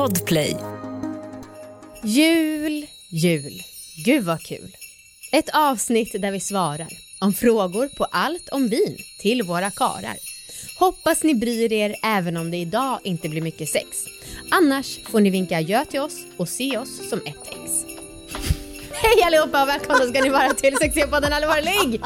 Podplay. 0.00 0.56
Jul, 2.02 2.86
jul. 3.08 3.62
Gud 4.04 4.24
vad 4.24 4.42
kul. 4.42 4.76
Ett 5.32 5.48
avsnitt 5.52 6.22
där 6.22 6.30
vi 6.30 6.40
svarar 6.40 6.88
om 7.18 7.32
frågor 7.32 7.88
på 7.88 8.04
allt 8.04 8.48
om 8.48 8.68
vin 8.68 8.96
till 9.18 9.42
våra 9.42 9.70
karar. 9.70 10.16
Hoppas 10.78 11.22
ni 11.22 11.34
bryr 11.34 11.72
er 11.72 11.96
även 12.02 12.36
om 12.36 12.50
det 12.50 12.56
idag 12.56 12.98
inte 13.02 13.28
blir 13.28 13.42
mycket 13.42 13.68
sex. 13.68 13.86
Annars 14.50 14.98
får 15.10 15.20
ni 15.20 15.30
vinka 15.30 15.56
adjö 15.56 15.84
till 15.84 16.00
oss 16.00 16.16
och 16.36 16.48
se 16.48 16.78
oss 16.78 17.08
som 17.08 17.18
ett 17.18 17.48
ex. 17.48 17.84
Hej 18.92 19.22
allihopa 19.22 19.62
och 19.62 19.68
välkomna 19.68 20.04
ska 20.04 20.22
ni 20.22 20.30
vara 20.30 20.54
till 20.54 20.76
Sexigpodden 20.76 21.32
Allvarlig! 21.32 22.02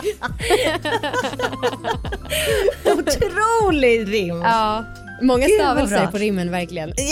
Otrolig 2.99 4.13
rim! 4.13 4.41
Ja, 4.41 4.85
många 5.23 5.47
Gud, 5.47 5.55
stavelser 5.61 6.07
på 6.07 6.19
rimmen 6.19 6.51
verkligen. 6.51 6.93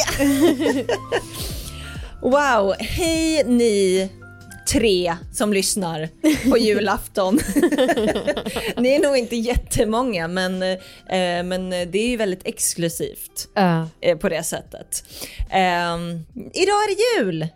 Wow, 2.23 2.75
hej 2.79 3.45
ni 3.45 4.09
tre 4.69 5.17
som 5.33 5.53
lyssnar 5.53 6.09
på 6.51 6.59
julafton. 6.59 7.35
ni 8.77 8.89
är 8.95 9.03
nog 9.03 9.17
inte 9.17 9.37
jättemånga 9.37 10.29
men, 10.29 10.63
eh, 10.63 10.79
men 11.45 11.71
det 11.71 11.99
är 11.99 12.09
ju 12.09 12.17
väldigt 12.17 12.47
exklusivt 12.47 13.49
Ja. 13.55 13.89
eh, 14.01 14.19
på 14.19 14.29
det 14.29 14.43
sättet. 14.43 15.05
Eh, 15.51 15.97
idag 16.53 16.79
är 16.83 16.89
det 16.89 17.23
jul! 17.23 17.49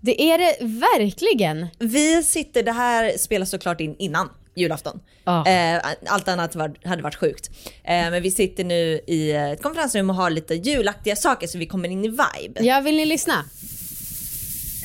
Det 0.00 0.22
är 0.22 0.38
det 0.38 0.56
verkligen. 0.60 1.66
Vi 1.78 2.22
sitter, 2.22 2.62
det 2.62 2.72
här 2.72 3.18
spelas 3.18 3.50
såklart 3.50 3.80
in 3.80 3.96
innan 3.98 4.28
julafton. 4.56 5.00
Ja. 5.24 5.46
Eh, 5.46 5.82
allt 6.06 6.28
annat 6.28 6.54
var, 6.54 6.74
hade 6.84 7.02
varit 7.02 7.14
sjukt. 7.14 7.50
Eh, 7.64 8.10
men 8.10 8.22
vi 8.22 8.30
sitter 8.30 8.64
nu 8.64 9.00
i 9.06 9.32
ett 9.32 9.62
konferensrum 9.62 10.10
och 10.10 10.16
har 10.16 10.30
lite 10.30 10.54
julaktiga 10.54 11.16
saker 11.16 11.46
så 11.46 11.58
vi 11.58 11.66
kommer 11.66 11.88
in 11.88 12.04
i 12.04 12.08
vibe. 12.08 12.64
Ja, 12.64 12.80
vill 12.80 12.96
ni 12.96 13.06
lyssna? 13.06 13.44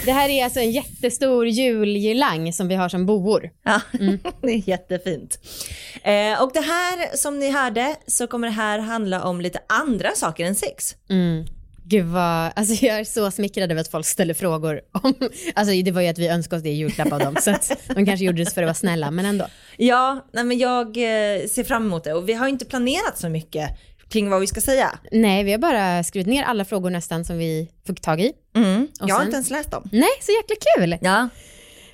Det 0.05 0.11
här 0.11 0.29
är 0.29 0.43
alltså 0.43 0.59
en 0.59 0.71
jättestor 0.71 1.47
julgirlang 1.47 2.53
som 2.53 2.67
vi 2.67 2.75
har 2.75 2.89
som 2.89 3.05
boor. 3.05 3.49
Ja, 3.63 3.81
det 4.41 4.51
är 4.51 4.69
jättefint. 4.69 5.39
Eh, 6.03 6.43
och 6.43 6.51
det 6.53 6.61
här 6.61 7.17
som 7.17 7.39
ni 7.39 7.51
hörde 7.51 7.95
så 8.07 8.27
kommer 8.27 8.47
det 8.47 8.53
här 8.53 8.79
handla 8.79 9.23
om 9.23 9.41
lite 9.41 9.59
andra 9.69 10.11
saker 10.15 10.45
än 10.45 10.55
sex. 10.55 10.95
Gud 11.89 12.05
vad, 12.05 12.51
alltså 12.55 12.85
jag 12.85 12.99
är 12.99 13.03
så 13.03 13.31
smickrad 13.31 13.71
över 13.71 13.81
att 13.81 13.87
folk 13.87 14.05
ställer 14.05 14.33
frågor 14.33 14.81
om, 14.91 15.13
alltså 15.55 15.73
det 15.83 15.91
var 15.91 16.01
ju 16.01 16.07
att 16.07 16.17
vi 16.17 16.27
önskade 16.27 16.57
oss 16.57 16.63
det 16.63 16.69
i 16.69 16.73
julklapp 16.73 17.11
av 17.11 17.19
dem 17.19 17.35
så 17.41 17.51
att 17.51 17.71
de 17.95 18.05
kanske 18.05 18.25
gjorde 18.25 18.43
det 18.43 18.53
för 18.53 18.61
att 18.61 18.67
vara 18.67 18.73
snälla 18.73 19.11
men 19.11 19.25
ändå. 19.25 19.45
Ja, 19.77 20.27
nej 20.33 20.43
men 20.43 20.57
jag 20.57 20.87
eh, 20.87 21.47
ser 21.47 21.63
fram 21.63 21.85
emot 21.85 22.03
det 22.03 22.13
och 22.13 22.29
vi 22.29 22.33
har 22.33 22.47
inte 22.47 22.65
planerat 22.65 23.17
så 23.17 23.29
mycket 23.29 23.69
kring 24.09 24.29
vad 24.29 24.41
vi 24.41 24.47
ska 24.47 24.61
säga. 24.61 24.99
Nej, 25.11 25.43
vi 25.43 25.51
har 25.51 25.59
bara 25.59 26.03
skrivit 26.03 26.27
ner 26.27 26.43
alla 26.43 26.65
frågor 26.65 26.89
nästan 26.89 27.25
som 27.25 27.37
vi 27.37 27.71
fick 27.87 28.01
tag 28.01 28.21
i. 28.21 28.31
Mm. 28.55 28.87
Jag 28.99 29.07
har 29.07 29.19
sen? 29.19 29.25
inte 29.25 29.35
ens 29.35 29.49
läst 29.49 29.71
dem. 29.71 29.89
Nej, 29.91 30.09
så 30.21 30.31
jäkla 30.31 30.55
kul! 30.75 30.97
Ja. 31.01 31.29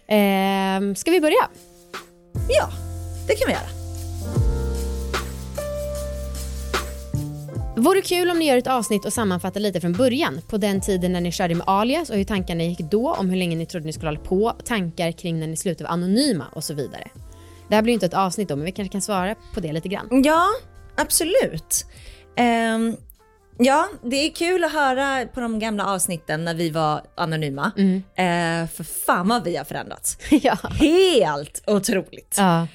Ehm, 0.07 0.95
ska 0.95 1.11
vi 1.11 1.21
börja? 1.21 1.47
ja, 2.49 2.69
det 3.27 3.35
kan 3.35 3.47
vi 3.47 3.53
göra. 3.53 3.84
Vore 7.77 8.01
kul 8.01 8.31
om 8.31 8.39
ni 8.39 8.45
gör 8.45 8.57
ett 8.57 8.67
avsnitt 8.67 9.05
och 9.05 9.13
sammanfattar 9.13 9.59
lite 9.59 9.81
från 9.81 9.93
början. 9.93 10.41
På 10.47 10.57
den 10.57 10.81
tiden 10.81 11.13
när 11.13 11.21
ni 11.21 11.31
körde 11.31 11.55
med 11.55 11.67
alias 11.67 12.09
och 12.09 12.15
hur 12.15 12.23
tankarna 12.23 12.63
gick 12.63 12.79
då, 12.79 13.13
om 13.13 13.29
hur 13.29 13.37
länge 13.37 13.55
ni 13.55 13.65
trodde 13.65 13.85
ni 13.85 13.93
skulle 13.93 14.07
hålla 14.07 14.19
på, 14.19 14.53
tankar 14.65 15.11
kring 15.11 15.39
när 15.39 15.47
ni 15.47 15.57
slutade 15.57 15.83
vara 15.83 15.93
anonyma 15.93 16.45
och 16.53 16.63
så 16.63 16.73
vidare. 16.73 17.07
Det 17.69 17.75
här 17.75 17.81
blir 17.81 17.91
ju 17.91 17.93
inte 17.93 18.05
ett 18.05 18.13
avsnitt 18.13 18.49
då, 18.49 18.55
men 18.55 18.65
vi 18.65 18.71
kanske 18.71 18.91
kan 18.91 19.01
svara 19.01 19.35
på 19.53 19.59
det 19.59 19.73
lite 19.73 19.87
grann. 19.87 20.23
Ja, 20.23 20.45
absolut. 20.95 21.85
Ehm, 22.35 22.95
ja, 23.57 23.87
det 24.03 24.15
är 24.15 24.29
kul 24.29 24.63
att 24.63 24.73
höra 24.73 25.25
på 25.25 25.39
de 25.39 25.59
gamla 25.59 25.85
avsnitten 25.85 26.45
när 26.45 26.53
vi 26.53 26.69
var 26.69 27.01
anonyma. 27.15 27.71
Eh, 28.15 28.67
för 28.67 28.83
fan 28.83 29.27
vad 29.27 29.43
vi 29.43 29.55
har 29.55 29.65
förändrats. 29.65 30.17
ja. 30.29 30.57
Helt 30.79 31.63
otroligt. 31.67 32.35
ja. 32.37 32.67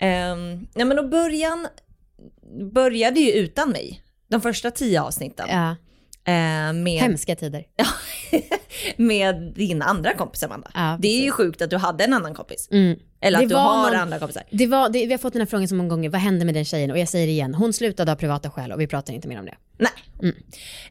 Um, 0.00 0.68
ja, 0.74 0.84
men 0.84 0.98
och 0.98 1.08
början 1.08 1.66
började 2.72 3.20
ju 3.20 3.32
utan 3.32 3.70
mig. 3.70 4.02
De 4.28 4.40
första 4.40 4.70
tio 4.70 5.02
avsnitten. 5.02 5.46
ja. 5.50 5.76
Eh, 6.28 6.72
med, 6.72 7.00
Hemska 7.00 7.36
tider. 7.36 7.64
med 8.96 9.52
din 9.56 9.82
andra 9.82 10.14
kompis 10.14 10.42
Amanda. 10.42 10.70
Ja, 10.74 10.98
det 11.00 11.08
är 11.08 11.24
ju 11.24 11.30
sjukt 11.30 11.62
att 11.62 11.70
du 11.70 11.76
hade 11.76 12.04
en 12.04 12.12
annan 12.12 12.34
kompis. 12.34 12.68
Mm. 12.70 12.98
Eller 13.20 13.42
att 13.42 13.48
du 13.48 13.54
har 13.54 13.90
någon- 13.90 14.00
andra 14.00 14.18
kompisar. 14.18 14.42
Det 14.50 14.66
var, 14.66 14.88
det, 14.88 15.06
vi 15.06 15.12
har 15.12 15.18
fått 15.18 15.32
den 15.32 15.40
här 15.42 15.46
frågan 15.46 15.68
så 15.68 15.74
många 15.74 15.88
gånger, 15.88 16.10
vad 16.10 16.20
hände 16.20 16.44
med 16.44 16.54
den 16.54 16.64
tjejen? 16.64 16.90
Och 16.90 16.98
jag 16.98 17.08
säger 17.08 17.28
igen, 17.28 17.54
hon 17.54 17.72
slutade 17.72 18.12
av 18.12 18.16
privata 18.16 18.50
skäl 18.50 18.72
och 18.72 18.80
vi 18.80 18.86
pratar 18.86 19.12
inte 19.14 19.28
mer 19.28 19.38
om 19.38 19.46
det. 19.46 19.54
Nej. 19.78 20.32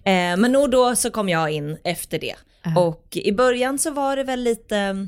Eh, 0.04 0.38
men 0.38 0.52
nog 0.52 0.72
då 0.72 0.96
så 0.96 1.12
kom 1.12 1.30
jag 1.30 1.52
in 1.52 1.78
efter 1.84 2.20
det. 2.20 2.36
Och 2.78 3.08
i 3.18 3.32
början 3.32 3.80
så 3.80 3.92
var 3.92 4.16
det 4.16 4.24
väl 4.24 4.40
lite, 4.44 5.08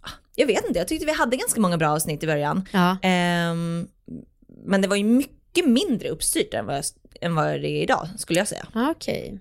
ah, 0.00 0.10
jag 0.34 0.46
vet 0.46 0.66
inte, 0.66 0.78
jag 0.78 0.88
tyckte 0.88 1.06
vi 1.06 1.12
hade 1.12 1.36
ganska 1.36 1.60
många 1.60 1.76
bra 1.78 1.88
avsnitt 1.88 2.22
i 2.22 2.26
början. 2.26 2.68
Ja. 2.72 2.96
Ehm, 3.02 3.88
men 4.64 4.82
det 4.82 4.88
var 4.88 4.96
ju 4.96 5.04
mycket 5.04 5.66
mindre 5.68 6.08
uppstyrt 6.08 6.54
än 6.54 6.66
vad, 6.66 6.84
än 7.20 7.34
vad 7.34 7.46
det 7.46 7.68
är 7.68 7.82
idag 7.82 8.08
skulle 8.18 8.38
jag 8.40 8.48
säga. 8.48 8.66
Ah, 8.72 8.90
Okej, 8.90 9.38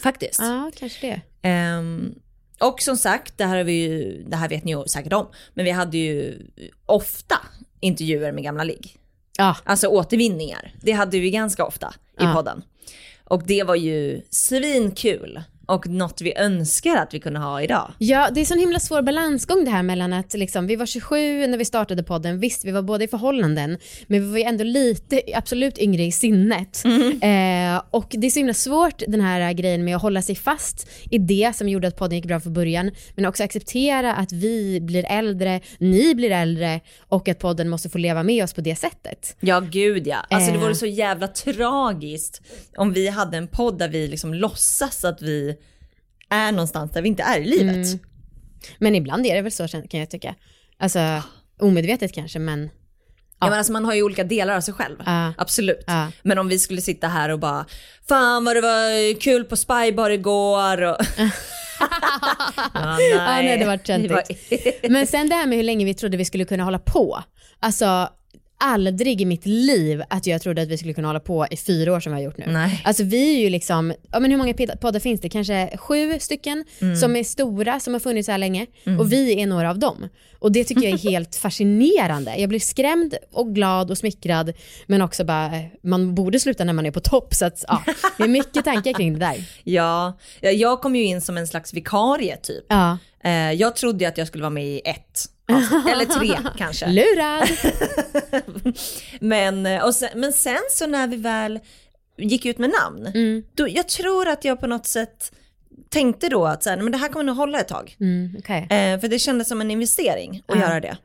Faktiskt. 0.00 0.40
ja 0.40 0.70
kanske 0.76 1.06
det. 1.06 1.48
Ehm, 1.48 2.14
och 2.60 2.82
som 2.82 2.96
sagt, 2.96 3.38
det 3.38 3.44
här, 3.44 3.56
har 3.56 3.64
vi 3.64 3.72
ju, 3.72 4.22
det 4.28 4.36
här 4.36 4.48
vet 4.48 4.64
ni 4.64 4.70
ju 4.72 4.84
säkert 4.86 5.12
om, 5.12 5.26
men 5.54 5.64
vi 5.64 5.70
hade 5.70 5.98
ju 5.98 6.46
ofta 6.86 7.36
intervjuer 7.80 8.32
med 8.32 8.44
gamla 8.44 8.64
ligg. 8.64 8.96
Ja, 9.38 9.56
Alltså 9.64 9.86
återvinningar. 9.86 10.74
Det 10.82 10.92
hade 10.92 11.18
vi 11.18 11.30
ganska 11.30 11.64
ofta 11.64 11.94
i 11.98 12.22
Ja. 12.22 12.32
podden. 12.34 12.62
Och 13.24 13.42
det 13.46 13.62
var 13.62 13.74
ju 13.74 14.22
svinkul 14.30 15.42
och 15.66 15.86
något 15.88 16.20
vi 16.20 16.34
önskar 16.36 16.96
att 16.96 17.14
vi 17.14 17.20
kunde 17.20 17.40
ha 17.40 17.62
idag. 17.62 17.92
Ja, 17.98 18.28
det 18.34 18.40
är 18.40 18.44
sån 18.44 18.58
himla 18.58 18.78
svår 18.80 19.02
balansgång 19.02 19.64
det 19.64 19.70
här 19.70 19.82
mellan 19.82 20.12
att 20.12 20.32
liksom, 20.34 20.66
vi 20.66 20.76
var 20.76 20.86
27 20.86 21.46
när 21.46 21.58
vi 21.58 21.64
startade 21.64 22.02
podden, 22.02 22.40
visst 22.40 22.64
vi 22.64 22.70
var 22.70 22.82
båda 22.82 23.04
i 23.04 23.08
förhållanden, 23.08 23.78
men 24.06 24.20
vi 24.24 24.30
var 24.30 24.38
ju 24.38 24.44
ändå 24.44 24.64
lite, 24.64 25.20
absolut 25.34 25.78
yngre 25.78 26.02
i 26.02 26.12
sinnet. 26.12 26.82
Eh, 27.22 27.82
och 27.90 28.06
det 28.10 28.26
är 28.26 28.30
så 28.30 28.38
himla 28.38 28.54
svårt 28.54 29.02
den 29.08 29.20
här 29.20 29.52
grejen 29.52 29.84
med 29.84 29.96
att 29.96 30.02
hålla 30.02 30.22
sig 30.22 30.34
fast 30.34 30.90
i 31.10 31.18
det 31.18 31.56
som 31.56 31.68
gjorde 31.68 31.88
att 31.88 31.96
podden 31.96 32.16
gick 32.16 32.26
bra 32.26 32.40
från 32.40 32.52
början, 32.52 32.90
men 33.16 33.26
också 33.26 33.44
acceptera 33.44 34.14
att 34.14 34.32
vi 34.32 34.80
blir 34.80 35.04
äldre, 35.08 35.60
ni 35.78 36.14
blir 36.14 36.30
äldre 36.30 36.80
och 37.08 37.28
att 37.28 37.38
podden 37.38 37.68
måste 37.68 37.88
få 37.88 37.98
leva 37.98 38.22
med 38.22 38.44
oss 38.44 38.52
på 38.52 38.60
det 38.60 38.76
sättet. 38.76 39.36
Ja 39.40 39.60
gud 39.60 40.06
ja. 40.06 40.16
Alltså 40.30 40.50
det 40.50 40.56
Eh. 40.58 40.62
vore 40.62 40.74
så 40.74 40.86
jävla 40.86 41.28
tragiskt 41.28 42.40
om 42.76 42.92
vi 42.92 43.08
hade 43.08 43.36
en 43.36 43.46
podd 43.48 43.78
där 43.78 43.88
vi 43.88 44.08
liksom 44.08 44.34
låtsas 44.34 45.04
att 45.04 45.22
vi 45.22 45.56
är 46.32 46.52
någonstans 46.52 46.90
där 46.92 47.02
vi 47.02 47.08
inte 47.08 47.22
är 47.22 47.40
i 47.40 47.44
livet. 47.44 47.74
Mm. 47.86 47.98
Men 48.78 48.94
ibland 48.94 49.26
är 49.26 49.34
det 49.34 49.42
väl 49.42 49.52
så 49.52 49.68
kan 49.68 50.00
jag 50.00 50.10
tycka. 50.10 50.34
Alltså 50.78 51.22
omedvetet 51.60 52.14
kanske, 52.14 52.38
men 52.38 52.70
Ja. 53.40 53.48
men 53.48 53.58
alltså 53.58 53.72
man 53.72 53.84
har 53.84 53.94
ju 53.94 54.02
olika 54.02 54.24
delar 54.24 54.56
av 54.56 54.60
sig 54.60 54.74
själv. 54.74 54.96
Ja. 55.06 55.32
Absolut. 55.38 55.84
Ja. 55.86 56.08
Men 56.22 56.38
om 56.38 56.48
vi 56.48 56.58
skulle 56.58 56.80
sitta 56.80 57.08
här 57.08 57.28
och 57.28 57.38
bara, 57.38 57.66
fan 58.08 58.44
vad 58.44 58.56
det 58.56 58.60
var 58.60 59.20
kul 59.20 59.44
på 59.44 59.56
Spybar 59.56 60.10
igår 60.10 60.82
och... 60.82 60.96
Ja, 62.74 62.96
nej, 63.26 63.58
det 63.58 63.64
var 63.64 63.76
töntigt. 63.76 64.12
var- 64.82 64.88
Men 64.90 65.06
sen 65.06 65.28
det 65.28 65.34
här 65.34 65.46
med 65.46 65.56
hur 65.58 65.64
länge 65.64 65.84
vi 65.84 65.94
trodde 65.94 66.16
vi 66.16 66.24
skulle 66.24 66.44
kunna 66.44 66.64
hålla 66.64 66.78
på. 66.78 67.22
Alltså 67.60 68.08
aldrig 68.62 69.20
i 69.20 69.24
mitt 69.24 69.46
liv 69.46 70.02
att 70.10 70.26
jag 70.26 70.42
trodde 70.42 70.62
att 70.62 70.68
vi 70.68 70.78
skulle 70.78 70.94
kunna 70.94 71.08
hålla 71.08 71.20
på 71.20 71.46
i 71.50 71.56
fyra 71.56 71.92
år 71.92 72.00
som 72.00 72.12
vi 72.12 72.18
har 72.18 72.24
gjort 72.24 72.38
nu. 72.38 72.44
Nej. 72.48 72.82
Alltså 72.84 73.02
vi 73.04 73.36
är 73.36 73.40
ju 73.40 73.50
liksom, 73.50 73.94
ja 74.12 74.20
men 74.20 74.30
hur 74.30 74.38
många 74.38 74.54
poddar 74.80 75.00
finns 75.00 75.20
det? 75.20 75.28
Kanske 75.28 75.76
sju 75.76 76.18
stycken 76.18 76.64
Mm. 76.80 76.96
som 76.96 77.16
är 77.16 77.24
stora, 77.24 77.80
som 77.80 77.92
har 77.92 78.00
funnits 78.00 78.26
så 78.26 78.32
här 78.32 78.38
länge. 78.38 78.66
Och 78.98 79.12
vi 79.12 79.40
är 79.42 79.46
några 79.46 79.70
av 79.70 79.78
dem. 79.78 80.08
Och 80.38 80.52
det 80.52 80.64
tycker 80.64 80.82
jag 80.82 80.92
är 80.92 80.98
helt 81.10 81.36
fascinerande. 81.36 82.34
Jag 82.36 82.48
blir 82.48 82.60
skrämd 82.60 83.14
och 83.32 83.54
glad 83.54 83.90
och 83.90 83.98
smickrad. 83.98 84.52
Men 84.86 85.02
också 85.02 85.24
bara, 85.24 85.50
man 85.82 86.14
borde 86.14 86.40
sluta 86.40 86.64
när 86.64 86.72
man 86.72 86.86
är 86.86 86.90
på 86.90 87.00
topp. 87.00 87.34
Så 87.34 87.44
att 87.44 87.64
ja, 87.68 87.82
det 88.16 88.22
är 88.22 88.28
mycket 88.28 88.64
tankar 88.64 88.92
kring 88.92 89.12
det 89.12 89.18
där. 89.18 89.44
Ja, 89.64 90.18
Ja, 90.40 90.50
jag 90.50 90.80
kom 90.80 90.96
ju 90.96 91.04
in 91.04 91.20
som 91.20 91.36
en 91.36 91.46
slags 91.46 91.74
vikarie 91.74 92.36
typ. 92.36 92.64
Ja. 92.68 92.98
Eh, 93.24 93.52
jag 93.52 93.76
trodde 93.76 94.08
att 94.08 94.18
jag 94.18 94.26
skulle 94.26 94.42
vara 94.42 94.50
med 94.50 94.66
i 94.66 94.80
ett 94.84 95.24
avsnitt, 95.48 95.86
eller 95.92 96.04
tre 96.04 96.38
kanske. 96.58 96.86
Lurad! 96.86 97.48
Men, 99.20 99.66
eh, 99.66 99.84
och 99.84 99.94
sen, 99.94 100.08
men 100.14 100.32
sen 100.32 100.58
så 100.70 100.86
när 100.86 101.06
vi 101.06 101.16
väl 101.16 101.60
gick 102.18 102.46
ut 102.46 102.58
med 102.58 102.70
namn, 102.82 103.06
Mm. 103.06 103.42
då, 103.54 103.68
jag 103.68 103.88
tror 103.88 104.28
att 104.28 104.44
jag 104.44 104.60
på 104.60 104.66
något 104.66 104.86
sätt 104.86 105.32
tänkte 105.88 106.28
då 106.28 106.46
att 106.46 106.62
så 106.62 106.70
här, 106.70 106.76
"Nej, 106.76 106.82
men 106.84 106.92
det 106.92 106.98
här 106.98 107.08
kommer 107.08 107.24
nog 107.24 107.36
hålla 107.36 107.60
ett 107.60 107.68
tag. 107.68 107.96
Mm, 108.00 108.36
Okej. 108.38 108.58
Eh, 108.70 109.00
för 109.00 109.08
det 109.08 109.18
kändes 109.18 109.48
som 109.48 109.60
en 109.60 109.70
investering 109.70 110.42
att 110.46 110.56
Ja. 110.58 110.62
göra 110.62 110.80
det. 110.80 110.96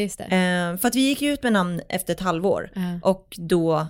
Just 0.00 0.18
det. 0.18 0.24
Eh, 0.24 0.76
för 0.80 0.88
att 0.88 0.94
vi 0.94 1.00
gick 1.00 1.22
ut 1.22 1.42
med 1.42 1.52
namn 1.52 1.80
efter 1.88 2.12
ett 2.14 2.20
halvår 2.20 2.70
Ja. 2.74 3.08
och 3.10 3.36
då 3.38 3.86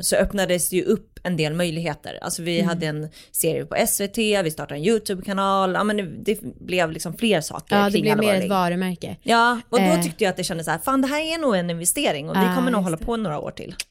så 0.00 0.16
öppnades 0.16 0.68
det 0.70 0.76
ju 0.76 0.82
upp 0.84 1.18
en 1.22 1.36
del 1.36 1.54
möjligheter. 1.54 2.18
Alltså 2.22 2.42
vi 2.42 2.54
Mm. 2.58 2.68
hade 2.68 2.86
en 2.86 3.08
serie 3.32 3.64
på 3.64 3.76
SVT, 3.86 4.18
vi 4.42 4.50
startade 4.50 4.80
en 4.80 4.86
YouTube-kanal, 4.86 5.72
ja 5.74 5.84
men 5.84 5.96
det, 5.96 6.02
det 6.02 6.40
blev 6.60 6.90
liksom 6.92 7.14
fler 7.16 7.40
saker 7.40 7.76
Ja, 7.76 7.90
det 7.90 8.00
blev 8.00 8.18
mer 8.18 8.34
ett 8.34 8.48
varumärke. 8.48 9.16
Ja, 9.22 9.60
och 9.68 9.78
då 9.78 9.84
Eh. 9.84 10.02
tyckte 10.02 10.24
jag 10.24 10.30
att 10.30 10.36
det 10.36 10.44
kändes 10.44 10.64
så 10.66 10.70
här, 10.70 10.78
fan 10.78 11.00
det 11.02 11.08
här 11.08 11.20
är 11.34 11.38
nog 11.40 11.56
en 11.56 11.70
investering 11.70 12.30
och 12.30 12.36
vi 12.36 12.40
Ah, 12.40 12.54
kommer 12.54 12.70
nog 12.70 12.82
hålla 12.82 12.96
det. 12.96 13.04
på 13.04 13.16
några 13.16 13.38
år 13.40 13.50
till. 13.50 13.74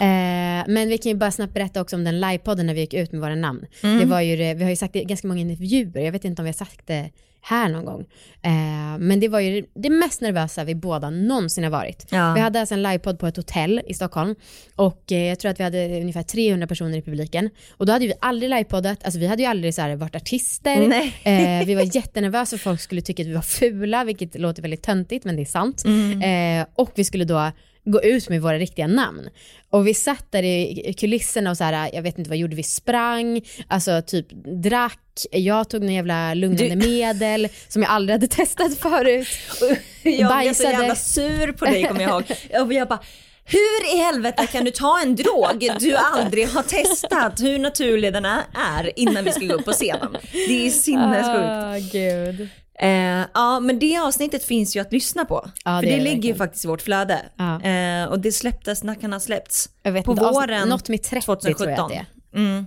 Eh, 0.00 0.64
men 0.68 0.88
vi 0.88 0.98
kan 0.98 1.12
ju 1.12 1.18
bara 1.18 1.30
snabbt 1.30 1.54
berätta 1.54 1.80
också 1.80 1.96
om 1.96 2.04
den 2.04 2.20
livepodden 2.20 2.66
när 2.66 2.74
vi 2.74 2.80
gick 2.80 2.94
ut 2.94 3.12
med 3.12 3.20
våra 3.20 3.34
namn. 3.34 3.66
Mm. 3.82 3.98
Det 3.98 4.04
var 4.04 4.20
ju 4.20 4.36
vi 4.54 4.62
har 4.62 4.70
ju 4.70 4.76
sagt 4.76 4.92
det 4.92 5.00
i 5.00 5.04
ganska 5.04 5.28
många 5.28 5.40
intervjuer, 5.40 6.00
jag 6.00 6.12
vet 6.12 6.24
inte 6.24 6.42
om 6.42 6.44
vi 6.44 6.48
har 6.48 6.54
sagt 6.54 6.86
det 6.86 7.10
här 7.40 7.68
någon 7.68 7.84
gång. 7.84 8.00
Eh, 8.42 8.98
men 8.98 9.20
det 9.20 9.28
var 9.28 9.40
ju 9.40 9.66
det 9.74 9.90
mest 9.90 10.20
nervösa 10.20 10.64
vi 10.64 10.74
båda 10.74 11.10
någonsin 11.10 11.64
har 11.64 11.70
varit. 11.70 12.06
Ja. 12.10 12.34
Vi 12.34 12.40
hade 12.40 12.60
alltså 12.60 12.74
en 12.74 12.82
livepodd 12.82 13.18
på 13.18 13.26
ett 13.26 13.36
hotell 13.36 13.82
i 13.86 13.94
Stockholm 13.94 14.34
och 14.76 15.12
eh, 15.12 15.28
jag 15.28 15.38
tror 15.38 15.50
att 15.50 15.60
vi 15.60 15.64
hade 15.64 16.00
ungefär 16.00 16.22
300 16.22 16.66
personer 16.66 16.98
i 16.98 17.02
publiken. 17.02 17.50
Och 17.76 17.86
då 17.86 17.92
hade 17.92 18.06
vi 18.06 18.12
aldrig 18.20 18.50
livepoddat, 18.50 19.04
alltså 19.04 19.20
vi 19.20 19.26
hade 19.26 19.42
ju 19.42 19.48
aldrig 19.48 19.74
så 19.74 19.82
här 19.82 19.96
varit 19.96 20.16
artister. 20.16 20.78
Eh, 21.22 21.66
vi 21.66 21.74
var 21.74 21.96
jättenervösa 21.96 22.56
för 22.56 22.64
folk 22.64 22.80
skulle 22.80 23.00
tycka 23.00 23.22
att 23.22 23.28
vi 23.28 23.34
var 23.34 23.42
fula, 23.42 24.04
vilket 24.04 24.38
låter 24.38 24.62
väldigt 24.62 24.82
töntigt 24.82 25.24
men 25.24 25.36
det 25.36 25.42
är 25.42 25.46
sant. 25.46 25.84
Mm. 25.84 26.60
Eh, 26.60 26.66
och 26.74 26.90
vi 26.94 27.04
skulle 27.04 27.24
då 27.24 27.50
gå 27.90 28.02
ut 28.02 28.28
med 28.28 28.42
våra 28.42 28.58
riktiga 28.58 28.86
namn. 28.86 29.28
Och 29.70 29.86
vi 29.86 29.94
satt 29.94 30.32
där 30.32 30.42
i 30.42 30.94
kulisserna 30.98 31.50
och 31.50 31.56
så 31.56 31.64
här, 31.64 31.90
jag 31.92 32.02
vet 32.02 32.18
inte 32.18 32.30
vad 32.30 32.38
gjorde 32.38 32.56
vi, 32.56 32.62
sprang, 32.62 33.40
alltså 33.68 34.02
typ 34.06 34.26
drack, 34.62 35.00
jag 35.30 35.68
tog 35.70 35.80
någon 35.82 35.94
jävla 35.94 36.34
lugnande 36.34 36.74
Du- 36.74 36.88
medel 36.90 37.48
som 37.68 37.82
jag 37.82 37.90
aldrig 37.90 38.14
hade 38.14 38.26
testat 38.28 38.78
förut. 38.78 39.28
Jag 40.02 40.14
blev 40.16 40.18
så 40.26 40.28
Bajsade. 40.28 40.70
jävla 40.70 40.94
sur 40.94 41.52
på 41.52 41.64
dig 41.64 41.84
kommer 41.84 42.00
jag 42.02 42.10
ihåg. 42.10 42.24
Och 42.66 42.72
jag 42.72 42.88
bara, 42.88 43.00
hur 43.44 43.94
i 43.94 43.98
helvete 43.98 44.46
kan 44.52 44.64
du 44.64 44.70
ta 44.70 45.00
en 45.02 45.16
drog 45.16 45.70
du 45.80 45.96
aldrig 45.96 46.48
har 46.48 46.62
testat 46.62 47.40
hur 47.40 47.58
naturlig 47.58 48.12
den 48.12 48.24
är- 48.24 48.92
innan 48.98 49.24
vi 49.24 49.32
ska 49.32 49.40
gå 49.46 49.54
upp 49.54 49.64
på 49.64 49.72
scenen? 49.72 50.16
Det 50.32 50.66
är 50.66 50.70
sinnessjukt. 50.70 51.92
Gud. 51.92 52.48
Eh, 52.80 53.24
ja 53.34 53.60
men 53.60 53.78
det 53.78 53.98
avsnittet 53.98 54.44
finns 54.44 54.76
ju 54.76 54.80
att 54.80 54.92
lyssna 54.92 55.24
på. 55.24 55.50
Ja, 55.64 55.80
för 55.80 55.86
det 55.86 56.00
ligger 56.00 56.28
ju 56.28 56.34
faktiskt 56.34 56.64
i 56.64 56.68
vårt 56.68 56.82
flöde. 56.82 57.22
Ja. 57.36 57.62
Eh, 57.62 58.04
och 58.08 58.20
det 58.20 58.32
släpptes, 58.32 58.82
när 58.82 58.94
kan 58.94 59.12
ha 59.12 59.20
släppts? 59.20 59.68
På 59.82 59.88
inte, 59.88 60.12
våren 60.12 60.68
något 60.68 60.88
med 60.88 61.02
30 61.02 61.36
tror 61.36 61.70
jag 61.70 61.80
att 61.80 61.88
det 61.88 61.94
är. 61.94 62.06
Mm. 62.34 62.66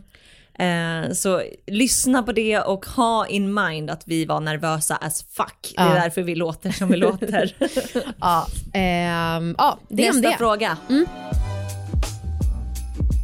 Eh, 0.60 1.12
så 1.14 1.42
lyssna 1.68 2.24
på 2.24 2.32
det 2.32 2.60
och 2.60 2.86
ha 2.86 3.28
in 3.28 3.54
mind 3.54 3.90
att 3.90 4.04
vi 4.06 4.26
var 4.26 4.40
nervösa 4.40 4.96
as 4.96 5.24
fuck. 5.24 5.74
Det 5.76 5.82
är 5.82 5.96
Ja. 5.96 6.02
därför 6.04 6.22
vi 6.22 6.36
låter 6.36 6.72
som 6.72 6.88
vi 6.90 6.98
låter. 6.98 7.56
Ja, 8.22 8.48
ehm, 8.74 9.56
ja 9.58 9.80
det 9.90 10.08
Nästa 10.08 10.30
det. 10.30 10.38
fråga. 10.38 10.78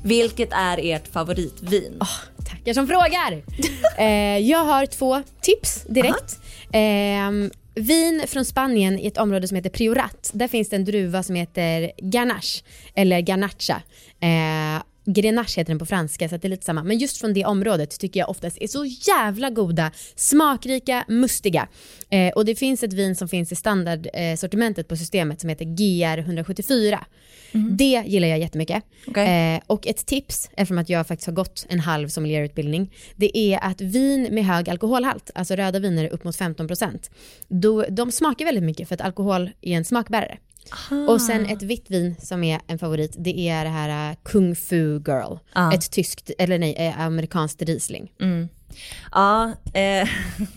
Vilket 0.03 0.53
är 0.53 0.79
ert 0.83 1.07
favoritvin? 1.07 1.99
Tackar 2.49 2.73
som 2.73 2.87
frågar. 2.87 3.43
eh, 3.97 4.37
jag 4.37 4.59
har 4.65 4.85
två 4.85 5.21
tips 5.41 5.83
direkt. 5.83 6.39
Eh, 6.71 7.49
vin 7.75 8.23
från 8.27 8.45
Spanien 8.45 8.99
i 8.99 9.07
ett 9.07 9.17
område 9.17 9.47
som 9.47 9.55
heter 9.55 9.69
Priorat. 9.69 10.29
Där 10.33 10.47
finns 10.47 10.69
det 10.69 10.75
en 10.75 10.85
druva 10.85 11.23
som 11.23 11.35
heter 11.35 11.91
Garnache, 11.97 12.63
eller 12.95 13.19
Garnacha. 13.19 13.81
Eh, 14.19 14.83
Grenache 15.07 15.59
heter 15.59 15.71
den 15.71 15.79
på 15.79 15.85
franska 15.85 16.29
så 16.29 16.37
det 16.37 16.47
är 16.47 16.49
lite 16.49 16.65
samma. 16.65 16.83
Men 16.83 16.97
just 16.97 17.17
från 17.17 17.33
det 17.33 17.45
området 17.45 17.99
tycker 17.99 18.19
jag 18.19 18.29
oftast 18.29 18.57
är 18.61 18.67
så 18.67 18.85
jävla 18.85 19.49
goda, 19.49 19.91
smakrika, 20.15 21.05
mustiga. 21.07 21.67
Eh, 22.09 22.33
och 22.33 22.45
det 22.45 22.55
finns 22.55 22.83
ett 22.83 22.93
vin 22.93 23.15
som 23.15 23.27
finns 23.27 23.51
i 23.51 23.55
standardsortimentet 23.55 24.85
eh, 24.85 24.89
på 24.89 24.95
systemet 24.95 25.41
som 25.41 25.49
heter 25.49 25.65
GR 25.65 26.19
174. 26.19 27.05
Det 27.77 28.03
gillar 28.05 28.27
jag 28.27 28.39
jättemycket. 28.39 28.83
Okej. 29.07 29.55
Eh, 29.55 29.61
och 29.67 29.87
ett 29.87 30.05
tips, 30.05 30.49
eftersom 30.53 30.77
att 30.77 30.89
jag 30.89 31.07
faktiskt 31.07 31.27
har 31.27 31.33
gått 31.33 31.65
en 31.69 31.79
halv 31.79 32.07
sommelierutbildning, 32.07 32.93
det 33.15 33.37
är 33.37 33.59
att 33.63 33.81
vin 33.81 34.27
med 34.31 34.45
hög 34.45 34.69
alkoholhalt, 34.69 35.31
alltså 35.35 35.55
röda 35.55 35.79
viner 35.79 36.13
upp 36.13 36.23
mot 36.23 36.37
15%, 36.37 37.09
då, 37.47 37.85
de 37.89 38.11
smakar 38.11 38.45
väldigt 38.45 38.63
mycket 38.63 38.87
för 38.87 38.95
att 38.95 39.01
alkohol 39.01 39.49
är 39.61 39.77
en 39.77 39.85
smakbärare. 39.85 40.37
Och 41.07 41.21
sen 41.21 41.45
ett 41.45 41.61
vitt 41.61 41.91
vin 41.91 42.15
som 42.19 42.43
är 42.43 42.61
en 42.67 42.79
favorit, 42.79 43.15
det 43.17 43.39
är 43.49 43.63
det 43.63 43.69
här 43.69 44.11
uh, 44.11 44.17
Kung 44.23 44.55
Fu 44.55 44.99
Girl. 44.99 45.37
Ah. 45.53 45.71
Ett 45.71 45.91
tyskt, 45.91 46.31
eller 46.37 46.59
nej, 46.59 46.75
eh, 46.75 47.01
amerikanskt 47.01 47.61
Riesling. 47.61 48.11
Ja, 49.11 49.53
eh, 49.73 50.09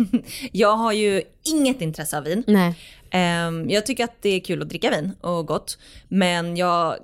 jag 0.53 0.77
har 0.77 0.93
ju 0.93 1.23
inget 1.45 1.81
intresse 1.81 2.19
av 2.19 2.25
vin. 2.25 2.45
Nej. 2.47 2.75
Ehm, 3.11 3.71
jag 3.71 3.87
tycker 3.87 4.05
att 4.05 4.23
det 4.23 4.29
är 4.29 4.41
kul 4.41 4.63
att 4.63 4.69
dricka 4.69 4.91
vin 4.91 5.13
och 5.21 5.47
gott. 5.47 5.79
Men 6.09 6.57
jag, 6.57 6.97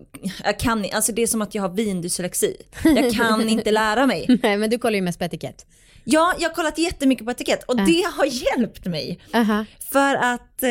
jag 0.45 0.59
kan 0.59 0.87
alltså 0.93 1.13
det 1.13 1.23
är 1.23 1.27
som 1.27 1.43
att 1.43 1.55
jag 1.55 1.63
har 1.63 1.69
vindyslexi. 1.69 2.57
Jag 2.85 3.13
kan 3.15 3.49
inte 3.49 3.71
lära 3.71 4.07
mig. 4.07 4.39
nej, 4.43 4.57
men 4.57 4.71
du 4.71 4.79
kollar 4.79 4.95
ju 4.95 5.03
mest 5.03 5.19
på 5.19 5.25
etikett. 5.25 5.67
Ja, 6.05 6.35
jag 6.39 6.49
har 6.49 6.55
kollat 6.55 6.79
jättemycket 6.79 7.25
på 7.25 7.31
etikett 7.31 7.63
och 7.63 7.77
det 7.77 8.07
har 8.17 8.25
hjälpt 8.25 8.87
mig. 8.87 9.19
Aha. 9.35 9.65
För 9.93 10.15
att 10.15 10.63
eh, 10.63 10.69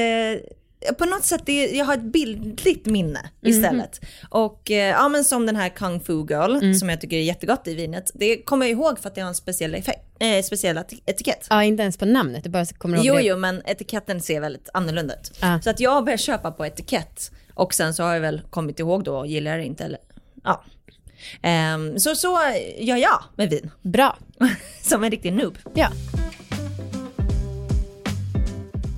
på 0.93 1.05
något 1.05 1.23
sätt, 1.25 1.41
det, 1.45 1.67
jag 1.71 1.85
har 1.85 1.93
ett 1.93 2.03
bildligt 2.03 2.85
minne 2.85 3.29
istället. 3.41 3.99
Och 4.29 4.71
eh, 4.71 4.77
ja 4.89 5.07
men 5.09 5.23
som 5.23 5.45
den 5.45 5.55
här 5.55 5.69
Kung 5.69 5.99
Fu 5.99 6.13
Girl 6.29 6.73
som 6.79 6.89
jag 6.89 7.01
tycker 7.01 7.17
är 7.17 7.21
jättegott 7.21 7.67
i 7.67 7.73
vinet. 7.75 8.11
Det 8.13 8.37
kommer 8.41 8.65
jag 8.65 8.71
ihåg 8.71 8.99
för 8.99 9.09
att 9.09 9.15
det 9.15 9.21
har 9.21 9.27
en 9.27 9.35
speciell, 9.35 9.75
effekt, 9.75 9.99
eh, 10.19 10.43
speciell 10.43 10.77
eti- 10.77 11.01
etikett. 11.05 11.47
Ja, 11.49 11.63
inte 11.63 11.83
ens 11.83 11.97
på 11.97 12.05
namnet, 12.05 12.43
du 12.43 12.49
bara 12.49 12.65
kommer 12.65 12.97
ihåg 12.97 13.05
Jo, 13.05 13.15
det. 13.15 13.21
jo, 13.21 13.37
men 13.37 13.61
etiketten 13.65 14.21
ser 14.21 14.41
väldigt 14.41 14.69
annorlunda 14.73 15.13
ut. 15.13 15.37
Ja. 15.41 15.59
Så 15.63 15.69
att 15.69 15.79
jag 15.79 15.91
har 15.91 16.01
börjat 16.01 16.19
köpa 16.21 16.51
på 16.51 16.65
etikett 16.65 17.31
och 17.53 17.73
sen 17.73 17.93
så 17.93 18.03
har 18.03 18.13
jag 18.13 18.21
väl 18.21 18.41
kommit 18.49 18.79
ihåg 18.79 19.03
då 19.03 19.17
och 19.17 19.27
gillar 19.27 19.57
det 19.57 19.65
inte 19.65 19.83
eller 19.83 19.99
ja. 20.43 20.63
Ehm, 21.41 21.99
så 21.99 22.15
så 22.15 22.37
gör 22.77 22.97
jag 22.97 23.23
med 23.35 23.49
vin. 23.49 23.71
Bra. 23.81 24.17
Som 24.81 25.03
en 25.03 25.11
riktig 25.11 25.33
noob. 25.33 25.57
Ja. 25.73 25.87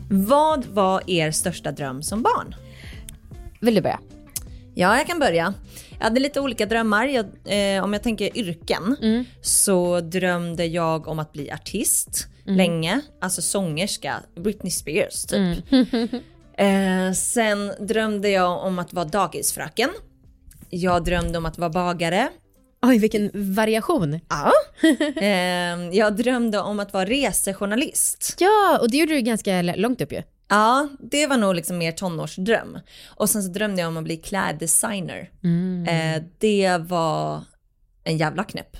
Vad 0.09 0.65
var 0.65 1.09
er 1.09 1.31
största 1.31 1.71
dröm 1.71 2.04
som 2.04 2.21
barn? 2.21 2.56
Vill 3.62 3.75
du 3.75 3.81
börja? 3.81 4.00
Ja, 4.75 4.98
jag 4.98 5.07
kan 5.07 5.19
börja. 5.19 5.54
Jag 5.98 6.04
hade 6.04 6.19
lite 6.19 6.42
olika 6.42 6.65
drömmar. 6.65 7.06
Jag, 7.07 7.25
eh, 7.75 7.83
om 7.83 7.94
jag 7.94 8.04
tänker 8.04 8.38
yrken 8.38 8.95
så 9.42 10.00
drömde 10.00 10.65
jag 10.65 11.07
om 11.07 11.19
att 11.19 11.33
bli 11.33 11.51
artist 11.51 12.27
länge. 12.45 13.01
Alltså 13.21 13.42
sångerska, 13.42 14.15
Britney 14.36 14.71
Spears 14.71 15.25
typ. 15.25 15.57
eh, 16.57 17.12
sen 17.13 17.74
drömde 17.80 18.30
jag 18.30 18.63
om 18.63 18.80
att 18.80 18.94
vara 18.94 19.06
dagisfröken. 19.06 19.89
Jag 20.69 21.03
drömde 21.03 21.38
om 21.38 21.45
att 21.45 21.57
vara 21.57 21.69
bagare. 21.69 22.30
Oj, 22.88 22.98
vilken 22.98 23.31
variation. 23.34 24.19
Ja. 24.30 24.51
eh, 25.22 25.98
jag 25.98 26.16
drömde 26.16 26.60
om 26.60 26.80
att 26.80 26.94
vara 26.94 27.06
resejournalist. 27.06 28.36
Ja, 28.39 28.78
och 28.81 28.92
det 28.92 28.98
gjorde 28.98 29.13
du 29.13 29.22
ganska 29.22 29.62
långt 29.62 30.01
upp 30.01 30.12
ju. 30.12 30.24
Ja, 30.50 30.88
det 31.00 31.28
var 31.28 31.38
nog 31.38 31.56
liksom 31.56 31.78
mer 31.78 31.92
tonårsdröm. 31.92 32.80
Och 33.07 33.30
sen 33.30 33.44
så 33.44 33.50
drömde 33.50 33.81
jag 33.81 33.88
om 33.88 33.98
att 33.98 34.04
bli 34.04 34.18
kläddesigner. 34.18 35.30
Eh, 35.88 36.24
det 36.38 36.78
var 36.78 37.44
en 38.04 38.18
jävla 38.18 38.44
knäpp. 38.44 38.78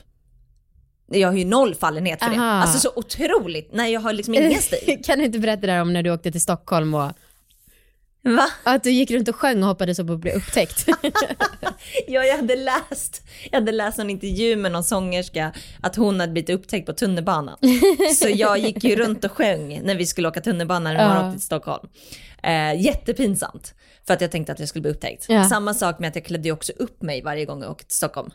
Jag 1.12 1.28
har 1.28 1.36
ju 1.36 1.46
noll 1.46 1.76
fallenhet 1.76 2.24
för 2.24 2.30
det. 2.30 2.36
Aha. 2.36 2.62
Alltså 2.62 2.80
så 2.80 2.92
otroligt. 2.96 3.70
Nej, 3.74 3.94
jag 3.94 4.02
har 4.02 4.14
liksom 4.14 4.34
ingen 4.34 4.54
stil. 4.62 5.02
kan 5.06 5.20
du 5.20 5.26
inte 5.26 5.40
berätta 5.40 5.62
det 5.62 5.68
där 5.68 5.82
om 5.82 5.94
när 5.94 6.04
du 6.04 6.12
åkte 6.12 6.32
till 6.32 6.42
Stockholm 6.42 6.94
och 6.94 7.12
Va? 8.36 8.48
att 8.64 8.84
du 8.84 8.92
gick 8.92 9.12
runt 9.12 9.28
och 9.30 9.36
sjöng 9.36 9.64
och 9.64 9.70
hoppades 9.70 10.00
upp 10.00 10.10
och 10.10 10.20
blev 10.20 10.36
upptäckt? 10.36 10.86
Ja, 12.08 12.24
jag 12.24 12.36
hade 12.36 12.56
läst, 12.56 13.22
jag 13.52 13.60
hade 13.60 13.72
läst 13.72 14.00
en 14.00 14.10
intervju 14.10 14.56
med 14.56 14.72
någon 14.72 14.84
sångerska 14.84 15.52
att 15.82 15.96
hon 15.96 16.20
hade 16.20 16.32
blivit 16.32 16.50
upptäckt 16.50 16.86
på 16.86 16.94
tunnelbanan. 16.94 17.58
Så 18.16 18.30
jag 18.30 18.58
gick 18.58 18.84
ju 18.84 18.96
runt 18.96 19.26
och 19.26 19.32
sjöng 19.32 19.82
när 19.84 19.96
vi 19.96 20.06
skulle 20.06 20.28
åka 20.28 20.42
tunnelbana 20.42 20.92
när 20.94 21.08
man 21.08 21.18
Ja. 21.18 21.28
åkte 21.28 21.32
till 21.38 21.46
Stockholm. 21.46 21.88
Eh, 22.44 22.82
jättepinsamt. 22.82 23.74
För 24.08 24.14
att 24.14 24.22
jag 24.22 24.32
tänkte 24.32 24.52
att 24.54 24.60
jag 24.60 24.70
skulle 24.70 24.82
bli 24.82 24.92
upptäckt. 24.92 25.26
Ja. 25.30 25.50
Samma 25.50 25.74
sak 25.74 26.00
med 26.00 26.08
att 26.10 26.16
jag 26.16 26.26
klädde 26.26 26.52
också 26.52 26.74
upp 26.76 27.02
mig 27.02 27.22
varje 27.22 27.46
gång 27.46 27.62
jag 27.62 27.72
åkte 27.72 27.86
till 27.86 27.96
Stockholm. 27.98 28.30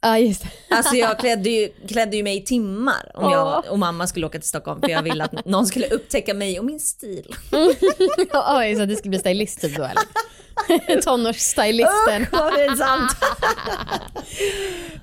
Ja, 0.00 0.18
just. 0.18 0.44
Alltså 0.70 0.94
jag 0.94 1.18
klädde 1.18 1.50
ju, 1.50 1.68
klädde 1.88 2.16
ju 2.16 2.22
mig 2.22 2.36
i 2.36 2.44
timmar 2.44 3.12
om 3.14 3.32
jag 3.32 3.64
och 3.70 3.78
mamma 3.78 4.06
skulle 4.06 4.26
åka 4.26 4.38
till 4.38 4.48
Stockholm 4.48 4.80
för 4.80 4.88
jag 4.88 5.02
ville 5.02 5.24
att 5.24 5.44
någon 5.44 5.66
skulle 5.66 5.88
upptäcka 5.88 6.34
mig 6.34 6.58
och 6.58 6.64
min 6.64 6.80
stil. 6.80 7.34
Oj, 8.56 8.76
så 8.76 8.84
du 8.84 8.96
skulle 8.96 9.10
bli 9.10 9.18
stylist 9.18 9.60
typ 9.60 9.76
då 9.76 9.82
eller? 9.84 10.02
Tonårsstylisten. 11.04 12.22
Usch 12.22 12.32
vad 12.32 12.54
pinsamt. 12.54 13.10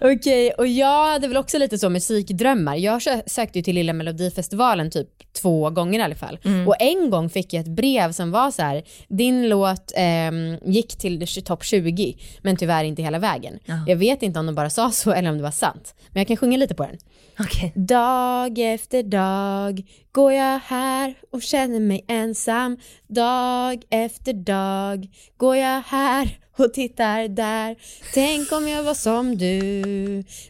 Okej, 0.01 0.51
och 0.57 0.67
jag 0.67 1.05
hade 1.11 1.27
väl 1.27 1.37
också 1.37 1.57
lite 1.57 1.77
så 1.77 1.89
musikdrömmar. 1.89 2.75
Jag 2.75 2.99
sö- 2.99 3.23
sökte 3.29 3.59
ju 3.59 3.63
till 3.63 3.75
Lilla 3.75 3.93
Melodifestivalen 3.93 4.91
typ 4.91 5.07
två 5.41 5.69
gånger 5.69 5.99
i 5.99 6.01
alla 6.03 6.15
fall. 6.15 6.39
Och 6.67 6.75
en 6.79 7.09
gång 7.09 7.29
fick 7.29 7.53
jag 7.53 7.61
ett 7.61 7.67
brev 7.75 8.11
som 8.11 8.31
var 8.31 8.51
så 8.51 8.61
här: 8.61 8.83
din 9.07 9.49
låt 9.49 9.91
ehm, 9.95 10.57
gick 10.65 10.97
till 10.97 11.27
topp 11.45 11.63
20 11.63 12.17
men 12.41 12.57
tyvärr 12.57 12.83
inte 12.83 13.01
hela 13.01 13.19
vägen. 13.19 13.59
Jag 13.87 13.95
vet 13.95 14.23
inte 14.23 14.39
om 14.39 14.45
de 14.45 14.55
bara 14.55 14.69
sa 14.69 14.91
så 14.91 15.11
eller 15.11 15.29
om 15.29 15.37
det 15.37 15.43
var 15.43 15.51
sant. 15.51 15.95
Men 16.11 16.19
jag 16.21 16.27
kan 16.27 16.37
sjunga 16.37 16.57
lite 16.57 16.75
på 16.75 16.83
den. 16.83 16.97
Okej. 17.39 17.71
Dag 17.75 18.59
efter 18.59 19.03
dag 19.03 19.83
går 20.11 20.33
jag 20.33 20.59
här 20.59 21.15
och 21.31 21.41
känner 21.41 21.79
mig 21.79 22.05
ensam. 22.07 22.77
Dag 23.07 23.83
efter 23.89 24.33
dag 24.33 25.07
går 25.37 25.55
jag 25.55 25.81
här 25.81 26.39
och 26.57 26.73
tittar 26.73 27.27
där. 27.27 27.75
Tänk 28.13 28.51
om 28.51 28.67
jag 28.67 28.83
var 28.83 28.93
som 28.93 29.37
du 29.37 29.53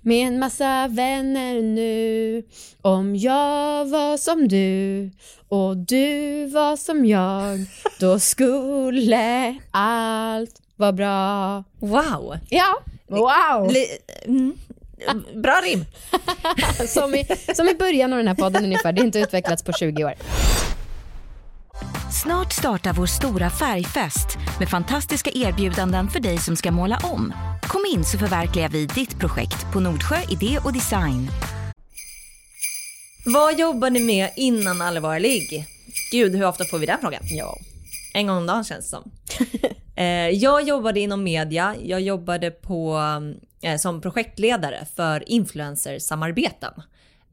med 0.02 0.28
en 0.28 0.40
massa 0.40 0.88
vänner 0.88 1.62
nu. 1.62 2.44
Om 2.82 3.16
jag 3.16 3.86
var 3.86 4.18
som 4.18 4.48
du 4.48 5.12
och 5.50 5.78
du 5.78 6.46
var 6.46 6.78
som 6.78 7.06
jag 7.06 7.60
då 8.00 8.20
skulle 8.20 9.56
allt 9.72 10.62
vara 10.76 10.94
bra. 10.94 11.64
Wow. 11.80 12.38
Ja, 12.50 12.76
Wow! 13.08 13.72
Li, 13.72 13.88
mm, 14.26 14.54
bra 15.42 15.62
rim. 15.64 15.86
som, 16.88 17.16
i, 17.16 17.28
som 17.56 17.68
i 17.68 17.76
början 17.76 18.14
av 18.14 18.18
den 18.18 18.28
här 18.28 18.36
podden 18.36 18.64
ungefär, 18.64 18.92
det 18.94 19.02
har 19.02 19.06
inte 19.06 19.20
utvecklats 19.20 19.64
på 19.64 19.74
20 19.74 20.04
år. 20.04 20.14
Snart 22.24 22.54
startar 22.54 22.94
vår 22.94 23.06
stora 23.06 23.50
färgfest 23.50 24.38
med 24.60 24.70
fantastiska 24.70 25.32
erbjudanden 25.34 26.08
för 26.10 26.20
dig 26.20 26.38
som 26.38 26.56
ska 26.56 26.72
måla 26.72 27.00
om. 27.04 27.34
Kom 27.68 27.86
in 27.94 28.04
så 28.04 28.18
förverkligar 28.18 28.70
vi 28.70 28.86
ditt 28.86 29.20
projekt 29.20 29.74
på 29.74 29.80
Nordsjö 29.80 30.18
Idé 30.30 30.60
och 30.64 30.74
Design. 30.74 31.30
Vad 33.26 33.60
jobbar 33.60 33.90
ni 33.90 34.00
med 34.00 34.30
innan 34.36 34.82
allvarlig? 34.82 35.66
Gud, 36.12 36.36
hur 36.36 36.46
ofta 36.46 36.66
får 36.66 36.80
vi 36.80 36.86
den 36.86 37.00
frågan? 37.02 37.22
Ja. 37.24 37.58
En 38.16 38.28
gång 38.28 38.38
om 38.38 38.46
dagen 38.46 38.64
känns 38.64 38.92
det 38.92 38.98
som. 38.98 39.12
eh, 39.96 40.30
jag 40.30 40.64
jobbade 40.64 41.00
inom 41.00 41.24
media. 41.24 41.76
Jag 41.84 42.02
jobbade 42.02 42.52
på, 42.52 43.00
eh, 43.62 43.78
som 43.78 44.02
projektledare 44.02 44.86
för 44.96 45.30
influencersamarbeten. 45.30 46.72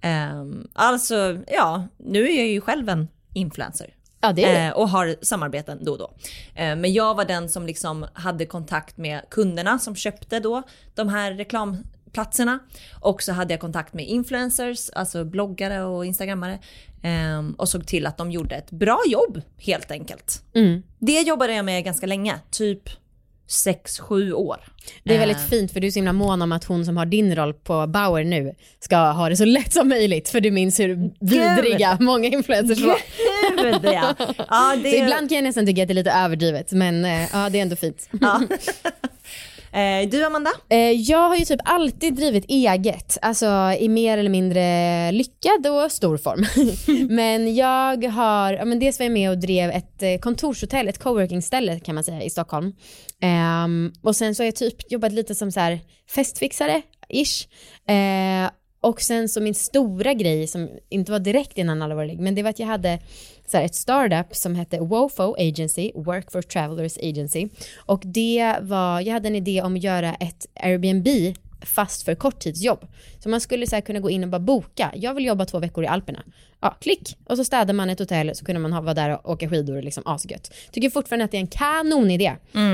Eh, 0.01 0.45
alltså, 0.73 1.39
ja, 1.49 1.89
nu 1.97 2.29
är 2.29 2.39
jag 2.39 2.47
ju 2.47 2.61
själv 2.61 2.89
en 2.89 3.09
influencer. 3.35 3.95
Ja, 4.21 4.33
det 4.33 4.43
det. 4.43 4.59
Eh, 4.59 4.73
och 4.73 4.89
har 4.89 5.17
samarbeten 5.23 5.85
då 5.85 5.93
och 5.93 5.99
då. 5.99 6.11
Eh, 6.55 6.77
men 6.77 6.93
jag 6.93 7.15
var 7.15 7.25
den 7.25 7.49
som 7.49 7.67
liksom 7.67 8.07
hade 8.13 8.47
kontakt 8.47 8.97
med 8.97 9.23
kunderna 9.31 9.79
som 9.79 9.97
köpte 9.97 10.41
då 10.41 10.63
de 10.95 11.09
här 11.09 11.33
reklamplatserna. 11.33 12.59
Och 13.01 13.23
så 13.23 13.33
hade 13.33 13.53
jag 13.53 13.61
kontakt 13.61 13.95
med 13.95 14.09
influencers, 14.09 14.91
alltså 14.91 15.25
bloggare 15.25 15.85
och 15.85 16.07
instagrammare. 16.07 16.59
Eh, 17.03 17.43
och 17.59 17.69
såg 17.69 17.87
till 17.87 18.07
att 18.07 18.19
de 18.19 18.31
gjorde 18.31 18.55
ett 18.55 18.71
bra 18.71 18.99
jobb 19.07 19.43
helt 19.59 19.91
enkelt. 19.91 20.43
Mm. 20.55 20.83
Det 20.99 21.21
jobbade 21.21 21.55
jag 21.55 21.65
med 21.65 21.85
ganska 21.85 22.07
länge, 22.07 22.35
typ 22.51 22.89
6-7 23.49 24.33
år. 24.33 24.57
Det 25.05 25.15
är 25.15 25.19
väldigt 25.19 25.37
Eh, 25.39 25.45
fint 25.45 25.73
för 25.73 25.81
du 25.81 25.87
är 25.87 25.91
så 25.91 25.99
himla 25.99 26.13
mån 26.13 26.43
om 26.43 26.53
att 26.53 26.65
hon 26.65 26.85
som 26.85 26.97
har 26.97 27.07
din 27.07 27.37
roll 27.37 27.55
på 27.55 27.87
Bauer 27.87 28.25
nu 28.25 28.55
ska 28.81 28.97
ha 28.97 29.29
det 29.29 29.37
så 29.37 29.45
lätt 29.45 29.73
som 29.73 29.89
möjligt 29.89 30.29
för 30.29 30.41
du 30.41 30.51
minns 30.51 30.81
hur 30.81 31.11
vidriga 31.21 31.97
många 32.01 32.29
influencers 32.29 32.81
var. 32.81 32.99
Gud 33.63 33.81
ja. 33.83 34.15
ja 34.49 34.77
det, 34.83 34.91
Så 34.91 34.97
ibland 34.97 35.29
kan 35.29 35.37
jag 35.37 35.45
nästan 35.45 35.67
tycka 35.67 35.83
att 35.83 35.89
det 35.89 35.93
är 35.93 35.95
lite 35.95 36.11
överdrivet 36.13 36.73
men 36.73 37.05
eh, 37.05 37.29
ja 37.33 37.49
det 37.51 37.59
är 37.59 37.63
ändå 37.63 37.77
fint. 37.77 38.09
Ja. 38.21 38.41
eh, 39.73 40.09
du 40.09 40.25
Amanda? 40.25 40.51
Eh, 40.69 40.79
Jag 40.91 41.29
har 41.29 41.37
ju 41.37 41.45
typ 41.45 41.61
alltid 41.65 42.15
drivit 42.15 42.45
eget, 42.49 43.19
alltså 43.23 43.47
i 43.81 43.89
mer 43.89 44.19
eller 44.19 44.31
mindre 44.31 45.13
lyckad 45.13 45.67
och 45.67 45.93
stor 45.93 46.17
form. 46.17 46.45
men 47.17 47.55
jag 47.55 48.05
har, 48.05 48.53
ja, 48.53 48.65
men 48.65 48.79
dels 48.79 48.99
var 48.99 49.05
jag 49.05 49.13
med 49.13 49.31
och 49.31 49.39
drev 49.39 49.71
ett 49.71 50.03
eh, 50.03 50.19
kontorshotell, 50.21 50.89
ett 50.89 50.99
coworking-ställe 50.99 51.81
kan 51.81 51.95
man 51.95 52.05
säga 52.05 52.23
i 52.23 52.31
Stockholm. 52.31 52.73
Eh, 53.23 53.67
och 54.03 54.17
sen 54.17 54.35
så 54.35 54.43
har 54.43 54.47
jag 54.47 54.57
typ 54.57 54.93
jobbat 54.93 55.13
lite 55.13 55.35
som 55.35 55.53
så 55.53 55.61
här 55.61 55.81
festfixare, 56.15 56.83
ish. 57.09 57.47
Eh, 57.91 58.51
och 58.83 59.01
sen 59.03 59.29
så 59.29 59.41
min 59.41 59.55
stora 59.55 60.15
grej 60.15 60.47
som 60.47 60.69
inte 60.89 61.13
var 61.13 61.19
direkt 61.19 61.59
innan 61.59 61.83
allvarlig, 61.83 62.21
men 62.21 62.35
det 62.35 62.43
var 62.43 62.51
att 62.51 62.59
jag 62.59 62.67
hade 62.67 62.99
så 63.47 63.57
här, 63.57 63.65
ett 63.65 63.75
startup 63.75 64.37
som 64.37 64.55
hette 64.55 64.81
WOFO 64.81 65.35
Agency, 65.39 65.93
Work 65.95 66.33
for 66.33 66.43
Travelers 66.43 66.99
Agency. 66.99 67.49
Och 67.77 68.03
det 68.05 68.57
var, 68.61 69.01
jag 69.01 69.13
hade 69.13 69.29
en 69.29 69.37
idé 69.37 69.63
om 69.63 69.75
att 69.75 69.83
göra 69.83 70.15
ett 70.15 70.47
Airbnb 70.55 71.09
fast 71.65 72.03
för 72.03 72.15
korttidsjobb. 72.15 72.87
Så 73.19 73.29
man 73.29 73.41
skulle 73.41 73.67
så 73.67 73.83
kunna 73.83 74.01
gå 74.01 74.11
in 74.11 74.25
och 74.25 74.31
bara 74.31 74.41
boka, 74.41 74.93
jag 74.95 75.15
vill 75.15 75.25
jobba 75.25 75.45
två 75.45 75.59
veckor 75.59 75.85
i 75.85 75.87
Alperna. 75.87 76.23
Ja, 76.61 76.77
klick! 76.81 77.17
Och 77.25 77.37
så 77.37 77.45
städar 77.45 77.75
man 77.75 77.91
ett 77.91 77.99
hotell 77.99 78.35
så 78.35 78.45
kunde 78.45 78.61
man 78.61 78.73
ha, 78.73 78.81
vara 78.81 78.95
där 78.95 79.11
och 79.11 79.31
åka 79.31 79.49
skidor 79.49 79.77
och 79.77 79.85
liksom 79.85 80.03
asgött. 80.07 80.53
Tycker 80.73 80.91
fortfarande 80.91 81.25
att 81.25 81.31
det 81.31 81.37
är 81.37 81.41
en 81.41 81.47
kanonidé. 81.47 82.33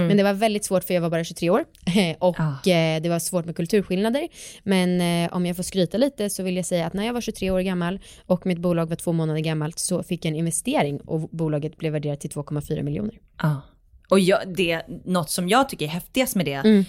Men 0.08 0.16
det 0.16 0.22
var 0.22 0.32
väldigt 0.32 0.64
svårt 0.64 0.84
för 0.84 0.94
jag 0.94 1.00
var 1.00 1.10
bara 1.10 1.24
23 1.24 1.50
år 1.50 1.64
och 2.18 2.68
eh, 2.68 3.02
det 3.02 3.08
var 3.08 3.18
svårt 3.18 3.44
med 3.44 3.56
kulturskillnader. 3.56 4.28
Men 4.62 5.00
eh, 5.00 5.36
om 5.36 5.46
jag 5.46 5.56
får 5.56 5.62
skryta 5.62 5.98
lite 5.98 6.30
så 6.30 6.42
vill 6.42 6.56
jag 6.56 6.66
säga 6.66 6.86
att 6.86 6.92
när 6.92 7.06
jag 7.06 7.12
var 7.12 7.20
23 7.20 7.50
år 7.50 7.60
gammal 7.60 8.00
och 8.26 8.46
mitt 8.46 8.58
bolag 8.58 8.88
var 8.88 8.96
två 8.96 9.12
månader 9.12 9.40
gammalt 9.40 9.78
så 9.78 10.02
fick 10.02 10.24
jag 10.24 10.30
en 10.30 10.36
investering 10.36 11.00
och 11.00 11.20
bolaget 11.20 11.76
blev 11.76 11.92
värderat 11.92 12.20
till 12.20 12.30
2,4 12.30 12.82
miljoner. 12.82 13.14
Ja. 13.42 13.62
Och 14.10 14.20
jag, 14.20 14.40
det, 14.56 14.82
något 15.04 15.30
som 15.30 15.48
jag 15.48 15.68
tycker 15.68 15.84
är 15.84 15.88
häftigast 15.90 16.34
med 16.36 16.44
det, 16.46 16.52
Mm. 16.52 16.84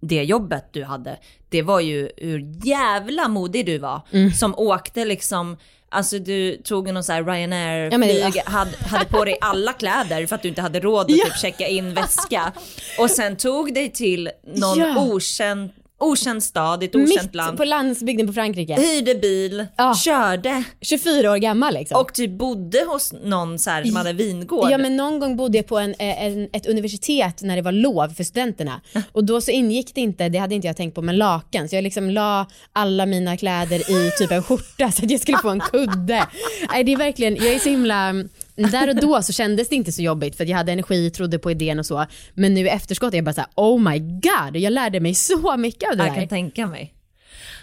det 0.00 0.22
jobbet 0.22 0.64
du 0.72 0.84
hade, 0.84 1.16
det 1.48 1.62
var 1.62 1.80
ju 1.80 2.10
hur 2.16 2.66
jävla 2.66 3.28
modig 3.28 3.66
du 3.66 3.78
var. 3.78 4.00
Mm. 4.12 4.30
Som 4.32 4.54
åkte 4.58 5.04
liksom, 5.04 5.56
alltså 5.88 6.18
du 6.18 6.56
tog 6.56 6.92
någon 6.92 7.04
sån 7.04 7.12
här 7.14 7.20
Ja, 7.22 7.26
men 7.26 7.48
Ryanair-flyg, 7.48 8.32
det- 8.34 8.50
hade, 8.50 8.70
hade 8.86 9.04
på 9.04 9.24
dig 9.24 9.38
alla 9.40 9.72
kläder 9.72 10.26
för 10.26 10.34
att 10.34 10.42
du 10.42 10.48
inte 10.48 10.62
hade 10.62 10.80
råd 10.80 11.00
att 11.00 11.06
typ 11.08 11.36
checka 11.40 11.66
in 11.66 11.94
väska. 11.94 12.52
Och 12.98 13.10
sen 13.10 13.36
tog 13.36 13.74
dig 13.74 13.92
till 13.92 14.30
någon 14.54 14.78
Ja. 14.78 15.00
okänd, 15.02 15.70
okänd 16.02 16.42
stad, 16.42 16.82
i 16.82 16.86
ett 16.86 16.94
okänt 16.94 17.22
Mitt 17.22 17.34
land. 17.34 17.56
på 17.58 17.64
landsbygden 17.64 18.26
på 18.26 18.32
Frankrike. 18.32 18.74
Hyrde 18.74 19.14
bil, 19.14 19.66
Ja. 19.76 19.94
körde 19.94 20.64
24 20.80 21.30
år 21.32 21.36
gammal 21.36 21.74
liksom. 21.74 22.00
och 22.00 22.14
typ 22.14 22.30
bodde 22.30 22.84
hos 22.88 23.12
någon 23.24 23.58
så 23.58 23.70
här 23.70 23.84
som 23.84 23.96
hade 23.96 24.12
vingård. 24.12 24.70
Ja 24.70 24.78
men 24.78 24.96
någon 24.96 25.20
gång 25.20 25.36
bodde 25.36 25.58
jag 25.58 25.66
på 25.66 25.78
en, 25.78 25.94
en, 25.98 26.48
ett 26.52 26.66
universitet 26.66 27.42
när 27.42 27.56
det 27.56 27.62
var 27.62 27.72
lov 27.72 28.08
för 28.08 28.24
studenterna. 28.24 28.80
Och 29.12 29.24
då 29.24 29.40
så 29.40 29.50
ingick 29.50 29.94
det 29.94 30.00
inte, 30.00 30.28
det 30.28 30.38
hade 30.38 30.54
inte 30.54 30.66
jag 30.66 30.76
tänkt 30.76 30.94
på, 30.94 31.02
men 31.02 31.18
lakan. 31.18 31.68
Så 31.68 31.74
jag 31.76 31.82
liksom 31.82 32.10
la 32.10 32.46
alla 32.72 33.06
mina 33.06 33.36
kläder 33.36 33.90
i 33.90 34.10
typ 34.18 34.30
en 34.32 34.42
skjorta 34.42 34.92
så 34.92 35.04
att 35.04 35.10
jag 35.10 35.20
skulle 35.20 35.38
få 35.38 35.50
en 35.50 35.60
kudde. 35.60 36.26
Nej 36.72 36.84
det 36.84 36.92
är 36.92 36.96
verkligen, 36.96 37.36
jag 37.36 37.46
är 37.54 37.58
så 37.58 37.68
himla, 37.68 38.14
där 38.56 38.88
och 38.88 38.96
då 38.96 39.22
så 39.22 39.32
kändes 39.32 39.68
det 39.68 39.74
inte 39.76 39.92
så 39.92 40.02
jobbigt 40.02 40.36
för 40.36 40.44
jag 40.44 40.56
hade 40.56 40.72
energi, 40.72 41.10
trodde 41.10 41.38
på 41.38 41.50
idén 41.50 41.78
och 41.78 41.86
så. 41.86 42.06
Men 42.34 42.54
nu 42.54 42.60
i 42.60 42.68
efterskott 42.68 43.12
är 43.12 43.18
jag 43.18 43.24
bara 43.24 43.32
såhär, 43.34 43.50
oh 43.56 43.80
my 43.90 43.98
god, 43.98 44.56
jag 44.56 44.72
lärde 44.72 45.00
mig 45.00 45.14
så 45.14 45.56
mycket 45.56 45.90
av 45.90 45.96
det 45.96 46.04
Jag 46.04 46.14
kan 46.14 46.20
där. 46.22 46.28
tänka 46.28 46.66
mig. 46.66 46.94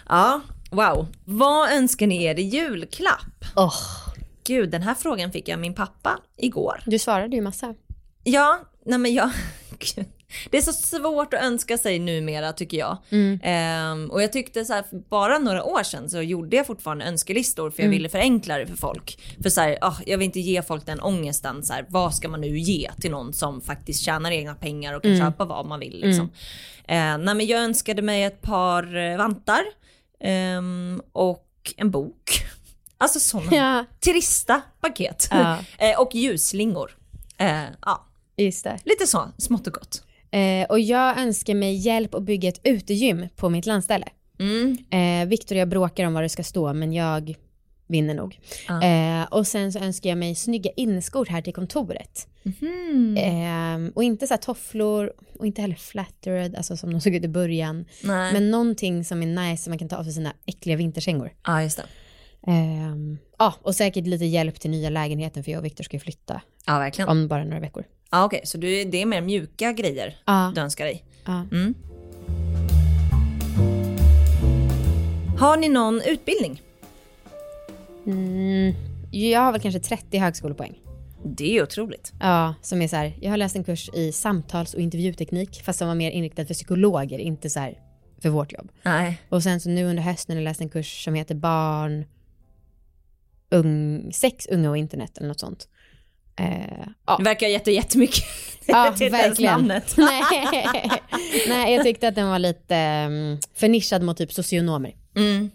Ja, 0.08 0.40
wow. 0.70 1.06
Vad 1.24 1.72
önskar 1.72 2.06
ni 2.06 2.24
er 2.24 2.38
i 2.38 2.42
julklapp? 2.42 3.44
Åh, 3.56 3.74
Gud, 4.44 4.70
den 4.70 4.82
här 4.82 4.94
frågan 4.94 5.32
fick 5.32 5.48
jag 5.48 5.54
av 5.54 5.60
min 5.60 5.74
pappa 5.74 6.18
igår. 6.36 6.82
du 6.86 6.98
svarade 6.98 7.36
ju 7.36 7.42
massa. 7.42 7.74
Ja, 8.24 8.60
nej 8.86 8.98
men 8.98 9.14
jag... 9.14 9.30
Det 10.50 10.56
är 10.58 10.62
så 10.62 10.72
svårt 10.72 11.34
att 11.34 11.42
önska 11.42 11.78
sig 11.78 11.98
numera 11.98 12.52
tycker 12.52 12.76
jag. 12.78 12.98
Ehm, 13.42 14.10
och 14.10 14.22
jag 14.22 14.32
tyckte 14.32 14.64
så 14.64 14.72
här, 14.72 14.84
bara 15.10 15.38
några 15.38 15.64
år 15.64 15.82
sedan 15.82 16.10
så 16.10 16.22
gjorde 16.22 16.56
jag 16.56 16.66
fortfarande 16.66 17.04
önskelistor 17.04 17.70
för 17.70 17.82
jag 17.82 17.90
ville 17.90 18.08
förenkla 18.08 18.58
det 18.58 18.66
för 18.66 18.76
folk. 18.76 19.18
För 19.42 19.50
så 19.50 19.60
här, 19.60 19.78
ah, 19.80 19.96
jag 20.06 20.18
vill 20.18 20.24
inte 20.24 20.40
ge 20.40 20.62
folk 20.62 20.86
den 20.86 21.00
ångesten, 21.00 21.62
så 21.62 21.72
här, 21.72 21.86
vad 21.88 22.14
ska 22.14 22.28
man 22.28 22.40
nu 22.40 22.58
ge 22.58 22.90
till 23.00 23.10
någon 23.10 23.32
som 23.32 23.60
faktiskt 23.60 24.04
tjänar 24.04 24.30
egna 24.30 24.54
pengar 24.54 24.94
och 24.94 25.02
kan 25.02 25.18
köpa 25.18 25.44
vad 25.44 25.66
man 25.66 25.80
vill. 25.80 26.00
Liksom. 26.00 26.30
Eh, 26.88 27.18
nej, 27.18 27.34
men 27.34 27.46
jag 27.46 27.60
önskade 27.60 28.02
mig 28.02 28.24
ett 28.24 28.42
par 28.42 28.96
eh, 28.96 29.16
vantar 29.18 29.60
ehm, 30.20 31.02
och 31.12 31.46
en 31.76 31.90
bok. 31.90 32.44
Alltså 32.98 33.20
sådana 33.20 33.50
Ja. 33.56 33.84
trista 34.00 34.60
paket. 34.80 35.28
Ja. 35.30 35.58
eh, 35.78 36.00
och 36.00 36.14
ljusslingor. 36.14 36.96
Eh, 37.38 37.62
ja, 37.82 38.06
lite 38.84 39.06
så, 39.06 39.28
smått 39.38 39.66
och 39.66 39.72
gott. 39.72 40.02
Eh, 40.30 40.66
och 40.68 40.80
jag 40.80 41.18
önskar 41.20 41.54
mig 41.54 41.74
hjälp 41.74 42.14
att 42.14 42.22
bygga 42.22 42.48
ett 42.48 42.60
utegym 42.64 43.26
på 43.36 43.48
mitt 43.48 43.66
landställe. 43.66 44.06
Mm. 44.38 44.76
Eh, 44.90 45.28
Victor 45.28 45.54
och 45.56 45.60
jag 45.60 45.68
bråkar 45.68 46.04
om 46.06 46.14
var 46.14 46.22
det 46.22 46.28
ska 46.28 46.42
stå 46.42 46.72
men 46.72 46.92
jag 46.92 47.34
vinner 47.86 48.14
nog. 48.14 48.38
Ja. 48.68 48.82
Eh, 48.84 49.24
och 49.24 49.46
sen 49.46 49.72
så 49.72 49.78
önskar 49.78 50.10
jag 50.10 50.18
mig 50.18 50.34
snygga 50.34 50.70
inneskor 50.76 51.26
här 51.26 51.42
till 51.42 51.54
kontoret. 51.54 52.28
Mhm. 52.42 53.16
Eh, 53.16 53.92
och 53.94 54.02
inte 54.04 54.26
så 54.26 54.34
här 54.34 54.38
tofflor 54.38 55.12
och 55.38 55.46
inte 55.46 55.60
heller 55.62 55.74
flattered, 55.74 56.54
alltså 56.56 56.76
som 56.76 56.92
de 56.92 57.00
såg 57.00 57.14
ut 57.14 57.24
i 57.24 57.28
början. 57.28 57.84
Nej. 58.04 58.32
Men 58.32 58.50
någonting 58.50 59.04
som 59.04 59.22
är 59.22 59.26
nice 59.50 59.62
som 59.62 59.70
man 59.70 59.78
kan 59.78 59.88
ta 59.88 59.96
av 59.96 60.04
sig 60.04 60.12
sina 60.12 60.32
äckliga 60.46 60.76
vinterkängor. 60.76 61.32
Ja, 61.46 61.62
just 61.62 61.76
det. 61.76 61.84
Eh, 62.50 62.94
ja, 63.38 63.54
och 63.62 63.74
säkert 63.74 64.06
lite 64.06 64.24
hjälp 64.24 64.60
till 64.60 64.70
nya 64.70 64.90
lägenheten 64.90 65.44
för 65.44 65.50
jag 65.52 65.58
och 65.58 65.64
Victor 65.64 65.84
ska 65.84 65.96
ju 65.96 66.00
flytta 66.00 66.40
Ja, 66.66 66.78
verkligen. 66.78 67.08
om 67.08 67.28
bara 67.28 67.44
några 67.44 67.60
veckor. 67.60 67.84
Ja, 68.10 68.24
Okej, 68.24 68.40
så 68.44 68.58
du, 68.58 68.84
det 68.84 69.02
är 69.02 69.06
mer 69.06 69.20
mjuka 69.20 69.72
grejer 69.72 70.16
Ja. 70.26 70.52
du 70.54 70.60
önskar 70.60 70.84
dig? 70.84 71.04
Ja. 71.24 71.44
Mm. 71.52 71.74
Har 75.38 75.56
ni 75.56 75.68
någon 75.68 76.00
utbildning? 76.06 76.62
Mm, 78.06 78.74
jag 79.10 79.40
har 79.40 79.52
väl 79.52 79.60
kanske 79.60 79.80
30 79.80 80.18
högskolepoäng. 80.18 80.78
Det 81.24 81.56
är 81.58 81.62
otroligt. 81.62 82.12
Ja, 82.20 82.54
som 82.62 82.82
är 82.82 82.88
så 82.88 82.96
här, 82.96 83.16
jag 83.20 83.30
har 83.30 83.36
läst 83.36 83.56
en 83.56 83.64
kurs 83.64 83.88
i 83.94 84.12
samtals 84.12 84.74
och 84.74 84.80
intervjuteknik 84.80 85.62
fast 85.64 85.78
som 85.78 85.88
var 85.88 85.94
mer 85.94 86.10
inriktad 86.10 86.46
för 86.46 86.54
psykologer, 86.54 87.18
inte 87.18 87.50
så 87.50 87.60
här 87.60 87.78
för 88.22 88.28
vårt 88.28 88.52
jobb. 88.52 88.72
Nej. 88.82 89.20
Och 89.28 89.42
sen 89.42 89.60
så 89.60 89.68
nu 89.68 89.84
under 89.84 90.02
hösten 90.02 90.36
har 90.36 90.40
jag 90.42 90.44
läst 90.48 90.60
en 90.60 90.68
kurs 90.68 91.04
som 91.04 91.14
heter 91.14 91.34
barn, 91.34 92.04
ung, 93.50 94.10
sex, 94.12 94.46
unga 94.46 94.70
och 94.70 94.76
internet 94.76 95.18
eller 95.18 95.28
något 95.28 95.40
sånt. 95.40 95.68
Eh, 96.36 96.86
ja, 97.06 97.16
Det 97.16 97.24
verkar 97.24 97.46
jätte, 97.48 97.70
jättemycket. 97.72 98.24
ja 98.66 98.90
verkligen. 99.10 99.66
Nej. 99.96 100.22
Nej, 101.48 101.74
jag 101.74 101.84
tyckte 101.84 102.08
att 102.08 102.14
den 102.14 102.28
var 102.28 102.38
lite 102.38 103.06
um, 103.08 103.38
för 103.54 103.68
nischad 103.68 104.02
mot 104.02 104.16
typ 104.18 104.32
socionomer. 104.32 104.94
Mm. 105.16 105.50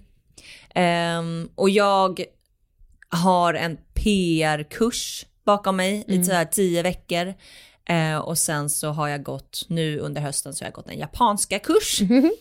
Ehm, 0.76 1.50
och 1.56 1.70
jag 1.70 2.24
har 3.10 3.54
en 3.54 3.78
PR-kurs 3.94 5.26
bakom 5.46 5.76
mig 5.76 6.04
i 6.08 6.24
så 6.24 6.32
här 6.34 6.46
tio 6.46 6.82
veckor. 6.84 7.34
Eh, 7.90 8.18
och 8.18 8.38
sen 8.38 8.70
så 8.70 8.90
har 8.90 9.08
jag 9.08 9.24
gått, 9.24 9.66
nu 9.68 10.00
under 10.00 10.22
hösten 10.22 10.54
så 10.54 10.64
har 10.64 10.68
jag 10.68 10.74
gått 10.74 10.90
en 10.90 10.98
japanska 11.00 11.60
kurs. 11.60 12.02
Mm. 12.02 12.32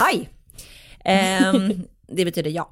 Hej! 0.00 0.28
Ehm, 1.04 1.82
det 2.08 2.24
betyder 2.24 2.50
ja. 2.50 2.70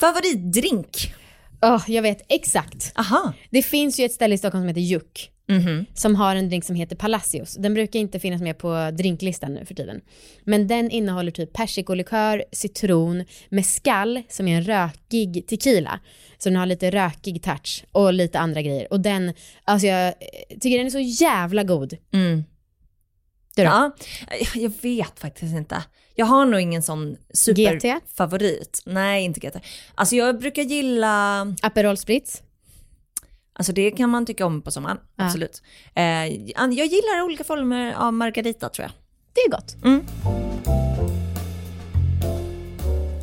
Favoritdrink? 0.00 1.14
Oh, 1.62 1.84
jag 1.86 2.02
vet 2.02 2.22
exakt. 2.28 2.92
Aha. 2.94 3.32
Det 3.50 3.62
finns 3.62 4.00
ju 4.00 4.04
ett 4.04 4.12
ställe 4.12 4.34
i 4.34 4.38
Stockholm 4.38 4.62
som 4.62 4.68
heter 4.68 4.80
Juck. 4.80 5.30
Mhm. 5.48 5.86
Som 5.94 6.14
har 6.14 6.36
en 6.36 6.48
drink 6.48 6.64
som 6.64 6.76
heter 6.76 6.96
Palacios. 6.96 7.54
Den 7.54 7.74
brukar 7.74 8.00
inte 8.00 8.20
finnas 8.20 8.42
med 8.42 8.58
på 8.58 8.90
drinklistan 8.90 9.54
nu 9.54 9.64
för 9.64 9.74
tiden. 9.74 10.00
Men 10.44 10.66
den 10.66 10.90
innehåller 10.90 11.30
typ 11.30 11.52
persikolikör, 11.52 12.44
citron, 12.52 13.24
mescal 13.48 14.22
som 14.28 14.48
är 14.48 14.56
en 14.56 14.64
rökig 14.64 15.46
tequila. 15.46 16.00
Så 16.38 16.48
den 16.48 16.56
har 16.56 16.66
lite 16.66 16.90
rökig 16.90 17.42
touch 17.42 17.84
och 17.92 18.12
lite 18.12 18.38
andra 18.38 18.62
grejer. 18.62 18.92
Och 18.92 19.00
den, 19.00 19.32
alltså 19.64 19.86
jag 19.86 20.06
eh, 20.06 20.12
tycker 20.60 20.78
den 20.78 20.86
är 20.86 20.90
så 20.90 21.24
jävla 21.24 21.62
god. 21.62 21.96
Mm. 22.12 22.44
Du 23.56 23.62
då? 23.62 23.68
Ja, 23.68 23.92
jag 24.54 24.72
vet 24.82 25.18
faktiskt 25.18 25.54
inte. 25.54 25.82
Jag 26.20 26.26
har 26.26 26.44
nog 26.46 26.60
ingen 26.60 26.82
sån 26.82 27.16
superfavorit. 27.34 28.82
Nej, 28.86 29.24
inte 29.24 29.40
GT. 29.40 29.56
Alltså 29.94 30.16
jag 30.16 30.38
brukar 30.38 30.62
gilla, 30.62 31.46
Aperol 31.62 31.96
Spritz. 31.96 32.42
alltså 33.52 33.72
det 33.72 33.90
kan 33.90 34.10
man 34.10 34.26
tycka 34.26 34.46
om 34.46 34.62
på 34.62 34.70
sommaren, 34.70 34.98
Ja. 35.16 35.24
absolut. 35.24 35.62
Eh, 35.94 36.04
jag 36.56 36.86
gillar 36.86 37.22
olika 37.24 37.44
former 37.44 37.92
av 37.94 38.12
margarita 38.12 38.68
tror 38.68 38.84
jag. 38.84 38.92
Det 39.32 39.40
är 39.40 39.50
gott. 39.50 39.76
Mm. 39.84 40.04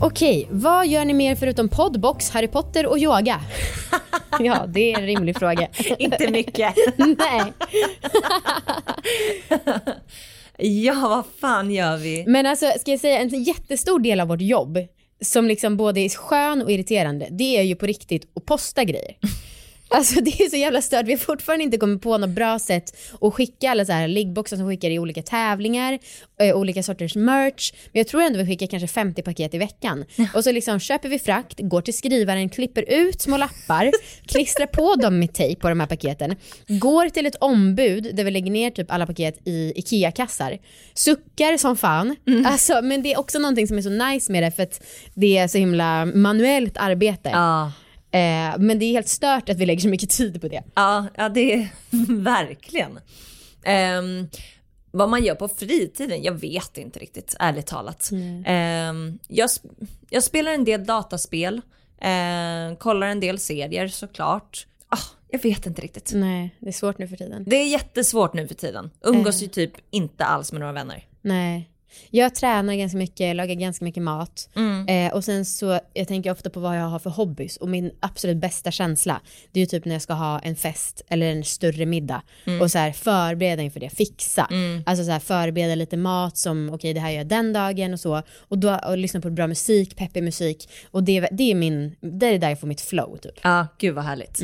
Okej, 0.01 0.48
vad 0.51 0.88
gör 0.88 1.06
ni 1.06 1.13
mer 1.13 1.36
förutom 1.36 1.70
poddbox, 1.70 2.30
Harry 2.30 2.48
Potter 2.48 2.86
och 2.88 2.98
yoga? 3.00 3.42
ja, 4.39 4.66
det 4.68 4.94
är 4.94 5.00
en 5.00 5.06
rimlig 5.06 5.38
fråga. 5.38 5.68
inte 6.00 6.32
mycket. 6.32 6.75
Nej. 6.98 7.54
ja, 10.84 11.08
vad 11.10 11.26
fan 11.40 11.72
gör 11.72 11.98
vi? 11.98 12.24
Men 12.28 12.46
alltså, 12.46 12.72
ska 12.80 12.92
jag 12.92 13.00
säga 13.00 13.20
en 13.20 13.44
jättestor 13.44 14.00
del 14.00 14.20
av 14.20 14.28
vårt 14.28 14.42
jobb 14.42 14.78
som 15.22 15.48
liksom 15.48 15.78
både 15.78 16.00
är 16.00 16.10
skön 16.10 16.62
och 16.62 16.72
irriterande, 16.72 17.28
det 17.32 17.58
är 17.58 17.64
ju 17.64 17.76
på 17.76 17.86
riktigt 17.86 18.32
att 18.36 18.46
posta 18.46 18.84
grejer. 18.84 19.16
Alltså 19.89 20.22
det 20.22 20.41
är 20.41 20.50
så 20.50 20.56
jävla 20.56 20.82
stört, 20.82 21.06
vi 21.06 21.12
har 21.12 21.20
fortfarande 21.20 21.63
inte 21.63 21.77
kommit 21.77 22.01
på 22.01 22.17
något 22.17 22.29
bra 22.29 22.60
sätt 22.60 22.98
att 23.22 23.34
skicka 23.34 23.72
alla 23.72 23.86
så 23.86 23.91
här 23.91 24.08
liggboxar 24.08 24.58
som 24.58 24.67
skickar 24.67 24.89
i 24.89 25.00
olika 25.00 25.22
tävlingar, 25.22 26.00
eh, 26.41 26.56
olika 26.56 26.84
sorters 26.84 27.15
merch. 27.15 27.72
Men 27.74 28.00
jag 28.00 28.08
tror 28.08 28.22
ändå 28.22 28.39
vi 28.39 28.46
skickar 28.46 28.67
kanske 28.67 28.88
50 28.88 29.22
paket 29.22 29.53
i 29.53 29.58
veckan. 29.58 30.06
Och 30.36 30.44
så 30.44 30.51
liksom 30.51 30.79
köper 30.79 31.10
vi 31.10 31.20
frakt, 31.20 31.60
går 31.60 31.82
till 31.82 31.98
skrivaren, 31.98 32.50
klipper 32.50 32.86
ut 32.88 33.22
små 33.22 33.38
lappar, 33.38 33.91
klistrar 34.27 34.67
på 34.67 34.96
dem 34.96 35.20
med 35.20 35.34
tejp 35.34 35.62
på 35.62 35.70
de 35.70 35.79
här 35.79 35.88
paketen, 35.88 36.36
går 36.67 37.10
till 37.10 37.25
ett 37.25 37.36
ombud 37.39 38.15
där 38.15 38.24
vi 38.24 38.32
lägger 38.32 38.51
ner 38.51 38.72
typ 38.72 38.91
alla 38.91 39.06
paket 39.06 39.39
i 39.46 39.74
IKEA-kassar, 39.75 40.58
suckar 40.94 41.58
som 41.58 41.77
fan. 41.77 42.15
Alltså, 42.46 42.82
men 42.82 43.03
det 43.03 43.13
är 43.13 43.20
också 43.20 43.39
någonting 43.39 43.67
som 43.67 43.77
är 43.77 43.82
så 43.82 43.89
nice 43.89 44.32
med 44.32 44.44
det 44.44 44.51
för 44.51 44.63
att 44.63 44.84
det 45.13 45.38
är 45.38 45.48
så 45.48 45.58
himla 45.58 46.06
manuellt 46.06 46.77
arbete. 46.77 47.29
Ja, 47.29 47.72
Eh, 48.12 48.58
men 48.60 48.80
det 48.80 48.86
är 48.86 48.92
helt 48.92 49.08
stört 49.08 49.50
att 49.50 49.58
vi 49.58 49.66
lägger 49.66 49.82
så 49.82 49.88
mycket 49.88 50.10
tid 50.10 50.42
på 50.42 50.48
det. 50.48 50.64
ja, 50.76 51.06
ja 51.16 51.30
det 51.30 51.54
är 51.54 51.68
verkligen. 52.24 53.00
Ehm, 53.64 54.28
vad 54.92 55.10
man 55.10 55.24
gör 55.24 55.36
på 55.36 55.48
fritiden, 55.48 56.24
jag 56.24 56.34
vet 56.34 56.78
inte 56.78 57.00
riktigt, 57.00 57.36
ärligt 57.40 57.68
talat. 57.68 58.10
Ehm, 58.46 59.20
jag, 59.28 59.48
sp- 59.48 59.88
jag 60.10 60.24
spelar 60.24 60.52
en 60.52 60.64
del 60.66 60.86
dataspel, 60.86 61.62
eh, 62.02 62.78
kollar 62.80 63.08
en 63.08 63.20
del 63.20 63.40
serier 63.40 63.88
såklart. 63.88 64.68
Ah, 64.90 64.98
jag 65.30 65.44
vet 65.44 65.66
inte 65.66 65.82
riktigt. 65.82 66.12
Nej, 66.16 66.56
det 66.60 66.68
är 66.68 66.72
svårt 66.74 66.98
nu 66.98 67.08
för 67.08 67.16
tiden. 67.16 67.44
Det 67.48 67.56
är 67.56 67.68
jättesvårt 67.68 68.34
nu 68.34 68.48
för 68.48 68.56
tiden. 68.56 68.90
Umgås 69.02 69.44
ju 69.44 69.48
typ 69.48 69.72
inte 69.92 70.26
alls 70.26 70.52
med 70.52 70.60
några 70.60 70.74
vänner. 70.74 71.06
Nej. 71.22 71.70
Jag 72.10 72.36
tränar 72.36 72.74
ganska 72.74 72.98
mycket, 72.98 73.36
lagar 73.36 73.56
ganska 73.56 73.86
mycket 73.86 74.04
mat. 74.04 74.50
Eh, 74.88 75.13
och 75.13 75.24
sen 75.24 75.46
så, 75.46 75.80
jag 75.94 76.08
tänker 76.08 76.32
ofta 76.32 76.50
på 76.50 76.60
vad 76.60 76.77
jag 76.77 76.84
har 76.86 77.00
för 77.00 77.10
hobbys. 77.10 77.58
Och 77.58 77.70
min 77.70 77.92
absolut 78.00 78.38
bästa 78.38 78.72
känsla, 78.72 79.22
det 79.51 79.60
är 79.60 79.62
ju 79.62 79.66
typ 79.66 79.86
när 79.86 79.96
jag 79.96 80.01
ska 80.01 80.13
ha 80.13 80.39
en 80.39 80.55
fest 80.55 81.01
eller 81.07 81.31
en 81.31 81.44
större 81.44 81.86
middag. 81.86 82.22
Och 82.62 82.72
så 82.72 82.77
här 82.77 82.92
förbereda 82.92 83.62
inför 83.64 83.79
det, 83.79 83.90
fixa. 83.90 84.48
Alltså 84.86 85.05
så 85.05 85.12
här 85.12 85.20
förbereda 85.20 85.75
lite 85.75 85.98
mat 85.98 86.38
som, 86.38 86.70
okej 86.74 86.94
det 86.94 87.00
här 87.00 87.10
gör 87.10 87.18
jag 87.18 87.27
den 87.27 87.53
dagen 87.53 87.94
och 87.94 88.00
så. 88.00 88.22
Och 88.40 88.57
då 88.57 88.79
och 88.88 88.98
lyssna 88.98 89.22
på 89.22 89.29
bra 89.29 89.48
musik, 89.48 89.96
peppig 89.96 90.24
musik. 90.24 90.70
Och 90.92 91.03
det, 91.03 91.27
det 91.31 91.51
är 91.51 91.55
min, 91.55 91.96
det 92.00 92.25
är 92.27 92.40
där 92.40 92.50
jag 92.50 92.60
får 92.60 92.68
mitt 92.68 92.81
flow 92.81 93.18
typ. 93.18 93.40
Ja, 93.42 93.68
gud 93.77 93.96
vad 93.96 94.03
härligt. 94.03 94.40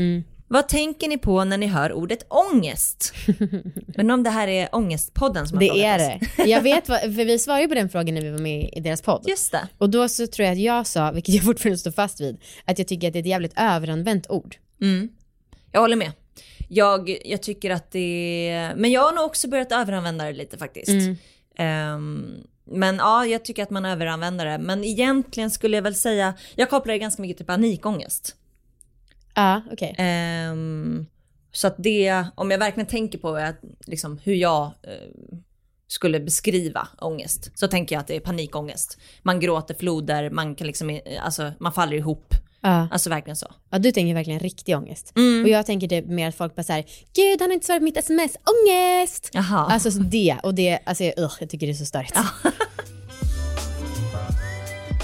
Vad 0.53 0.67
tänker 0.67 1.07
ni 1.07 1.17
på 1.17 1.43
när 1.43 1.57
ni 1.57 1.67
hör 1.67 1.93
ordet 1.93 2.25
ångest? 2.29 3.13
Men 3.97 4.11
om 4.11 4.23
det 4.23 4.29
här 4.29 4.47
är 4.47 4.75
Ångestpodden 4.75 5.47
som 5.47 5.57
har 5.57 5.59
Det 5.59 5.85
är 5.85 6.15
oss. 6.15 6.21
det. 6.37 6.43
Jag 6.45 6.61
vet 6.61 6.89
vad, 6.89 6.99
för 6.99 7.25
vi 7.25 7.39
svarade 7.39 7.61
ju 7.61 7.67
på 7.67 7.75
den 7.75 7.89
frågan 7.89 8.15
när 8.15 8.21
vi 8.21 8.29
var 8.29 8.39
med 8.39 8.69
i 8.73 8.79
deras 8.79 9.01
podd. 9.01 9.25
Just 9.27 9.51
det. 9.51 9.67
Och 9.77 9.89
då 9.89 10.09
så 10.09 10.27
tror 10.27 10.45
jag 10.45 10.53
att 10.53 10.59
jag 10.59 10.87
sa, 10.87 11.11
vilket 11.11 11.35
jag 11.35 11.43
fortfarande 11.43 11.77
står 11.77 11.91
fast 11.91 12.21
vid, 12.21 12.37
att 12.65 12.77
jag 12.79 12.87
tycker 12.87 13.07
att 13.07 13.13
det 13.13 13.19
är 13.19 13.21
ett 13.21 13.27
jävligt 13.27 13.53
överanvänt 13.55 14.29
ord. 14.29 14.55
Jag 15.71 15.81
håller 15.81 15.95
med. 15.95 16.11
Jag, 16.69 17.17
jag 17.25 17.41
tycker 17.43 17.71
att 17.71 17.91
det. 17.91 18.71
Men 18.75 18.91
jag 18.91 19.01
har 19.01 19.11
nog 19.11 19.25
också 19.25 19.47
börjat 19.47 19.71
överanvända 19.71 20.25
det 20.25 20.33
lite 20.33 20.57
faktiskt. 20.57 20.89
Ehm, 21.57 22.33
men 22.65 22.95
ja, 22.95 23.25
jag 23.25 23.45
tycker 23.45 23.63
att 23.63 23.69
man 23.69 23.85
överanvänder 23.85 24.45
det. 24.45 24.57
Men 24.57 24.83
egentligen 24.83 25.51
skulle 25.51 25.77
jag 25.77 25.83
väl 25.83 25.95
säga, 25.95 26.33
jag 26.55 26.69
kopplar 26.69 26.93
det 26.93 26.99
ganska 26.99 27.21
mycket 27.21 27.37
till 27.37 27.45
panikångest. 27.45 28.35
Ja, 29.33 29.61
okej. 29.71 29.95
Ehm, 29.97 31.05
så 31.51 31.67
att 31.67 31.75
det, 31.77 32.25
om 32.35 32.51
jag 32.51 32.57
verkligen 32.57 32.87
tänker 32.87 33.17
på 33.19 33.35
att, 33.35 33.59
liksom, 33.85 34.19
hur 34.23 34.33
jag 34.33 34.63
eh, 34.65 35.37
skulle 35.87 36.19
beskriva 36.19 36.87
ångest, 37.01 37.51
så 37.55 37.67
tänker 37.67 37.95
jag 37.95 37.99
att 38.01 38.07
det 38.07 38.15
är 38.15 38.19
panikångest. 38.19 38.97
Man 39.21 39.39
gråter 39.39 39.73
floder, 39.73 40.29
man 40.29 40.55
kan 40.55 40.67
liksom, 40.67 40.89
eh, 40.89 40.99
alltså 41.21 41.51
man 41.59 41.73
faller 41.73 41.97
ihop. 41.97 42.33
Ja. 42.61 42.87
Alltså 42.91 43.09
verkligen 43.09 43.35
så. 43.35 43.47
ja, 43.69 43.79
du 43.79 43.91
tänker 43.91 44.13
verkligen 44.13 44.39
riktig 44.39 44.77
ångest. 44.77 45.13
Och 45.43 45.49
jag 45.49 45.65
tänker 45.65 45.87
det 45.87 46.05
mer 46.05 46.27
att 46.29 46.35
folk 46.35 46.55
bara 46.55 46.63
såhär, 46.63 46.85
gud 47.15 47.41
han 47.41 47.49
har 47.49 47.53
inte 47.53 47.65
svarat 47.65 47.79
på 47.79 47.83
mitt 47.83 47.97
sms, 47.97 48.31
ångest! 48.35 49.29
Jaha. 49.33 49.67
Alltså 49.71 49.91
så 49.91 49.99
det, 49.99 50.37
och 50.43 50.55
det, 50.55 50.79
alltså 50.85 51.03
jag, 51.03 51.13
jag 51.39 51.49
tycker 51.49 51.67
det 51.67 51.73
är 51.73 51.75
så 51.75 51.85
störigt. 51.85 52.17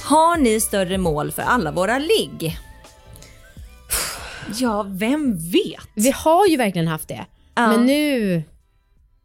Har 0.03 0.37
ni 0.37 0.59
större 0.59 0.97
mål 0.97 1.31
för 1.31 1.41
alla 1.41 1.71
våra 1.71 1.99
ligg? 1.99 2.57
Ja, 4.57 4.85
vem 4.89 5.37
vet? 5.37 5.87
Vi 5.95 6.11
har 6.11 6.47
ju 6.47 6.57
verkligen 6.57 6.87
haft 6.87 7.07
det, 7.07 7.25
Ja. 7.55 7.67
men 7.67 7.85
nu 7.85 8.43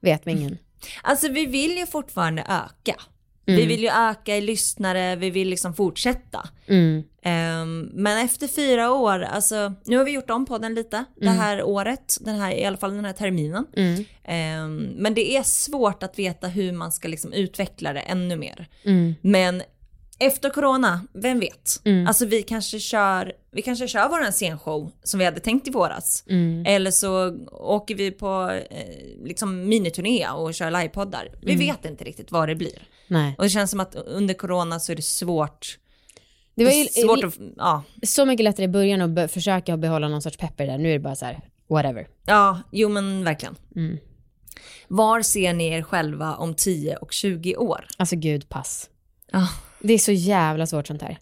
vet 0.00 0.26
vi 0.26 0.30
ingen. 0.30 0.58
Alltså 1.02 1.28
vi 1.28 1.46
vill 1.46 1.78
ju 1.78 1.86
fortfarande 1.86 2.42
öka. 2.42 2.94
Vi 3.46 3.66
vill 3.66 3.82
ju 3.82 3.88
öka 3.88 4.36
i 4.36 4.40
lyssnare, 4.40 5.16
vi 5.16 5.30
vill 5.30 5.48
liksom 5.48 5.74
fortsätta. 5.74 6.48
Mm. 6.66 7.02
Ehm, 7.22 7.90
men 7.92 8.24
efter 8.24 8.48
fyra 8.48 8.92
år, 8.92 9.22
alltså 9.22 9.74
nu 9.84 9.96
har 9.96 10.04
vi 10.04 10.10
gjort 10.10 10.30
om 10.30 10.46
podden 10.46 10.74
lite 10.74 11.04
det 11.16 11.30
här 11.30 11.62
året, 11.62 12.16
den 12.20 12.34
här, 12.40 12.52
i 12.52 12.64
alla 12.64 12.76
fall 12.76 12.94
den 12.94 13.04
här 13.04 13.12
terminen. 13.12 13.66
Mm. 13.76 14.04
Ehm, 14.24 14.76
men 14.76 15.14
det 15.14 15.36
är 15.36 15.42
svårt 15.42 16.02
att 16.02 16.18
veta 16.18 16.46
hur 16.46 16.72
man 16.72 16.92
ska 16.92 17.08
liksom 17.08 17.32
utveckla 17.32 17.92
det 17.92 18.00
ännu 18.00 18.36
mer. 18.36 18.68
Mm. 18.84 19.14
Men 19.20 19.62
efter 20.18 20.50
corona, 20.50 21.00
vem 21.14 21.40
vet? 21.40 21.80
Alltså 22.08 22.26
vi 22.26 22.42
kanske 22.42 22.78
kör, 22.80 23.32
vi 23.54 23.62
kanske 23.62 23.88
kör 23.88 24.08
våran 24.08 24.32
scenshow 24.32 24.90
som 25.02 25.18
vi 25.18 25.24
hade 25.24 25.40
tänkt 25.40 25.68
i 25.68 25.70
våras. 25.70 26.24
Mm. 26.28 26.66
Eller 26.66 26.90
så 26.90 27.38
åker 27.52 27.94
vi 27.94 28.10
på 28.10 28.60
eh, 28.70 29.24
liksom 29.24 29.68
miniturné 29.68 30.28
och 30.28 30.54
kör 30.54 30.70
livepoddar. 30.70 31.28
Vi 31.42 31.52
Mm. 31.52 31.66
vet 31.66 31.84
inte 31.84 32.04
riktigt 32.04 32.32
vad 32.32 32.48
det 32.48 32.54
blir. 32.54 32.88
Nej. 33.08 33.34
Och 33.38 33.44
det 33.44 33.50
känns 33.50 33.70
som 33.70 33.80
att 33.80 33.94
under 33.94 34.34
corona 34.34 34.80
så 34.80 34.92
är 34.92 34.96
det 34.96 35.02
svårt. 35.02 35.78
Det 36.54 36.64
var 36.64 36.72
ju 36.72 36.84
svårt 36.86 37.24
att, 37.24 37.34
ja. 37.56 37.82
så 38.02 38.24
mycket 38.26 38.44
lättare 38.44 38.64
i 38.64 38.68
början 38.68 39.18
att 39.18 39.30
försöka 39.32 39.76
behålla 39.76 40.08
någon 40.08 40.22
sorts 40.22 40.36
pepper 40.36 40.66
där, 40.66 40.78
nu 40.78 40.88
är 40.88 40.92
det 40.92 40.98
bara 40.98 41.14
så 41.16 41.24
här, 41.24 41.40
whatever. 41.68 42.08
Ja, 42.26 42.60
jo 42.72 42.88
men 42.88 43.24
verkligen. 43.24 43.56
Mm. 43.76 43.98
Var 44.88 45.22
ser 45.22 45.52
ni 45.52 45.66
er 45.66 45.82
själva 45.82 46.34
om 46.34 46.54
10 46.54 46.96
och 46.96 47.12
20 47.12 47.56
år? 47.56 47.86
Alltså 47.96 48.16
gud, 48.16 48.48
pass. 48.48 48.90
Ja. 49.32 49.48
Det 49.80 49.92
är 49.92 49.98
så 49.98 50.12
jävla 50.12 50.66
svårt 50.66 50.86
sånt 50.86 51.02
här. 51.02 51.18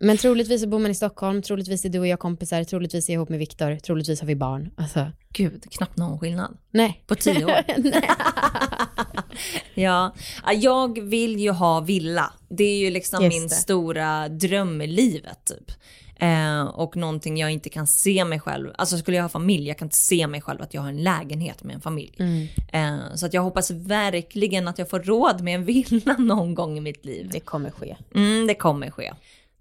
Men 0.00 0.16
troligtvis 0.16 0.60
så 0.62 0.68
bor 0.68 0.78
man 0.78 0.90
i 0.90 0.94
Stockholm, 0.94 1.42
troligtvis 1.42 1.84
är 1.84 1.88
du 1.88 1.98
och 1.98 2.06
jag 2.06 2.18
kompisar, 2.18 2.64
troligtvis 2.64 3.08
är 3.08 3.12
jag 3.12 3.18
ihop 3.18 3.28
med 3.28 3.38
Viktor, 3.38 3.76
troligtvis 3.76 4.20
har 4.20 4.26
vi 4.26 4.34
barn. 4.36 4.70
Alltså, 4.76 5.06
Gud, 5.32 5.64
knappt 5.70 5.96
någon 5.96 6.18
skillnad. 6.18 6.58
nej. 6.70 7.04
På 7.06 7.14
10 7.14 7.44
år. 7.44 7.52
Ja, 9.74 10.14
jag 10.54 11.00
vill 11.00 11.38
ju 11.38 11.50
ha 11.50 11.80
villa. 11.80 12.32
Det 12.48 12.64
är 12.64 12.78
ju 12.78 12.90
liksom 12.90 13.24
Just 13.24 13.34
min 13.34 13.42
det. 13.48 13.54
stora 13.54 14.28
dröm 14.28 14.82
i 14.82 14.86
livet 14.86 15.38
typ. 15.44 15.70
Eh, 16.18 16.62
och 16.62 16.96
någonting 16.96 17.36
jag 17.38 17.50
inte 17.50 17.68
kan 17.68 17.86
se 17.86 18.24
mig 18.24 18.40
själv, 18.40 18.72
alltså 18.78 18.98
skulle 18.98 19.16
jag 19.16 19.24
ha 19.24 19.28
familj, 19.28 19.68
jag 19.68 19.78
kan 19.78 19.86
inte 19.86 19.96
se 19.96 20.26
mig 20.26 20.40
själv 20.40 20.62
att 20.62 20.74
jag 20.74 20.82
har 20.82 20.88
en 20.88 21.02
lägenhet 21.02 21.64
med 21.64 21.74
en 21.74 21.80
familj. 21.80 22.14
Mm. 22.18 22.46
Eh, 22.72 23.14
så 23.14 23.26
att 23.26 23.34
jag 23.34 23.42
hoppas 23.42 23.70
verkligen 23.70 24.68
att 24.68 24.78
jag 24.78 24.90
får 24.90 25.00
råd 25.00 25.40
med 25.40 25.54
en 25.54 25.64
villa 25.64 26.16
någon 26.18 26.54
gång 26.54 26.78
i 26.78 26.80
mitt 26.80 27.04
liv. 27.04 27.28
Det 27.32 27.40
kommer 27.40 27.70
ske. 27.70 27.96
Mm, 28.14 28.46
det 28.46 28.54
kommer 28.54 28.90
ske. 28.90 29.12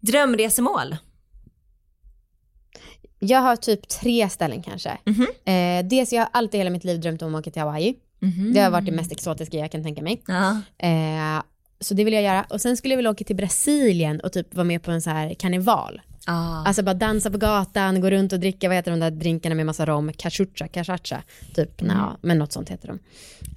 Drömresemål? 0.06 0.98
Jag 3.20 3.40
har 3.42 3.56
typ 3.56 3.88
tre 3.88 4.30
ställen 4.30 4.64
kanske. 4.64 4.90
Eh, 5.46 5.86
dels 5.86 6.14
jag 6.14 6.22
har 6.22 6.30
alltid 6.34 6.60
hela 6.60 6.70
mitt 6.70 6.84
liv 6.84 7.00
drömt 7.02 7.22
om 7.22 7.36
att 7.36 7.40
åka 7.40 7.52
till 7.52 7.62
Hawaii. 7.62 7.96
Det 8.54 8.60
har 8.60 8.70
varit 8.72 8.86
det 8.86 8.92
mest 8.92 9.12
exotiska 9.12 9.58
jag 9.58 9.72
kan 9.72 9.84
tänka 9.84 10.02
mig. 10.02 10.24
Eh, 10.78 11.42
så 11.80 11.94
det 11.94 12.04
vill 12.04 12.14
jag 12.14 12.24
göra. 12.24 12.46
Och 12.50 12.62
sen 12.62 12.78
skulle 12.78 12.94
jag 12.94 12.98
vilja 12.98 13.12
åka 13.12 13.24
till 13.24 13.36
Brasilien 13.36 14.20
och 14.20 14.34
typ 14.34 14.56
vara 14.56 14.64
med 14.64 14.84
på 14.84 14.92
en 14.92 15.02
så 15.02 15.10
här 15.10 15.34
karneval. 15.34 16.02
Ah. 16.28 16.64
Alltså 16.66 16.84
bara 16.84 16.94
dansa 16.94 17.32
på 17.32 17.38
gatan, 17.38 18.02
gå 18.02 18.10
runt 18.10 18.34
och 18.34 18.40
dricka, 18.40 18.68
vad 18.68 18.76
heter 18.76 18.92
de 18.92 19.00
där 19.00 19.12
drinkarna 19.12 19.56
med 19.56 19.66
massa 19.66 19.86
rom? 19.86 20.14
Cachucha, 20.14 20.68
cachacha, 20.68 21.24
typ. 21.56 21.82
Mm. 21.82 21.98
Nja, 21.98 22.18
men 22.22 22.38
något 22.38 22.52
sånt 22.52 22.70
heter 22.70 22.88
de. 22.88 23.00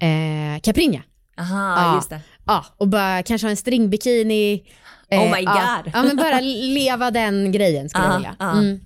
Eh, 0.05 0.59
Caprinha. 0.61 1.01
Aha, 1.39 1.75
Ja. 1.83 1.95
just 1.95 2.09
det. 2.09 2.19
Ja, 2.45 2.65
och 2.77 2.87
bara 2.87 3.23
kanske 3.23 3.45
ha 3.47 3.49
en 3.49 3.57
stringbikini. 3.57 4.63
Oh 5.11 5.31
my 5.31 5.41
ja. 5.43 5.81
God. 5.83 5.91
Ja, 5.93 6.03
men 6.03 6.15
bara 6.17 6.39
leva 6.41 7.11
den 7.11 7.51
grejen 7.51 7.89
skulle 7.89 8.03
jag 8.05 8.13
Ja, 8.13 8.17
vilja. 8.17 8.35
ja. 8.39 8.51
Mm. 8.51 8.79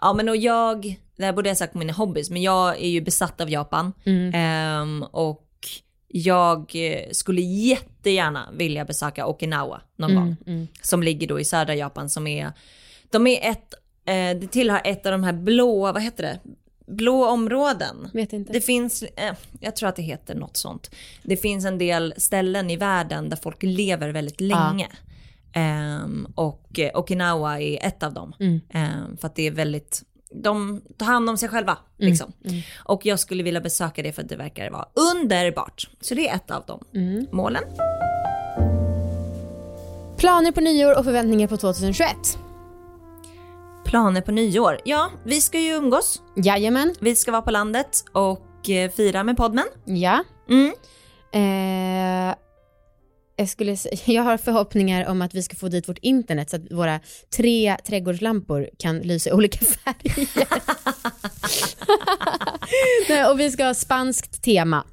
Ja 0.00 0.12
men 0.12 0.28
och 0.28 0.36
jag, 0.36 1.00
det 1.16 1.24
här 1.24 1.32
borde 1.32 1.48
jag 1.48 1.56
sagt 1.56 1.72
på 1.72 1.78
mina 1.78 1.92
hobbys, 1.92 2.30
men 2.30 2.42
jag 2.42 2.76
är 2.82 2.88
ju 2.88 3.00
besatt 3.00 3.40
av 3.40 3.50
Japan. 3.50 3.92
Mm. 4.04 4.34
Ehm, 4.34 5.02
och 5.02 5.42
jag 6.08 6.70
eh, 6.74 7.10
skulle 7.12 7.40
jättegärna 7.40 8.48
vilja 8.52 8.84
besöka 8.84 9.26
Okinawa 9.26 9.80
någon 9.96 10.14
gång. 10.14 10.36
Mm. 10.46 10.68
Som 10.82 11.02
ligger 11.02 11.26
då 11.28 11.40
i 11.40 11.44
södra 11.44 11.74
Japan 11.74 12.10
som 12.10 12.26
är, 12.26 12.52
de 13.10 13.26
är 13.26 13.50
ett, 13.50 13.74
eh, 14.06 14.40
det 14.40 14.46
tillhör 14.50 14.80
ett 14.84 15.06
av 15.06 15.12
de 15.12 15.24
här 15.24 15.32
blå, 15.32 15.92
vad 15.92 16.02
heter 16.02 16.22
det? 16.22 16.38
Blå 16.92 17.26
områden. 17.26 18.10
Vet 18.12 18.32
inte. 18.32 18.52
Det 18.52 18.60
finns, 18.60 19.02
eh, 19.02 19.34
jag 19.60 19.76
tror 19.76 19.88
att 19.88 19.96
det 19.96 20.02
heter 20.02 20.34
något 20.34 20.56
sånt. 20.56 20.90
Det 21.22 21.36
finns 21.36 21.64
en 21.64 21.78
del 21.78 22.14
ställen 22.16 22.70
i 22.70 22.76
världen 22.76 23.28
där 23.28 23.36
folk 23.36 23.62
lever 23.62 24.08
väldigt 24.08 24.40
länge. 24.40 24.88
Ehm, 25.56 26.26
och 26.34 26.78
eh, 26.78 26.90
Okinawa 26.98 27.60
är 27.60 27.86
ett 27.86 28.02
av 28.02 28.12
dem. 28.14 28.32
Mm. 28.40 28.60
Ehm, 28.70 29.16
för 29.16 29.26
att 29.26 29.34
det 29.36 29.46
är 29.46 29.50
väldigt, 29.50 30.02
de 30.42 30.82
tar 30.98 31.06
hand 31.06 31.30
om 31.30 31.36
sig 31.38 31.48
själva. 31.48 31.72
Mm. 31.72 32.10
Liksom. 32.10 32.32
Och 32.76 33.06
jag 33.06 33.18
skulle 33.20 33.42
vilja 33.42 33.60
besöka 33.60 34.02
det 34.02 34.12
för 34.12 34.22
att 34.22 34.28
det 34.28 34.36
verkar 34.36 34.70
vara 34.70 34.88
underbart. 35.12 35.90
Så 36.00 36.14
det 36.14 36.28
är 36.28 36.34
ett 36.36 36.50
av 36.50 36.64
de 36.66 36.84
Mm. 37.00 37.26
målen. 37.32 37.62
Planer 40.18 40.52
på 40.52 40.60
nyår 40.60 40.98
och 40.98 41.04
förväntningar 41.04 41.48
på 41.48 41.56
2021. 41.56 42.38
Planer 43.84 44.20
på 44.20 44.32
nyår? 44.32 44.78
Ja, 44.84 45.10
vi 45.24 45.40
ska 45.40 45.60
ju 45.60 45.72
umgås. 45.72 46.22
Jajamän. 46.36 46.94
Vi 47.00 47.16
ska 47.16 47.32
vara 47.32 47.42
på 47.42 47.50
landet 47.50 48.04
och 48.12 48.70
eh, 48.70 48.90
fira 48.90 49.22
med 49.24 49.36
podmen. 49.36 49.64
Ja. 49.84 50.24
Mm. 50.48 50.72
Eh, 51.32 52.36
jag, 53.36 53.48
skulle, 53.48 53.76
jag 54.04 54.22
har 54.22 54.36
förhoppningar 54.36 55.06
om 55.06 55.22
att 55.22 55.34
vi 55.34 55.42
ska 55.42 55.56
få 55.56 55.68
dit 55.68 55.88
vårt 55.88 55.98
internet 55.98 56.50
så 56.50 56.56
att 56.56 56.72
våra 56.72 57.00
tre 57.36 57.76
trädgårdslampor 57.86 58.68
kan 58.78 58.98
lysa 58.98 59.30
i 59.30 59.32
olika 59.32 59.58
färger. 59.64 60.28
Nej, 63.08 63.24
och 63.26 63.40
vi 63.40 63.50
ska 63.50 63.64
ha 63.64 63.74
spanskt 63.74 64.42
tema. 64.42 64.84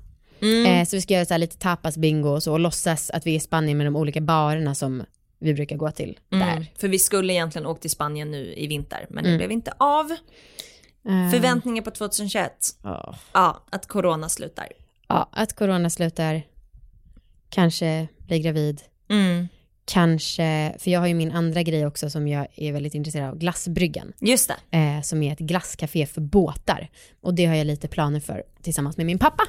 Eh, 0.67 0.85
så 0.87 0.95
vi 0.95 1.01
ska 1.01 1.13
göra 1.13 1.25
så 1.25 1.37
lite 1.37 1.57
tapas 1.57 1.97
bingo 1.97 2.29
och 2.29 2.43
så 2.43 2.51
och 2.53 2.59
låtsas 2.59 3.09
att 3.09 3.25
vi 3.27 3.31
är 3.31 3.35
i 3.35 3.39
Spanien 3.39 3.77
med 3.77 3.87
de 3.87 3.95
olika 3.95 4.21
barerna 4.21 4.75
som 4.75 5.03
vi 5.39 5.53
brukar 5.53 5.75
gå 5.75 5.91
till 5.91 6.19
där. 6.29 6.51
Mm. 6.51 6.65
För 6.79 6.87
vi 6.87 6.99
skulle 6.99 7.33
egentligen 7.33 7.65
åkt 7.67 7.81
till 7.81 7.91
Spanien 7.91 8.31
nu 8.31 8.53
i 8.57 8.67
vinter, 8.67 9.05
men 9.09 9.23
det 9.23 9.29
Mm. 9.29 9.37
blev 9.37 9.51
inte 9.51 9.73
av. 9.77 10.11
Eh, 10.11 11.31
Förväntningar 11.31 11.81
på 11.83 11.91
2021? 11.91 12.51
ja. 12.83 13.15
Ja, 13.33 13.63
att 13.69 13.87
corona 13.87 14.29
slutar. 14.29 14.67
ja, 15.07 15.29
att 15.31 15.53
corona 15.55 15.89
slutar, 15.89 16.43
kanske 17.53 18.07
blir 18.27 18.37
gravid, 18.37 18.81
Mm. 19.09 19.47
kanske, 19.85 20.75
för 20.79 20.91
jag 20.91 20.99
har 20.99 21.07
ju 21.07 21.13
min 21.13 21.31
andra 21.31 21.63
grej 21.63 21.85
också 21.85 22.09
som 22.09 22.27
jag 22.27 22.47
är 22.55 22.71
väldigt 22.73 22.93
intresserad 22.95 23.29
av, 23.29 23.37
glassbryggan. 23.37 24.13
Just 24.21 24.51
det. 24.71 24.77
eh, 24.77 25.01
som 25.01 25.23
är 25.23 25.33
ett 25.33 25.39
glasscafé 25.39 26.05
för 26.05 26.21
båtar. 26.21 26.89
Och 27.21 27.33
det 27.33 27.45
har 27.45 27.55
jag 27.55 27.67
lite 27.67 27.87
planer 27.87 28.19
för 28.19 28.43
tillsammans 28.61 28.97
med 28.97 29.05
min 29.05 29.19
pappa. 29.19 29.43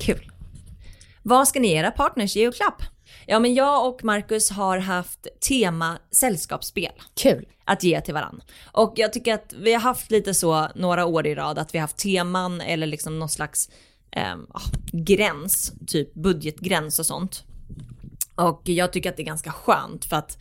Kul. 0.00 0.30
Vad 1.22 1.48
ska 1.48 1.60
ni 1.60 1.68
ge 1.68 1.74
era 1.78 1.90
partners 1.90 2.36
i 2.36 2.40
julklapp? 2.40 2.82
Ja, 3.26 3.38
men 3.38 3.54
jag 3.54 3.88
och 3.88 4.04
Marcus 4.04 4.50
har 4.50 4.78
haft 4.78 5.26
tema 5.48 5.98
sällskapsspel 6.20 6.92
Kul. 7.22 7.46
att 7.64 7.82
ge 7.82 8.00
till 8.00 8.14
varann. 8.14 8.40
Och 8.72 8.92
jag 8.96 9.12
tycker 9.12 9.34
att 9.34 9.54
vi 9.58 9.72
har 9.72 9.80
haft 9.80 10.10
lite 10.10 10.34
så 10.34 10.68
några 10.74 11.04
år 11.06 11.26
i 11.26 11.34
rad 11.34 11.58
att 11.58 11.74
vi 11.74 11.78
har 11.78 11.82
haft 11.82 11.96
teman 11.98 12.60
eller 12.60 12.86
liksom 12.86 13.18
någon 13.18 13.28
slags 13.28 13.68
ah, 14.50 14.60
gräns, 14.92 15.72
typ 15.86 16.14
budgetgräns 16.14 16.98
och 16.98 17.06
sånt. 17.06 17.44
Och 18.48 18.62
jag 18.64 18.92
tycker 18.92 19.10
att 19.10 19.16
det 19.16 19.22
är 19.22 19.26
ganska 19.26 19.52
skönt 19.52 20.04
för 20.04 20.16
att 20.16 20.38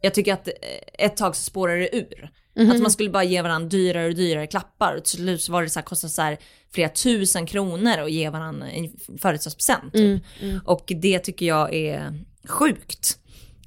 jag 0.00 0.14
tycker 0.14 0.32
att 0.32 0.48
eh, 0.48 0.54
ett 0.98 1.16
tag 1.16 1.36
så 1.36 1.42
spårar 1.42 1.76
det 1.76 1.96
ur. 1.96 2.30
Att 2.54 2.80
man 2.80 2.90
skulle 2.90 3.10
bara 3.10 3.24
ge 3.24 3.42
varandra 3.42 3.68
dyrare 3.68 4.06
och 4.06 4.14
dyrare 4.14 4.46
klappar 4.46 4.96
och 4.96 5.04
till 5.04 5.16
slut 5.18 5.42
så 5.42 5.52
var 5.52 5.62
det 5.62 5.70
så 5.70 5.78
här, 5.78 5.84
kostade 5.84 6.12
så 6.12 6.22
här 6.22 6.38
flera 6.72 6.88
tusen 6.88 7.46
kronor 7.46 7.98
att 7.98 8.10
ge 8.10 8.30
varandra 8.30 8.70
en 8.70 8.92
födelsedagspresent. 9.18 9.92
Typ. 9.92 10.22
Och 10.64 10.84
det 10.86 11.18
tycker 11.18 11.46
jag 11.46 11.74
är 11.74 12.24
sjukt. 12.48 13.18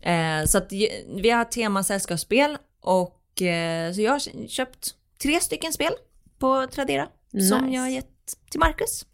Eh, 0.01 0.45
så 0.45 0.57
att 0.57 0.71
vi 1.15 1.29
har 1.29 1.45
tema 1.45 1.83
sällskapsspel 1.83 2.57
och 2.81 3.41
eh, 3.41 3.93
så 3.93 4.01
jag 4.01 4.11
har 4.11 4.47
köpt 4.47 4.95
tre 5.23 5.39
stycken 5.39 5.73
spel 5.73 5.93
på 6.39 6.67
Tradera 6.71 7.07
som 7.31 7.39
Nice. 7.39 7.75
jag 7.75 7.81
har 7.81 7.89
gett 7.89 8.07
till 8.51 8.59
Marcus. 8.59 9.05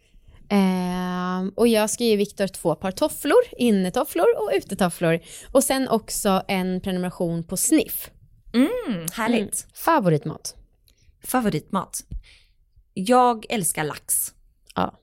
Ehm, 0.54 1.50
och 1.56 1.68
jag 1.68 1.90
ska 1.90 2.04
ge 2.04 2.16
Viktor 2.16 2.48
två 2.48 2.76
par 2.76 2.92
tofflor, 2.92 3.40
innetofflor 3.58 4.26
och 4.38 4.52
utetofflor. 4.54 5.20
Och 5.52 5.64
sen 5.64 5.88
också 5.88 6.44
en 6.48 6.82
prenumeration 6.82 7.44
på 7.44 7.58
Sniff. 7.58 8.12
Mm, 8.54 9.06
härligt. 9.14 9.68
Favoritmat. 9.74 10.56
Favoritmat? 11.24 12.04
Jag 12.94 13.46
älskar 13.50 13.84
lax. 13.84 14.34
Ja. 14.76 15.00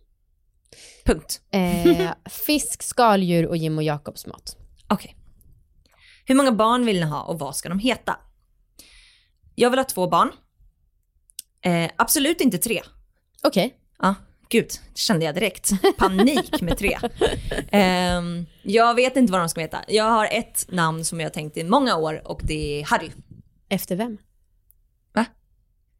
Punkt. 1.04 1.40
Eh, 1.50 2.12
fisk, 2.30 2.82
skaldjur 2.82 3.46
och 3.46 3.56
Jim 3.56 3.78
och 3.78 3.84
Jakobs 3.84 4.26
mat. 4.26 4.56
Okej. 4.88 5.16
Hur 6.24 6.34
många 6.34 6.52
barn 6.52 6.86
vill 6.86 7.00
ni 7.00 7.06
ha 7.06 7.22
och 7.22 7.38
vad 7.38 7.56
ska 7.56 7.68
de 7.68 7.78
heta? 7.78 8.16
Jag 9.54 9.70
vill 9.70 9.78
ha 9.78 9.84
två 9.84 10.06
barn. 10.08 10.32
Eh, 11.60 11.90
absolut 11.96 12.40
inte 12.40 12.58
tre. 12.58 12.82
Okej. 13.42 13.78
Ja, 13.98 14.14
gud, 14.48 14.70
kände 14.94 15.24
jag 15.24 15.34
direkt. 15.34 15.70
Panik 15.98 16.60
med 16.60 16.78
tre. 16.78 16.98
Ehm, 17.70 18.46
jag 18.62 18.94
vet 18.94 19.16
inte 19.16 19.32
vad 19.32 19.40
de 19.40 19.48
ska 19.48 19.60
heta. 19.60 19.78
Jag 19.88 20.04
har 20.04 20.28
ett 20.30 20.66
namn 20.68 21.04
som 21.04 21.20
jag 21.20 21.26
har 21.26 21.32
tänkt 21.34 21.56
i 21.56 21.64
många 21.64 21.96
år 21.96 22.22
och 22.24 22.40
det 22.44 22.80
är 22.80 22.84
Harry. 22.84 23.10
Efter 23.68 23.96
vem? 23.96 24.18
Va? 25.12 25.24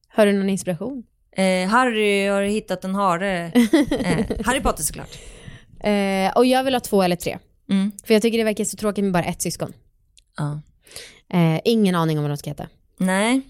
Har 0.09 0.27
du 0.27 0.33
någon 0.33 0.51
inspiration? 0.51 1.05
Eh, 1.33 1.69
Harry 1.69 2.27
har 2.27 2.43
hittat 2.43 2.85
en 2.85 2.95
hare. 2.95 3.53
Eh, 4.01 4.27
Harry 4.45 4.61
Potter 4.61 4.83
såklart. 4.83 5.19
Eh, 5.81 6.37
och 6.37 6.47
jag 6.47 6.65
vill 6.65 6.75
ha 6.75 6.81
två 6.81 7.03
eller 7.03 7.17
tre. 7.17 7.39
Mm. 7.71 7.93
För 8.05 8.15
jag 8.15 8.23
tycker 8.23 8.39
det 8.39 8.45
verkar 8.45 8.65
så 8.65 8.77
tråkigt 8.77 9.05
med 9.05 9.13
bara 9.13 9.25
ett 9.25 9.43
syskon. 9.43 9.73
Ja. 10.37 10.61
Eh, 11.39 11.61
ingen 11.65 11.95
aning 11.95 12.19
om 12.19 12.25
vad 12.25 12.31
de 12.31 12.37
ska 12.37 12.51
heta. 12.51 12.69
Nej, 12.97 13.41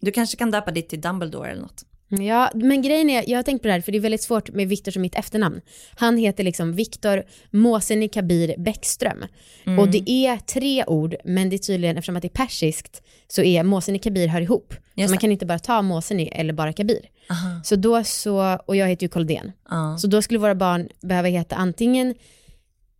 du 0.00 0.12
kanske 0.12 0.36
kan 0.36 0.50
döpa 0.50 0.70
ditt 0.70 0.88
till 0.88 1.00
Dumbledore 1.00 1.50
eller 1.50 1.62
något. 1.62 1.84
Ja, 2.08 2.50
men 2.54 2.82
grejen 2.82 3.10
är, 3.10 3.24
jag 3.30 3.38
har 3.38 3.42
tänkt 3.42 3.62
på 3.62 3.68
det 3.68 3.74
här 3.74 3.80
för 3.80 3.92
det 3.92 3.98
är 3.98 4.00
väldigt 4.00 4.22
svårt 4.22 4.50
med 4.50 4.68
Viktor 4.68 4.92
som 4.92 5.02
mitt 5.02 5.14
efternamn. 5.14 5.60
Han 5.96 6.16
heter 6.16 6.44
liksom 6.44 6.72
Viktor 6.72 7.22
Måseni 7.50 8.08
Kabir 8.08 8.54
Bäckström. 8.58 9.24
Mm. 9.66 9.78
Och 9.78 9.88
det 9.88 10.10
är 10.10 10.36
tre 10.36 10.84
ord, 10.84 11.14
men 11.24 11.50
det 11.50 11.56
är 11.56 11.58
tydligen, 11.58 11.96
eftersom 11.96 12.16
att 12.16 12.22
det 12.22 12.28
är 12.28 12.46
persiskt, 12.46 13.02
så 13.28 13.42
är 13.42 13.62
Måseni 13.62 13.98
Kabir 13.98 14.28
hör 14.28 14.40
ihop. 14.40 14.74
Så 14.94 15.00
Just 15.00 15.10
man 15.10 15.16
det. 15.16 15.20
kan 15.20 15.32
inte 15.32 15.46
bara 15.46 15.58
ta 15.58 15.82
Måseni 15.82 16.28
eller 16.32 16.52
bara 16.52 16.72
Kabir. 16.72 17.00
Aha. 17.30 17.60
Så 17.64 17.76
då 17.76 18.04
så, 18.04 18.58
och 18.66 18.76
jag 18.76 18.88
heter 18.88 19.04
ju 19.04 19.08
Koldén. 19.08 19.52
Ja. 19.70 19.98
Så 19.98 20.06
då 20.06 20.22
skulle 20.22 20.38
våra 20.38 20.54
barn 20.54 20.88
behöva 21.00 21.28
heta 21.28 21.56
antingen 21.56 22.14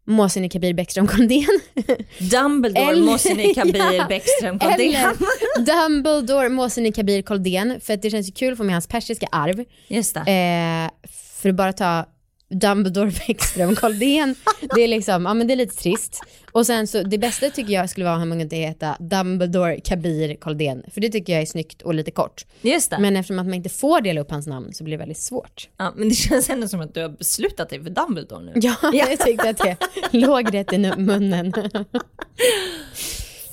Måseni 0.08 0.48
Kabir 0.48 0.74
Bäckström 0.74 1.06
Koldén 1.06 1.60
Dumbledore, 2.18 2.90
Eller- 2.90 3.02
Mohseni 3.02 3.54
Kabir, 3.54 3.92
Ja, 3.92 4.06
Bäckström, 4.08 4.58
eller 4.60 5.08
Dumbledore 5.88 6.48
Måseni 6.48 6.92
Kabir 6.92 7.22
Koldén 7.22 7.80
för 7.80 7.94
att 7.94 8.02
det 8.02 8.10
känns 8.10 8.28
ju 8.28 8.32
kul 8.32 8.52
att 8.52 8.56
få 8.58 8.64
med 8.64 8.74
hans 8.74 8.86
persiska 8.86 9.26
arv. 9.32 9.64
Just 9.88 10.14
det. 10.14 10.20
Eh, 10.20 11.10
för 11.42 11.48
att 11.48 11.54
bara 11.54 11.72
ta 11.72 12.06
Dumbledore, 12.50 13.12
Bäckström, 13.26 13.74
Koldén. 13.74 14.34
Det 14.74 14.82
är 14.82 14.88
liksom, 14.88 15.24
ja 15.24 15.34
men 15.34 15.46
det 15.46 15.54
är 15.54 15.56
lite 15.56 15.76
trist. 15.76 16.20
Och 16.52 16.66
sen 16.66 16.86
så, 16.86 17.02
det 17.02 17.18
bästa 17.18 17.50
tycker 17.50 17.72
jag 17.72 17.90
skulle 17.90 18.06
vara 18.06 18.22
om 18.22 18.28
man 18.28 18.38
kunde 18.38 18.56
heta 18.56 18.96
Dumbledore, 19.00 19.80
Kabir, 19.80 20.36
Koldén. 20.36 20.82
För 20.92 21.00
det 21.00 21.08
tycker 21.08 21.32
jag 21.32 21.42
är 21.42 21.46
snyggt 21.46 21.82
och 21.82 21.94
lite 21.94 22.10
kort. 22.10 22.46
Just 22.62 22.90
det. 22.90 22.98
Men 22.98 23.16
eftersom 23.16 23.38
att 23.38 23.46
man 23.46 23.54
inte 23.54 23.68
får 23.68 24.00
dela 24.00 24.20
upp 24.20 24.30
hans 24.30 24.46
namn 24.46 24.74
så 24.74 24.84
blir 24.84 24.92
det 24.92 24.98
väldigt 24.98 25.18
svårt. 25.18 25.68
Ja, 25.76 25.92
men 25.96 26.08
det 26.08 26.14
känns 26.14 26.50
ändå 26.50 26.68
som 26.68 26.80
att 26.80 26.94
du 26.94 27.02
har 27.02 27.08
beslutat 27.08 27.70
dig 27.70 27.82
för 27.82 27.90
Dumbledore 27.90 28.44
nu. 28.44 28.52
Ja, 28.54 28.74
jag 28.92 29.20
tyckte 29.20 29.50
att 29.50 29.58
det 29.58 29.76
låg 30.10 30.54
rätt 30.54 30.72
i 30.72 30.78
munnen. 30.78 31.52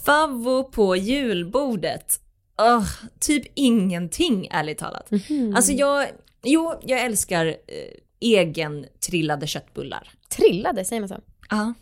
Favvo 0.06 0.64
på 0.64 0.96
julbordet. 0.96 2.20
Ugh, 2.62 2.90
typ 3.20 3.44
ingenting 3.54 4.48
ärligt 4.52 4.78
talat. 4.78 5.10
Alltså 5.56 5.72
jag, 5.72 6.08
jo, 6.44 6.80
jag 6.84 7.02
älskar 7.02 7.46
eh, 7.46 7.54
egen 8.34 8.86
trillade 9.08 9.48
köttbullar. 9.48 10.12
Trillade, 10.30 10.86
säger 10.86 11.00
man 11.00 11.10
så? 11.10 11.20
Ja. 11.50 11.74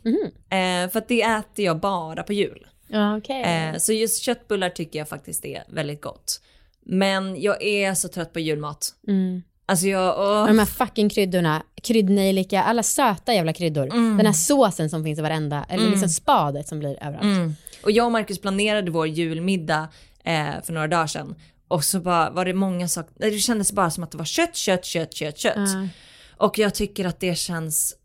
Eh, 0.57 0.89
för 0.89 0.97
att 0.97 1.07
det 1.07 1.21
äter 1.21 1.65
jag 1.65 1.79
bara 1.79 2.23
på 2.23 2.33
jul. 2.33 2.67
Ja, 2.87 3.17
okej. 3.17 3.43
Eh, 3.43 3.77
så 3.77 3.93
just 3.93 4.21
köttbullar 4.21 4.69
tycker 4.69 4.99
jag 4.99 5.09
faktiskt 5.09 5.45
är 5.45 5.63
väldigt 5.67 6.01
gott. 6.01 6.41
Men 6.85 7.41
jag 7.41 7.63
är 7.63 7.93
så 7.93 8.07
trött 8.07 8.33
på 8.33 8.39
julmat. 8.39 8.89
Mm. 9.07 9.43
Alltså 9.65 9.87
jag, 9.87 10.19
åh. 10.19 10.47
De 10.47 10.59
här 10.59 10.65
fucking 10.65 11.09
kryddorna, 11.09 11.63
kryddnejlika, 11.83 12.63
alla 12.63 12.83
söta 12.83 13.33
jävla 13.33 13.53
kryddor. 13.53 13.85
Mm. 13.85 14.17
Den 14.17 14.25
här 14.25 14.33
såsen 14.33 14.89
som 14.89 15.03
finns 15.03 15.19
i 15.19 15.21
varenda, 15.21 15.65
eller 15.69 15.89
liksom 15.89 16.09
spadet 16.09 16.67
som 16.67 16.79
blir 16.79 17.03
överallt. 17.03 17.23
Mm. 17.23 17.55
Och 17.83 17.91
jag 17.91 18.05
och 18.05 18.11
Marcus 18.11 18.41
planerade 18.41 18.91
vår 18.91 19.07
julmiddag 19.07 19.87
eh, 20.23 20.63
för 20.63 20.73
några 20.73 20.87
dagar 20.87 21.07
sedan. 21.07 21.35
Och 21.67 21.83
så 21.83 21.99
bara 21.99 22.29
var 22.29 22.45
det 22.45 22.53
många 22.53 22.87
saker, 22.87 23.13
det 23.17 23.39
kändes 23.39 23.71
bara 23.71 23.91
som 23.91 24.03
att 24.03 24.11
det 24.11 24.17
var 24.17 24.25
kött, 24.25 24.55
kött, 24.55 24.85
kött, 24.85 25.13
kött, 25.13 25.37
kött. 25.37 25.55
Ja. 25.55 25.87
Och 26.37 26.57
jag 26.59 26.75
tycker 26.75 27.05
att 27.05 27.19
det 27.19 27.35
känns, 27.35 27.95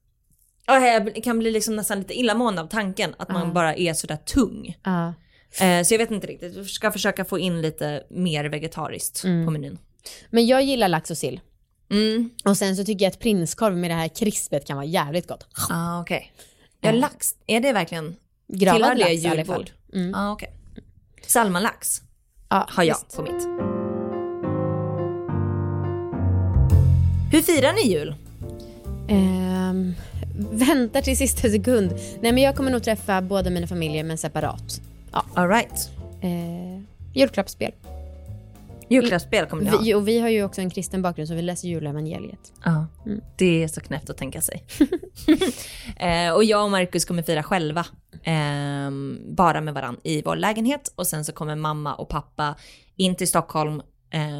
ja, 0.66 0.86
jag 0.86 1.24
kan 1.24 1.38
bli 1.38 1.50
liksom 1.50 1.76
nästan 1.76 1.98
lite 1.98 2.18
illamående 2.18 2.62
av 2.62 2.66
tanken 2.66 3.14
att 3.18 3.28
man 3.28 3.52
bara 3.52 3.74
är 3.74 3.94
sådär 3.94 4.16
tung. 4.16 4.76
Eh, 5.60 5.82
så 5.84 5.94
jag 5.94 5.98
vet 5.98 6.10
inte 6.10 6.26
riktigt, 6.26 6.56
jag 6.56 6.66
ska 6.66 6.90
försöka 6.90 7.24
få 7.24 7.38
in 7.38 7.62
lite 7.62 8.02
mer 8.10 8.44
vegetariskt 8.44 9.22
på 9.22 9.50
menyn. 9.50 9.78
Men 10.30 10.46
jag 10.46 10.62
gillar 10.62 10.88
lax 10.88 11.10
och 11.10 11.18
sill. 11.18 11.40
Mm. 11.90 12.30
Och 12.44 12.56
sen 12.56 12.76
så 12.76 12.84
tycker 12.84 13.04
jag 13.04 13.10
att 13.10 13.18
prinskorv 13.18 13.76
med 13.76 13.90
det 13.90 13.94
här 13.94 14.08
krispet 14.08 14.66
kan 14.66 14.76
vara 14.76 14.86
jävligt 14.86 15.28
gott. 15.28 15.46
Ah, 15.70 16.00
okej. 16.00 16.32
Ja, 16.80 16.92
lax, 16.92 17.34
är 17.46 17.60
det 17.60 17.72
verkligen, 17.72 18.16
Gravad 18.48 18.76
tillhör 18.76 18.94
det 18.94 19.00
lax 19.00 19.24
i 19.24 19.28
alla 19.28 19.44
fall. 19.44 19.70
Mm. 19.94 20.14
Ah, 20.14 20.32
okej. 20.32 20.52
Salmalax 21.26 22.02
Ja, 22.50 22.66
har 22.70 22.84
jag 22.84 22.94
visst. 22.94 23.16
på 23.16 23.22
mitt. 23.22 23.77
Hur 27.30 27.42
firar 27.42 27.72
ni 27.72 27.92
jul? 27.92 28.14
Ehm, 29.08 29.94
väntar 30.52 31.02
till 31.02 31.16
sista 31.16 31.48
sekund. 31.48 31.92
Nej 32.20 32.32
men 32.32 32.42
jag 32.42 32.56
kommer 32.56 32.70
nog 32.70 32.82
träffa 32.82 33.22
båda 33.22 33.50
mina 33.50 33.66
familjer 33.66 34.04
men 34.04 34.18
separat. 34.18 34.80
Ja. 35.12 35.24
All 35.34 35.48
right. 35.48 35.90
Eh, 36.20 36.82
julklappsspel. 37.14 37.72
Julklappsspel 38.88 39.46
kommer 39.46 39.62
ni 39.62 39.70
ha. 39.70 39.78
Vi, 39.78 39.94
och 39.94 40.08
vi 40.08 40.18
har 40.20 40.28
ju 40.28 40.44
också 40.44 40.60
en 40.60 40.70
kristen 40.70 41.02
bakgrund 41.02 41.28
så 41.28 41.34
vi 41.34 41.42
läser 41.42 41.68
julevangeliet. 41.68 42.52
Ja, 42.64 42.86
det 43.36 43.62
är 43.62 43.68
så 43.68 43.80
knäppt 43.80 44.10
att 44.10 44.16
tänka 44.16 44.40
sig. 44.40 44.64
eh, 45.96 46.32
och 46.32 46.44
jag 46.44 46.64
och 46.64 46.70
Marcus 46.70 47.04
kommer 47.04 47.22
fira 47.22 47.42
själva, 47.42 47.86
ehm, 48.24 49.18
bara 49.28 49.60
med 49.60 49.74
varann 49.74 49.96
i 50.02 50.22
vår 50.22 50.36
lägenhet. 50.36 50.92
Och 50.94 51.06
sen 51.06 51.24
så 51.24 51.32
kommer 51.32 51.56
mamma 51.56 51.94
och 51.94 52.08
pappa 52.08 52.54
in 52.96 53.14
till 53.14 53.28
Stockholm, 53.28 53.80
eh, 53.80 53.84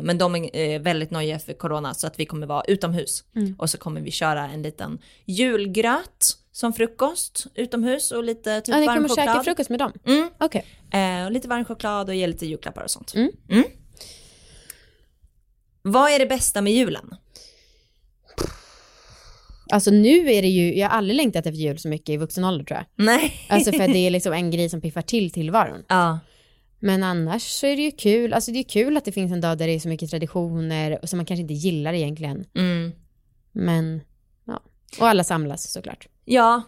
men 0.02 0.18
de 0.18 0.35
är 0.35 0.74
eh, 0.74 0.81
väldigt 0.81 1.11
nojiga 1.11 1.38
för 1.38 1.52
corona 1.52 1.94
så 1.94 2.07
att 2.07 2.20
vi 2.20 2.26
kommer 2.26 2.46
vara 2.46 2.62
utomhus. 2.68 3.24
Och 3.59 3.70
så 3.70 3.78
kommer 3.78 4.00
vi 4.00 4.11
köra 4.11 4.48
en 4.48 4.62
liten 4.62 4.98
julgröt 5.24 6.26
som 6.52 6.72
frukost 6.72 7.46
utomhus 7.54 8.12
och 8.12 8.24
lite 8.24 8.61
typ 8.61 8.74
Ja, 8.74 8.81
ni 8.81 8.87
varm 8.87 8.96
kommer 8.96 9.09
käka 9.09 9.22
choklad. 9.26 9.44
frukost 9.44 9.70
med 9.70 9.78
dem? 9.78 9.92
Mm. 10.07 10.31
Okej. 10.40 10.64
Eh, 10.92 11.31
lite 11.31 11.48
varm 11.48 11.64
choklad 11.64 12.09
och 12.09 12.14
ge 12.14 12.26
lite 12.26 12.46
julklappar 12.46 12.83
och 12.83 12.90
sånt. 12.90 13.14
Mm. 13.14 13.64
Vad 15.83 16.11
är 16.11 16.18
det 16.18 16.26
bästa 16.26 16.61
med 16.61 16.72
julen? 16.72 17.14
Alltså 19.72 19.90
nu 19.90 20.33
är 20.33 20.42
det 20.42 20.48
ju, 20.48 20.74
jag 20.78 20.88
har 20.88 20.96
aldrig 20.98 21.16
längtat 21.16 21.46
efter 21.46 21.59
jul 21.61 21.78
så 21.78 21.88
mycket 21.88 22.09
i 22.09 22.16
vuxen 22.16 22.44
ålder 22.44 22.64
tror 22.64 22.76
jag. 22.78 23.04
Nej. 23.07 23.33
Alltså 23.48 23.72
för 23.72 23.88
det 23.88 23.98
är 23.98 24.11
liksom 24.16 24.33
en 24.33 24.50
grej 24.50 24.68
som 24.68 24.81
piffar 24.81 25.02
till 25.02 25.31
tillvaron. 25.31 25.85
ja. 25.88 26.18
Men 26.79 27.03
annars 27.03 27.43
så 27.43 27.67
är 27.67 27.77
det 27.77 27.83
ju 27.83 27.91
kul, 27.91 28.33
alltså 28.33 28.53
det 28.53 28.59
är 28.59 28.69
kul 28.69 28.97
att 28.97 29.05
det 29.05 29.12
finns 29.12 29.33
en 29.33 29.41
dag 29.41 29.59
där 29.59 29.67
det 29.67 29.73
är 29.73 29.81
så 29.81 29.88
mycket 29.88 30.11
traditioner 30.11 30.99
och 31.03 31.09
som 31.09 31.17
man 31.17 31.27
kanske 31.27 31.43
inte 31.43 31.55
gillar 31.55 31.93
egentligen. 31.93 32.45
Mm. 32.55 32.93
Men 33.53 34.01
ja, 34.45 34.61
och 35.01 35.09
alla 35.09 35.25
samlas 35.25 35.71
såklart. 35.71 36.09
Ja, 36.25 36.62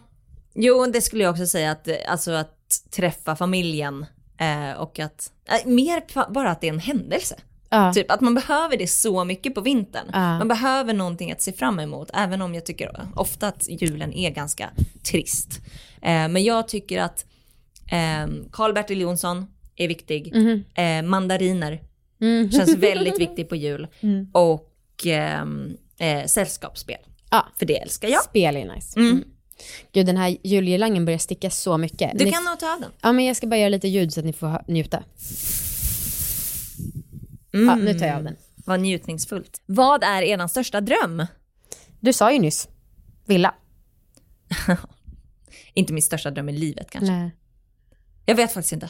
jo 0.53 0.85
det 0.85 1.01
skulle 1.01 1.23
jag 1.23 1.31
också 1.31 1.47
säga 1.47 1.71
att, 1.71 1.87
alltså 2.07 2.31
att 2.31 2.57
träffa 2.91 3.35
familjen 3.35 4.05
eh, 4.37 4.71
och 4.71 4.99
att, 4.99 5.31
eh, 5.45 5.69
mer 5.69 6.31
bara 6.33 6.51
att 6.51 6.61
det 6.61 6.67
är 6.67 6.73
en 6.73 6.79
händelse. 6.79 7.35
Ja. 7.69 7.93
Typ 7.93 8.11
att 8.11 8.21
man 8.21 8.33
behöver 8.33 8.77
det 8.77 8.87
så 8.87 9.23
mycket 9.23 9.55
på 9.55 9.61
vintern. 9.61 10.09
Ja. 10.13 10.37
Man 10.37 10.47
behöver 10.47 10.93
någonting 10.93 11.31
att 11.31 11.41
se 11.41 11.53
fram 11.53 11.79
emot, 11.79 12.09
även 12.13 12.41
om 12.41 12.55
jag 12.55 12.65
tycker 12.65 13.07
ofta 13.15 13.47
att 13.47 13.67
julen 13.69 14.13
är 14.13 14.29
ganska 14.29 14.69
trist. 15.03 15.61
Eh, 16.01 16.27
men 16.27 16.43
jag 16.43 16.67
tycker 16.67 17.01
att 17.01 17.25
eh, 17.91 18.27
Karl-Bertil 18.51 19.01
Jonsson 19.01 19.47
är 19.83 19.87
viktig. 19.87 20.35
Mhm. 20.35 20.63
Eh, 20.75 21.01
mandariner 21.09 21.81
Mm. 22.21 22.51
känns 22.51 22.75
väldigt 22.77 23.19
viktigt 23.19 23.49
på 23.49 23.55
jul. 23.55 23.87
Och 24.31 25.05
ehm, 25.05 25.77
eh, 25.99 26.25
sällskapsspel, 26.25 26.97
Ja, 27.31 27.47
för 27.59 27.65
det 27.65 27.81
älskar 27.81 28.07
jag. 28.07 28.23
spel 28.23 28.55
är 28.57 28.75
nice. 28.75 28.99
Mm. 28.99 29.11
Mm. 29.11 29.23
Gud 29.91 30.05
den 30.05 30.17
här 30.17 30.37
julgirlangen 30.43 31.05
börjar 31.05 31.19
sticka 31.19 31.49
så 31.49 31.77
mycket. 31.77 32.19
Du 32.19 32.25
Ni- 32.25 32.31
kan 32.31 32.43
nog 32.43 32.59
ta 32.59 32.77
den. 32.81 32.91
Ja 33.01 33.11
men 33.11 33.25
jag 33.25 33.35
ska 33.35 33.47
bara 33.47 33.57
göra 33.59 33.69
lite 33.69 33.87
ljud 33.87 34.13
så 34.13 34.19
att 34.19 34.25
ni 34.25 34.33
får 34.33 34.63
njuta. 34.67 35.03
Mm. 37.53 37.67
Ja, 37.69 37.75
nu 37.75 37.99
tar 37.99 38.05
jag 38.05 38.15
av 38.15 38.23
den. 38.23 38.35
Vad 38.65 38.79
njutningsfullt. 38.79 39.61
Vad 39.65 40.03
är 40.03 40.21
er 40.21 40.47
största 40.47 40.81
dröm? 40.81 41.25
Du 41.99 42.13
sa 42.13 42.31
ju 42.31 42.39
nyss, 42.39 42.69
villa. 43.25 43.53
Inte 45.73 45.93
min 45.93 46.03
största 46.03 46.31
dröm 46.31 46.49
i 46.49 46.51
livet 46.57 46.89
kanske. 46.91 47.11
Nej. 47.11 47.31
Jag 48.25 48.35
vet 48.35 48.53
faktiskt 48.53 48.73
inte. 48.73 48.89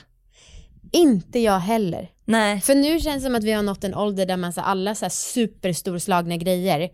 Inte 0.91 1.39
jag 1.39 1.59
heller. 1.59 2.09
Nej. 2.25 2.61
För 2.61 2.75
nu 2.75 2.99
känns 2.99 3.23
det 3.23 3.27
som 3.27 3.35
att 3.35 3.43
vi 3.43 3.51
har 3.51 3.63
nått 3.63 3.83
en 3.83 3.95
ålder 3.95 4.25
där 4.25 4.37
man 4.37 4.53
så 4.53 4.61
alla 4.61 4.95
så 4.95 5.05
här 5.05 5.09
superstorslagna 5.09 6.37
grejer, 6.37 6.89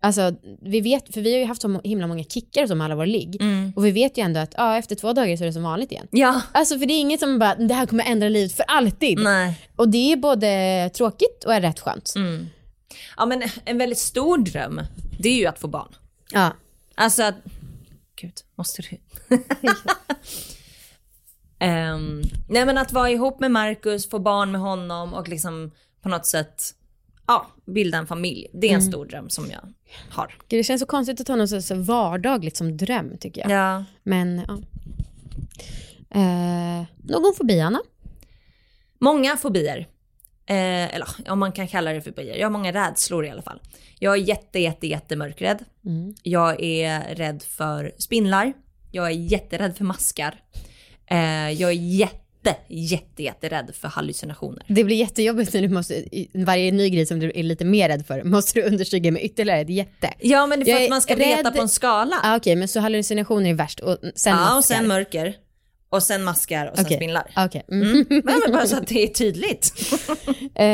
alltså 0.00 0.34
vi 0.62 0.80
vet, 0.80 1.14
för 1.14 1.20
vi 1.20 1.32
har 1.32 1.38
ju 1.38 1.44
haft 1.44 1.62
så 1.62 1.80
himla 1.84 2.06
många 2.06 2.24
kickar 2.24 2.66
som 2.66 2.80
alla 2.80 2.94
våra 2.94 3.06
ligg. 3.06 3.40
Mm. 3.40 3.72
Och 3.76 3.86
vi 3.86 3.90
vet 3.90 4.18
ju 4.18 4.22
ändå 4.22 4.40
att 4.40 4.54
ja, 4.56 4.76
efter 4.76 4.94
två 4.94 5.12
dagar 5.12 5.36
så 5.36 5.44
är 5.44 5.46
det 5.46 5.52
som 5.52 5.62
vanligt 5.62 5.92
igen. 5.92 6.08
Ja. 6.10 6.42
Alltså 6.52 6.78
för 6.78 6.86
det 6.86 6.94
är 6.94 7.00
inget 7.00 7.20
som 7.20 7.38
bara, 7.38 7.54
det 7.54 7.74
här 7.74 7.86
kommer 7.86 8.04
ändra 8.04 8.28
livet 8.28 8.52
för 8.52 8.64
alltid. 8.68 9.18
Nej. 9.18 9.68
Och 9.76 9.88
det 9.88 10.12
är 10.12 10.16
både 10.16 10.90
tråkigt 10.94 11.44
och 11.46 11.54
är 11.54 11.60
rätt 11.60 11.80
skönt. 11.80 12.12
Mm. 12.16 12.46
Ja 13.16 13.26
men 13.26 13.42
en 13.64 13.78
väldigt 13.78 13.98
stor 13.98 14.38
dröm, 14.38 14.80
det 15.18 15.28
är 15.28 15.36
ju 15.36 15.46
att 15.46 15.58
få 15.58 15.68
barn. 15.68 15.94
Ja. 16.32 16.52
Alltså 16.94 17.22
att... 17.22 17.34
Gud, 18.20 18.34
måste 18.54 18.82
du? 18.82 18.98
Ehm, 21.58 22.22
nej 22.48 22.66
men 22.66 22.78
att 22.78 22.92
vara 22.92 23.10
ihop 23.10 23.40
med 23.40 23.50
Marcus, 23.50 24.10
få 24.10 24.18
barn 24.18 24.52
med 24.52 24.60
honom 24.60 25.14
och 25.14 25.28
liksom 25.28 25.70
på 26.02 26.08
något 26.08 26.26
sätt 26.26 26.74
ja, 27.26 27.46
bilda 27.66 27.98
en 27.98 28.06
familj. 28.06 28.46
Det 28.52 28.70
är 28.70 28.74
en 28.74 28.82
stor 28.82 29.06
dröm 29.06 29.30
som 29.30 29.44
jag 29.50 29.60
har. 30.10 30.34
Det 30.46 30.64
känns 30.64 30.80
så 30.80 30.86
konstigt 30.86 31.20
att 31.20 31.28
ha 31.28 31.36
något 31.36 31.64
så, 31.64 31.74
vardagligt 31.74 32.56
som 32.56 32.76
dröm 32.76 33.18
tycker 33.18 33.40
jag. 33.40 33.50
Ja. 33.50 33.84
Men 34.02 34.42
ja. 34.48 34.58
Eh, 36.10 36.84
någon 36.96 37.34
fobi 37.36 37.60
Anna? 37.60 37.80
Många 38.98 39.36
fobier. 39.36 39.88
Eh, 40.46 40.94
eller 40.94 41.08
om 41.28 41.38
man 41.38 41.52
kan 41.52 41.68
kalla 41.68 41.92
det 41.92 42.00
för 42.00 42.10
fobier. 42.10 42.36
Jag 42.36 42.46
har 42.46 42.52
många 42.52 42.72
rädslor 42.72 43.26
i 43.26 43.30
alla 43.30 43.42
fall. 43.42 43.60
Jag 43.98 44.12
är 44.12 44.20
jätte, 44.20 44.58
jätte, 44.58 44.86
jätte 44.86 45.16
mörkrädd. 45.16 45.64
Mm. 45.84 46.14
Jag 46.22 46.62
är 46.62 47.14
rädd 47.14 47.42
för 47.42 47.92
spindlar. 47.98 48.52
Jag 48.92 49.06
är 49.06 49.10
jätterädd 49.10 49.76
för 49.76 49.84
maskar. 49.84 50.40
Eh, 51.10 51.50
jag 51.50 51.70
är 51.70 51.74
jätte, 51.74 52.56
jätte, 52.68 53.22
jätterädd 53.22 53.70
för 53.74 53.88
hallucinationer. 53.88 54.62
Det 54.68 54.84
blir 54.84 54.96
jättejobbigt 54.96 55.54
när 55.54 55.62
du 55.62 55.68
måste, 55.68 56.04
varje 56.34 56.72
ny 56.72 56.90
grej 56.90 57.06
som 57.06 57.20
du 57.20 57.32
är 57.34 57.42
lite 57.42 57.64
mer 57.64 57.88
rädd 57.88 58.06
för, 58.06 58.22
måste 58.22 58.60
du 58.60 58.66
understryka 58.66 59.10
med 59.12 59.22
ytterligare 59.24 59.60
ett 59.60 59.70
jätte. 59.70 60.10
Ja 60.20 60.46
men 60.46 60.60
det 60.60 60.70
är 60.70 60.72
Jag 60.72 60.76
för 60.76 60.82
är 60.82 60.86
att 60.86 60.90
man 60.90 61.02
ska 61.02 61.14
rädd- 61.14 61.18
veta 61.36 61.50
på 61.50 61.62
en 61.62 61.68
skala. 61.68 62.16
Ah, 62.22 62.36
Okej, 62.36 62.56
men 62.56 62.68
så 62.68 62.80
hallucinationer 62.80 63.50
är 63.50 63.54
värst 63.54 63.80
och 63.80 63.98
sen 64.14 64.32
ja, 64.32 64.36
maskar. 64.38 64.56
och 64.58 64.64
sen 64.64 64.88
mörker. 64.88 65.34
Och 65.88 66.02
sen 66.02 66.24
maskar 66.24 66.66
och 66.66 66.76
sen 66.76 66.84
Okej. 66.86 66.96
spindlar. 66.96 67.30
Okej. 67.36 67.64
Mm. 67.72 67.90
Mm. 67.92 68.06
Men 68.08 68.40
men 68.44 68.52
bara 68.52 68.66
så 68.66 68.76
att 68.76 68.86
det 68.86 69.02
är 69.02 69.06
tydligt. 69.08 69.72
Eh, 70.54 70.66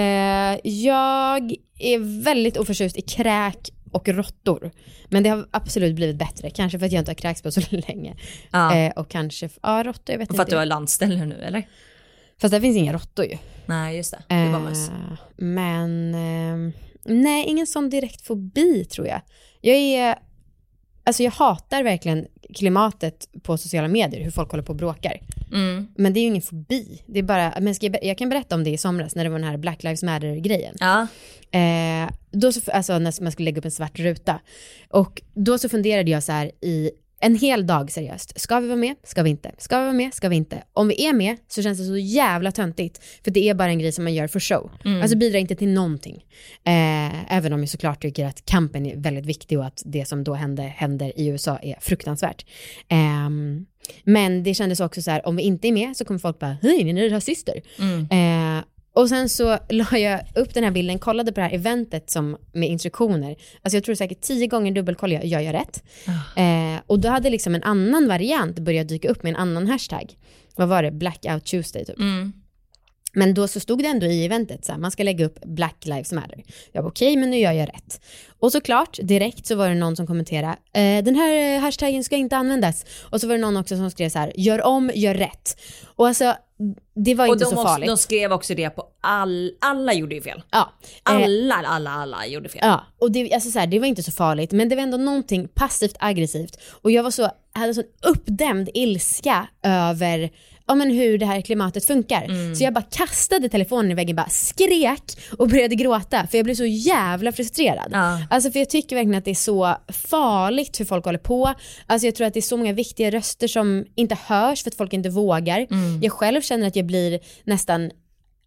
jag 0.64 1.54
är 1.78 2.22
väldigt 2.22 2.56
oförtjust 2.56 2.96
i 2.96 3.00
kräk 3.02 3.70
och 3.92 4.08
råttor. 4.08 4.70
Men 5.08 5.22
det 5.22 5.28
har 5.28 5.46
absolut 5.50 5.94
blivit 5.94 6.16
bättre. 6.16 6.50
Kanske 6.50 6.78
för 6.78 6.86
att 6.86 6.92
jag 6.92 7.00
inte 7.00 7.10
har 7.10 7.14
kräkts 7.16 7.42
på 7.42 7.52
så 7.52 7.60
länge. 7.70 8.16
Ja. 8.50 8.76
Eh, 8.76 8.92
och 8.92 9.08
kanske, 9.10 9.48
ja 9.62 9.82
råttor, 9.82 10.12
jag 10.12 10.18
vet 10.18 10.30
Och 10.30 10.36
för 10.36 10.42
att 10.42 10.48
inte. 10.48 10.54
du 10.54 10.58
har 10.58 10.66
landställe 10.66 11.24
nu 11.26 11.34
eller? 11.42 11.68
Fast 12.40 12.52
det 12.54 12.60
finns 12.60 12.76
inga 12.76 12.92
råttor 12.92 13.24
ju. 13.24 13.38
Nej 13.66 13.96
just 13.96 14.12
det, 14.28 14.34
det 14.34 14.52
var 14.52 14.60
möss. 14.60 14.88
Eh, 14.88 14.94
men 15.36 16.14
eh, 16.14 16.72
nej, 17.04 17.44
ingen 17.46 17.66
sån 17.66 17.90
direkt 17.90 18.26
fobi 18.26 18.84
tror 18.84 19.06
jag. 19.06 19.20
Jag 19.60 19.76
är, 19.76 20.18
alltså 21.04 21.22
jag 21.22 21.30
hatar 21.30 21.82
verkligen 21.82 22.26
klimatet 22.54 23.28
på 23.42 23.56
sociala 23.58 23.88
medier, 23.88 24.24
hur 24.24 24.30
folk 24.30 24.50
håller 24.50 24.64
på 24.64 24.70
och 24.72 24.76
bråkar. 24.76 25.20
Mm. 25.52 25.86
Men 25.96 26.12
det 26.12 26.20
är 26.20 26.22
ju 26.22 26.28
ingen 26.28 26.42
fobi. 26.42 27.02
Det 27.06 27.18
är 27.18 27.22
bara, 27.22 27.54
men 27.60 27.74
jag, 27.80 28.04
jag 28.04 28.18
kan 28.18 28.28
berätta 28.28 28.54
om 28.54 28.64
det 28.64 28.70
i 28.70 28.78
somras 28.78 29.14
när 29.14 29.24
det 29.24 29.30
var 29.30 29.38
den 29.38 29.48
här 29.48 29.56
Black 29.56 29.82
Lives 29.82 30.02
Matter-grejen. 30.02 30.74
Ja. 30.80 31.06
Eh, 31.58 32.10
då 32.30 32.52
så, 32.52 32.70
alltså 32.70 32.98
när 32.98 33.22
man 33.22 33.32
skulle 33.32 33.44
lägga 33.44 33.58
upp 33.58 33.64
en 33.64 33.70
svart 33.70 33.98
ruta. 33.98 34.40
Och 34.88 35.22
då 35.34 35.58
så 35.58 35.68
funderade 35.68 36.10
jag 36.10 36.22
så 36.22 36.32
här 36.32 36.50
i 36.60 36.90
en 37.22 37.36
hel 37.36 37.66
dag 37.66 37.90
seriöst. 37.90 38.40
Ska 38.40 38.60
vi 38.60 38.68
vara 38.68 38.78
med? 38.78 38.96
Ska 39.04 39.22
vi 39.22 39.30
inte? 39.30 39.52
Ska 39.58 39.78
vi 39.78 39.84
vara 39.84 39.92
med? 39.92 40.14
Ska 40.14 40.28
vi 40.28 40.36
inte? 40.36 40.62
Om 40.72 40.88
vi 40.88 41.06
är 41.06 41.12
med 41.12 41.36
så 41.48 41.62
känns 41.62 41.78
det 41.78 41.84
så 41.84 41.96
jävla 41.96 42.52
töntigt. 42.52 43.00
För 43.24 43.30
det 43.30 43.48
är 43.48 43.54
bara 43.54 43.68
en 43.68 43.78
grej 43.78 43.92
som 43.92 44.04
man 44.04 44.14
gör 44.14 44.26
för 44.26 44.40
show. 44.40 44.70
Alltså 45.02 45.16
bidrar 45.16 45.38
inte 45.38 45.54
till 45.54 45.68
någonting. 45.68 46.24
Eh, 46.64 47.32
även 47.32 47.52
om 47.52 47.60
jag 47.60 47.68
såklart 47.68 48.02
tycker 48.02 48.26
att 48.26 48.44
kampen 48.44 48.86
är 48.86 48.96
väldigt 48.96 49.26
viktig 49.26 49.58
och 49.58 49.66
att 49.66 49.82
det 49.84 50.08
som 50.08 50.24
då 50.24 50.34
hände, 50.34 50.62
händer 50.62 51.20
i 51.20 51.26
USA 51.26 51.58
är 51.62 51.76
fruktansvärt. 51.80 52.46
Ehm, 52.88 53.66
men 54.04 54.42
det 54.42 54.54
kändes 54.54 54.80
också 54.80 55.02
så 55.02 55.10
här, 55.10 55.26
om 55.26 55.36
vi 55.36 55.42
inte 55.42 55.68
är 55.68 55.72
med 55.72 55.96
så 55.96 56.04
kommer 56.04 56.20
folk 56.20 56.38
bara, 56.38 56.56
hej, 56.62 56.84
ni 56.84 57.06
är 57.06 57.10
rasister. 57.10 57.62
Mm. 57.78 58.00
Eh, 58.10 58.64
Och 58.92 59.08
sen 59.08 59.28
så 59.28 59.58
la 59.68 59.98
jag 59.98 60.20
upp 60.34 60.54
den 60.54 60.64
här 60.64 60.70
bilden, 60.70 60.98
kollade 60.98 61.32
på 61.32 61.40
det 61.40 61.46
här 61.46 61.54
eventet 61.54 62.10
som, 62.10 62.36
med 62.52 62.68
instruktioner. 62.68 63.36
Alltså 63.62 63.76
jag 63.76 63.84
tror 63.84 63.94
säkert 63.94 64.20
tio 64.20 64.46
gånger 64.46 64.72
dubbelkollade 64.72 65.26
jag, 65.26 65.26
gör 65.26 65.40
jag 65.40 65.54
rätt? 65.54 65.84
Eh, 66.36 66.82
och 66.86 66.98
då 66.98 67.08
hade 67.08 67.30
liksom 67.30 67.54
en 67.54 67.62
annan 67.62 68.08
variant 68.08 68.58
börjat 68.58 68.88
dyka 68.88 69.08
upp 69.08 69.22
med 69.22 69.30
en 69.30 69.36
annan 69.36 69.66
hashtag. 69.66 70.16
Vad 70.56 70.68
var 70.68 70.82
det? 70.82 70.90
Blackout 70.90 71.44
Tuesday 71.44 71.84
typ. 71.84 71.98
Mm. 71.98 72.32
Men 73.14 73.34
då 73.34 73.48
så 73.48 73.60
stod 73.60 73.82
det 73.82 73.88
ändå 73.88 74.06
i 74.06 74.24
eventet 74.24 74.64
så 74.64 74.72
här, 74.72 74.78
man 74.78 74.90
ska 74.90 75.02
lägga 75.02 75.24
upp 75.26 75.40
Black 75.44 75.76
Lives 75.84 76.12
Matter. 76.12 76.42
Jag 76.72 76.82
var 76.82 76.90
okej, 76.90 77.16
men 77.16 77.30
nu 77.30 77.38
gör 77.38 77.52
jag 77.52 77.68
rätt. 77.68 78.00
Och 78.38 78.52
såklart, 78.52 78.98
direkt 79.02 79.46
så 79.46 79.54
var 79.54 79.68
det 79.68 79.74
någon 79.74 79.96
som 79.96 80.06
kommenterade, 80.06 80.56
eh, 80.74 81.04
den 81.04 81.14
här 81.14 81.58
hashtaggen 81.58 82.04
ska 82.04 82.16
inte 82.16 82.36
användas. 82.36 82.84
Och 83.10 83.20
så 83.20 83.26
var 83.26 83.34
det 83.34 83.40
någon 83.40 83.56
också 83.56 83.76
som 83.76 83.90
skrev 83.90 84.08
så 84.08 84.18
här, 84.18 84.32
gör 84.36 84.62
om, 84.66 84.90
gör 84.94 85.14
rätt. 85.14 85.60
Och 85.96 86.08
alltså, 86.08 86.34
det 86.94 87.14
var 87.14 87.28
Och 87.28 87.32
inte 87.32 87.44
de, 87.44 87.48
så 87.48 87.54
måste, 87.54 87.68
farligt. 87.68 87.88
de 87.88 87.96
skrev 87.96 88.32
också 88.32 88.54
det 88.54 88.70
på 88.70 88.84
all, 89.00 89.52
alla 89.60 89.92
gjorde 89.94 90.14
ju 90.14 90.20
fel. 90.22 90.42
Ja. 90.50 90.72
Eh, 91.10 91.14
Alla, 91.14 91.54
alla, 91.54 91.90
alla 91.90 92.26
gjorde 92.26 92.48
fel. 92.48 92.60
Ja, 92.64 92.86
och 92.98 93.12
det, 93.12 93.34
alltså 93.34 93.50
så 93.50 93.58
här, 93.58 93.66
det 93.66 93.78
var 93.78 93.86
inte 93.86 94.02
så 94.02 94.12
farligt, 94.12 94.52
men 94.52 94.68
det 94.68 94.76
var 94.76 94.82
ändå 94.82 94.96
någonting 94.96 95.48
passivt 95.48 95.96
aggressivt. 95.98 96.58
Och 96.82 96.90
jag 96.90 97.02
var 97.02 97.10
så, 97.10 97.30
hade 97.52 97.74
sån 97.74 97.84
uppdämd 98.02 98.68
ilska 98.74 99.48
över 99.62 100.30
ja, 100.72 100.76
men 100.76 100.90
hur 100.90 101.18
det 101.18 101.26
här 101.26 101.40
klimatet 101.40 101.84
funkar. 101.84 102.24
Mm. 102.24 102.54
Så 102.54 102.64
jag 102.64 102.74
bara 102.74 102.84
kastade 102.90 103.48
telefonen 103.48 103.90
i 103.90 103.94
väggen, 103.94 104.16
bara 104.16 104.28
skrek 104.28 105.18
och 105.38 105.48
började 105.48 105.74
gråta 105.74 106.26
för 106.30 106.38
jag 106.38 106.44
blev 106.44 106.54
så 106.54 106.64
jävla 106.64 107.32
frustrerad. 107.32 107.88
Ja. 107.92 108.18
Alltså 108.30 108.50
för 108.50 108.58
jag 108.58 108.70
tycker 108.70 108.96
verkligen 108.96 109.18
att 109.18 109.24
det 109.24 109.30
är 109.30 109.34
så 109.34 109.76
farligt 109.88 110.80
hur 110.80 110.84
folk 110.84 111.04
håller 111.04 111.18
på. 111.18 111.54
Alltså 111.86 112.06
jag 112.06 112.14
tror 112.14 112.26
att 112.26 112.34
det 112.34 112.40
är 112.40 112.42
så 112.42 112.56
många 112.56 112.72
viktiga 112.72 113.10
röster 113.10 113.48
som 113.48 113.84
inte 113.94 114.16
hörs 114.26 114.62
för 114.62 114.70
att 114.70 114.74
folk 114.74 114.92
inte 114.92 115.08
vågar. 115.08 115.66
Mm. 115.70 116.02
Jag 116.02 116.12
själv 116.12 116.40
känner 116.40 116.66
att 116.66 116.76
jag 116.76 116.86
blir 116.86 117.20
nästan 117.44 117.90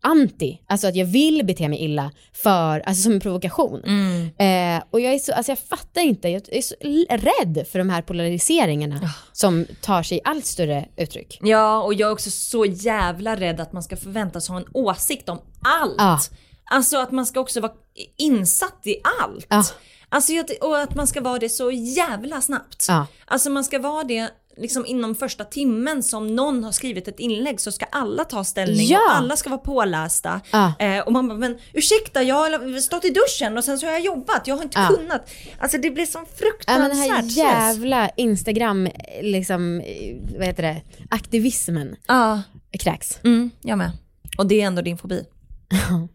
anti, 0.06 0.62
alltså 0.68 0.88
att 0.88 0.96
jag 0.96 1.06
vill 1.06 1.46
bete 1.46 1.68
mig 1.68 1.80
illa 1.80 2.12
för, 2.34 2.80
alltså 2.80 3.04
som 3.04 3.12
en 3.12 3.20
provokation. 3.20 3.84
Mm. 3.84 4.78
Eh, 4.78 4.84
och 4.89 5.00
jag 5.00 5.13
är 5.13 5.20
så, 5.20 5.34
alltså 5.34 5.52
jag 5.52 5.60
fattar 5.60 6.02
inte, 6.02 6.30
jag 6.30 6.41
är 6.52 6.62
så 6.62 6.76
rädd 7.10 7.68
för 7.72 7.80
de 7.80 7.89
här 7.89 8.02
polariseringarna 8.02 9.00
som 9.34 9.65
tar 9.82 10.04
sig 10.04 10.22
allt 10.24 10.46
större 10.46 10.86
uttryck. 10.98 11.39
Ja, 11.41 11.84
och 11.84 11.94
jag 11.94 12.08
är 12.10 12.13
också 12.13 12.32
så 12.32 12.65
jävla 12.65 13.36
rädd 13.36 13.60
att 13.60 13.74
man 13.74 13.84
ska 13.84 13.98
förväntas 13.98 14.48
ha 14.48 14.58
en 14.58 14.68
åsikt 14.74 15.30
om 15.30 15.41
allt. 15.62 15.96
Ja. 15.98 16.20
Alltså 16.65 16.98
att 16.98 17.12
man 17.12 17.26
ska 17.26 17.39
också 17.39 17.62
vara 17.62 17.72
insatt 18.18 18.82
i 18.84 18.98
allt. 19.22 19.48
Ja. 19.50 19.63
Alltså 20.10 20.34
och 20.62 20.80
att 20.80 20.96
man 20.96 21.08
ska 21.08 21.22
vara 21.22 21.39
det 21.39 21.50
så 21.50 21.72
jävla 21.72 22.41
snabbt. 22.41 22.86
Ja. 22.88 23.08
Alltså 23.26 23.50
man 23.50 23.63
ska 23.63 23.80
vara 23.80 24.04
det 24.04 24.30
liksom 24.58 24.86
inom 24.86 25.15
första 25.15 25.44
timmen 25.44 26.04
som 26.04 26.36
någon 26.36 26.63
har 26.63 26.72
skrivit 26.72 27.08
ett 27.08 27.20
inlägg 27.20 27.62
så 27.62 27.72
ska 27.72 27.86
alla 27.86 28.24
ta 28.24 28.44
ställning 28.44 28.88
Ja. 28.88 29.00
och 29.10 29.15
alla 29.15 29.36
ska 29.36 29.50
vara 29.50 29.60
pålästa. 29.60 30.41
Ja. 30.52 30.74
Eh, 30.80 31.00
och 31.00 31.12
man 31.12 31.28
bara, 31.28 31.38
men 31.38 31.58
ursäkta 31.74 32.24
jag 32.24 32.36
har 32.36 32.80
stått 32.80 33.06
i 33.06 33.10
duschen 33.10 33.58
och 33.58 33.63
sen 33.63 33.80
så 33.80 33.86
har 33.86 33.94
jag 33.94 34.02
jobbat, 34.02 34.48
jag 34.48 34.56
har 34.56 34.63
inte 34.63 34.80
Ja. 34.80 34.88
kunnat. 34.98 35.30
Alltså 35.60 35.78
det 35.78 35.89
blir 35.91 36.08
Ja, 36.13 36.26
fruktansvärt 36.36 36.80
men 36.80 36.89
den 36.89 36.98
här 37.15 37.24
jävla 37.24 38.10
Instagram, 38.10 38.86
eh, 38.88 38.91
liksom, 39.22 39.80
eh, 39.82 40.15
vad 40.38 40.46
heter 40.48 40.63
det, 40.63 40.82
aktivismen 41.10 41.96
Ja, 42.08 42.41
kräks. 42.80 43.20
mm, 43.24 43.50
jag 43.62 43.78
med. 43.78 43.91
Och 44.38 44.46
det 44.48 44.62
är 44.62 44.65
ändå 44.68 44.82
din 44.82 44.98
fobi. 44.98 45.26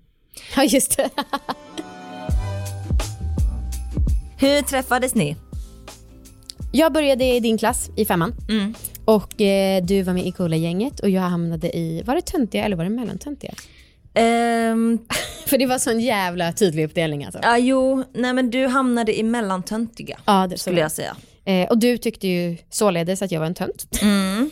Ja 0.57 0.65
just 0.65 0.97
det. 0.97 1.11
Hur 4.39 4.63
träffades 4.63 5.15
ni? 5.15 5.37
Jag 6.73 6.93
började 6.93 7.25
i 7.25 7.41
din 7.41 7.59
klass 7.59 7.91
i 7.97 8.05
femman 8.05 8.35
Mm. 8.49 8.75
och 9.05 9.41
eh, 9.41 9.85
du 9.85 10.03
var 10.03 10.13
med 10.13 10.27
i 10.27 10.33
coola 10.33 10.57
gänget 10.57 11.01
och 11.01 11.11
jag 11.11 11.23
hamnade 11.23 11.77
i, 11.77 12.03
var 12.07 12.15
det 12.15 12.21
töntiga 12.23 12.65
eller 12.65 12.77
var 12.77 12.85
det 12.85 12.91
mellantöntiga? 12.91 13.53
Ehm, 14.15 14.99
För 15.47 15.59
det 15.59 15.67
var 15.67 15.79
sån 15.79 16.01
jävla 16.01 16.53
tydlig 16.53 16.85
uppdelning 16.85 17.25
alltså. 17.25 17.41
ja, 17.43 17.59
jo, 17.59 18.05
nej 18.15 18.33
men 18.33 18.51
du 18.51 18.67
hamnade 18.67 19.19
i 19.19 19.23
mellantöntiga 19.23 20.19
Ja, 20.25 20.47
det 20.47 20.59
skulle 20.59 20.81
jag 20.81 20.93
säga. 20.93 21.17
Eh, 21.45 21.69
och 21.69 21.79
du 21.79 21.99
tyckte 21.99 22.29
ju 22.29 22.57
således 22.71 23.23
att 23.23 23.33
jag 23.33 23.41
var 23.41 23.47
en 23.47 23.55
tönt. 23.55 24.03
Mm. 24.03 24.51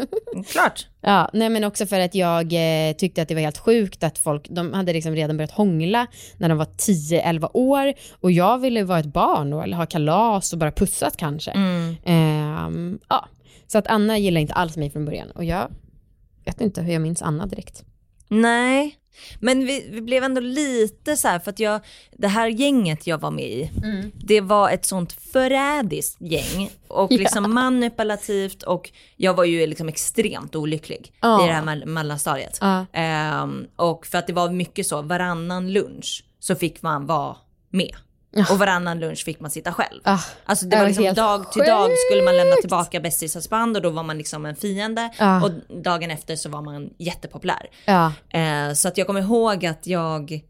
Klart. 0.46 0.86
Ja, 1.00 1.30
nej 1.32 1.48
men 1.48 1.64
också 1.64 1.86
för 1.86 2.00
att 2.00 2.14
jag 2.14 2.52
eh, 2.52 2.92
tyckte 2.92 3.22
att 3.22 3.28
det 3.28 3.34
var 3.34 3.42
helt 3.42 3.58
sjukt 3.58 4.04
att 4.04 4.18
folk, 4.18 4.46
de 4.50 4.72
hade 4.72 4.92
liksom 4.92 5.14
redan 5.14 5.36
börjat 5.36 5.50
hångla 5.50 6.06
när 6.36 6.48
de 6.48 6.58
var 6.58 6.64
10-11 6.64 7.50
år 7.54 7.94
och 8.20 8.32
jag 8.32 8.58
ville 8.58 8.84
vara 8.84 8.98
ett 8.98 9.06
barn 9.06 9.52
och 9.52 9.62
eller 9.62 9.76
ha 9.76 9.86
kalas 9.86 10.52
och 10.52 10.58
bara 10.58 10.72
pussat 10.72 11.16
kanske. 11.16 11.50
Mm. 11.50 11.96
Ehm, 12.04 12.98
ja. 13.08 13.28
Så 13.66 13.78
att 13.78 13.86
Anna 13.86 14.18
gillade 14.18 14.40
inte 14.40 14.54
alls 14.54 14.76
mig 14.76 14.90
från 14.90 15.04
början 15.04 15.30
och 15.30 15.44
jag 15.44 15.68
vet 16.44 16.60
inte 16.60 16.82
hur 16.82 16.92
jag 16.92 17.02
minns 17.02 17.22
Anna 17.22 17.46
direkt. 17.46 17.84
Nej, 18.28 18.96
men 19.40 19.66
vi, 19.66 19.88
vi 19.90 20.00
blev 20.00 20.24
ändå 20.24 20.40
lite 20.40 21.16
så 21.16 21.28
här 21.28 21.38
för 21.38 21.50
att 21.50 21.58
jag, 21.58 21.80
det 22.16 22.28
här 22.28 22.48
gänget 22.48 23.06
jag 23.06 23.18
var 23.20 23.30
med 23.30 23.44
i, 23.50 23.70
det 24.14 24.40
var 24.40 24.70
ett 24.70 24.84
sånt 24.84 25.12
förrädiskt 25.12 26.16
gäng 26.20 26.70
och 26.88 27.12
liksom 27.20 27.54
manipulativt 27.54 28.62
och 28.62 28.90
jag 29.16 29.34
var 29.34 29.44
ju 29.44 29.66
liksom 29.66 29.88
extremt 29.88 30.56
olycklig 30.56 31.12
Ja. 31.20 31.44
i 31.44 31.46
det 31.46 31.52
här 31.52 31.62
mell- 31.62 31.86
mellanstadiet. 31.86 32.58
Ja. 32.60 32.86
Ehm, 32.92 33.66
och 33.76 34.06
för 34.06 34.18
att 34.18 34.26
det 34.26 34.32
var 34.32 34.50
mycket 34.50 34.86
så, 34.86 35.02
varannan 35.02 35.72
lunch 35.72 36.24
så 36.40 36.54
fick 36.54 36.82
man 36.82 37.06
vara 37.06 37.36
med. 37.70 37.94
Och 38.50 38.58
varannan 38.58 39.00
lunch 39.00 39.24
fick 39.24 39.40
man 39.40 39.50
sitta 39.50 39.72
själv. 39.72 40.00
Ah, 40.04 40.18
Alltså 40.44 40.66
det 40.66 40.76
var 40.76 40.86
liksom 40.86 41.14
dag 41.14 41.52
till 41.52 41.62
dag 41.62 41.90
skulle 42.08 42.22
man 42.24 42.36
lämna 42.36 42.56
tillbaka 42.56 43.00
bästisars 43.00 43.48
band 43.48 43.76
och 43.76 43.82
då 43.82 43.90
var 43.90 44.02
man 44.02 44.18
liksom 44.18 44.46
en 44.46 44.56
fiende. 44.56 45.10
Ja. 45.18 45.42
Och 45.44 45.50
dagen 45.82 46.10
efter 46.10 46.36
så 46.36 46.48
var 46.48 46.62
man 46.62 46.90
jättepopulär. 46.98 47.70
Ja, 47.84 48.12
Eh, 48.30 48.72
så 48.74 48.88
att 48.88 48.98
jag 48.98 49.06
kommer 49.06 49.20
ihåg 49.20 49.66
att 49.66 49.86
jag, 49.86 50.40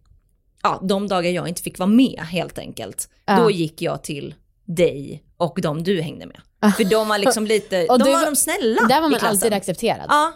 ja 0.63 0.81
de 0.89 1.09
dagar 1.09 1.31
jag 1.31 1.49
inte 1.49 1.63
fick 1.63 1.79
vara 1.79 1.87
med 1.91 2.21
helt 2.21 2.59
enkelt, 2.59 3.09
då 3.39 3.51
gick 3.51 3.83
jag 3.83 4.03
till 4.03 4.35
dig 4.65 5.25
och 5.37 5.59
de 5.63 5.83
du 5.83 6.01
hängde 6.03 6.27
med. 6.27 6.41
För 6.77 6.85
de 6.85 7.09
var 7.09 7.19
liksom 7.19 7.47
lite, 7.47 7.87
Och 7.91 7.99
de 7.99 8.05
du 8.05 8.11
var 8.11 8.19
var- 8.19 8.27
de 8.27 8.37
snälla 8.37 8.83
där 8.89 9.01
var 9.01 9.09
man 9.09 9.21
alltid 9.23 9.53
accepterad. 9.53 10.07
Ja, 10.09 10.33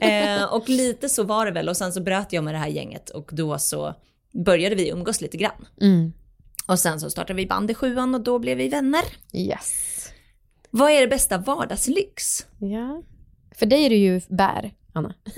eh, 0.06 0.44
och 0.44 0.68
lite 0.68 1.08
så 1.08 1.22
var 1.22 1.46
det 1.46 1.52
väl 1.52 1.68
och 1.68 1.76
sen 1.76 1.92
så 1.92 2.00
bröt 2.00 2.32
jag 2.32 2.44
med 2.44 2.54
det 2.54 2.58
här 2.58 2.68
gänget 2.68 3.10
och 3.10 3.30
då 3.32 3.58
så 3.58 3.94
började 4.44 4.74
vi 4.74 4.88
umgås 4.88 5.20
lite 5.20 5.36
grann. 5.36 5.66
Mm. 5.80 6.12
Och 6.68 6.78
sen 6.78 7.00
så 7.00 7.10
startade 7.10 7.34
vi 7.36 7.46
band 7.46 7.70
i 7.70 7.74
sjuan 7.74 8.14
och 8.14 8.20
då 8.20 8.38
blev 8.38 8.58
vi 8.58 8.68
vänner. 8.68 9.02
Yes. 9.32 9.74
Vad 10.70 10.90
är 10.90 11.00
det 11.00 11.06
bästa 11.08 11.38
vardagslyx? 11.38 12.46
Ja. 12.58 13.02
För 13.54 13.66
dig 13.66 13.84
är 13.84 13.90
det 13.90 13.96
ju 13.96 14.20
bär, 14.28 14.70
Anna. 14.92 15.14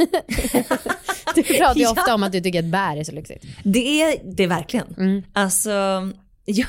du 1.35 1.43
pratar 1.43 1.75
ju 1.75 1.83
Ja. 1.83 1.91
ofta 1.93 2.15
om 2.15 2.23
att 2.23 2.33
du 2.33 2.41
tycker 2.41 2.59
att 2.59 2.65
bär 2.65 2.97
är 2.97 3.05
så 3.05 3.13
lyxigt. 3.13 3.45
Det 3.65 4.03
är 4.03 4.21
det 4.25 4.47
verkligen. 4.47 4.95
Mm. 4.99 5.23
Alltså, 5.33 5.71
ja, 6.45 6.67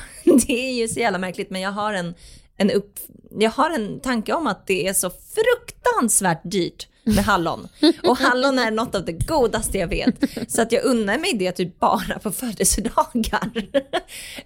det 0.48 0.70
är 0.70 0.74
ju 0.74 0.88
så 0.88 1.00
jävla 1.00 1.18
märkligt 1.18 1.50
men 1.50 1.62
jag 1.62 1.72
har 1.72 1.94
en, 1.94 2.14
en, 2.58 2.72
upp, 2.72 3.00
jag 3.40 3.52
har 3.52 3.70
en 3.70 4.00
tanke 4.00 4.34
om 4.34 4.48
att 4.48 4.68
det 4.68 4.88
är 4.88 4.94
så 4.94 5.10
fruktansvärt 5.10 6.42
dyrt 6.44 6.88
med 7.04 7.24
hallon. 7.24 7.68
Och 8.04 8.18
hallon 8.18 8.60
är 8.60 8.72
något 8.72 8.96
av 8.96 9.06
det 9.06 9.12
godaste 9.28 9.78
jag 9.78 9.88
vet. 9.88 10.16
Så 10.52 10.62
att 10.62 10.72
jag 10.72 10.84
unnar 10.84 11.18
mig 11.18 11.34
det 11.34 11.52
typ 11.52 11.80
bara 11.80 12.20
på 12.20 12.32
födelsedagar. 12.32 13.52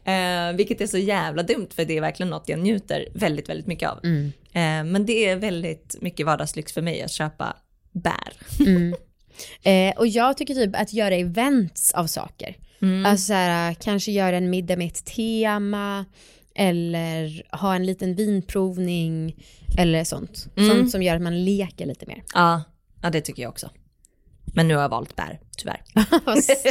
eh, 0.03 0.55
vilket 0.55 0.81
är 0.81 0.87
så 0.87 0.97
jävla 0.97 1.43
dumt 1.43 1.67
för 1.75 1.85
det 1.85 1.97
är 1.97 2.01
verkligen 2.01 2.29
något 2.29 2.49
jag 2.49 2.59
njuter 2.59 3.07
väldigt, 3.13 3.49
väldigt 3.49 3.67
mycket 3.67 3.89
av. 3.89 3.99
Mm. 4.03 4.25
Eh, 4.53 4.91
men 4.91 5.05
det 5.05 5.25
är 5.25 5.35
väldigt 5.35 5.95
mycket 6.01 6.25
vardagslyx 6.25 6.73
för 6.73 6.81
mig 6.81 7.01
att 7.01 7.11
köpa 7.11 7.55
bär. 7.91 8.33
Eh, 9.63 9.97
och 9.97 10.07
jag 10.07 10.37
tycker 10.37 10.53
typ 10.53 10.75
att 10.75 10.93
göra 10.93 11.15
events 11.15 11.93
av 11.93 12.07
saker. 12.07 12.55
Alltså 13.05 13.25
så 13.25 13.33
här, 13.33 13.73
kanske 13.73 14.11
göra 14.11 14.37
en 14.37 14.49
middag 14.49 14.77
med 14.77 14.87
ett 14.87 15.05
tema 15.05 16.05
eller 16.55 17.43
ha 17.55 17.75
en 17.75 17.85
liten 17.85 18.15
vinprovning 18.15 19.35
eller 19.77 20.03
sånt. 20.03 20.47
Sånt 20.71 20.91
som 20.91 21.03
gör 21.03 21.15
att 21.15 21.21
man 21.21 21.45
leker 21.45 21.85
lite 21.85 22.05
mer. 22.05 22.23
Ja, 22.33 22.63
ja, 23.01 23.09
det 23.09 23.21
tycker 23.21 23.41
jag 23.43 23.49
också. 23.49 23.69
Men 24.55 24.67
nu 24.67 24.75
har 24.75 24.81
jag 24.81 24.89
valt 24.89 25.15
bär, 25.15 25.39
tyvärr. 25.57 25.81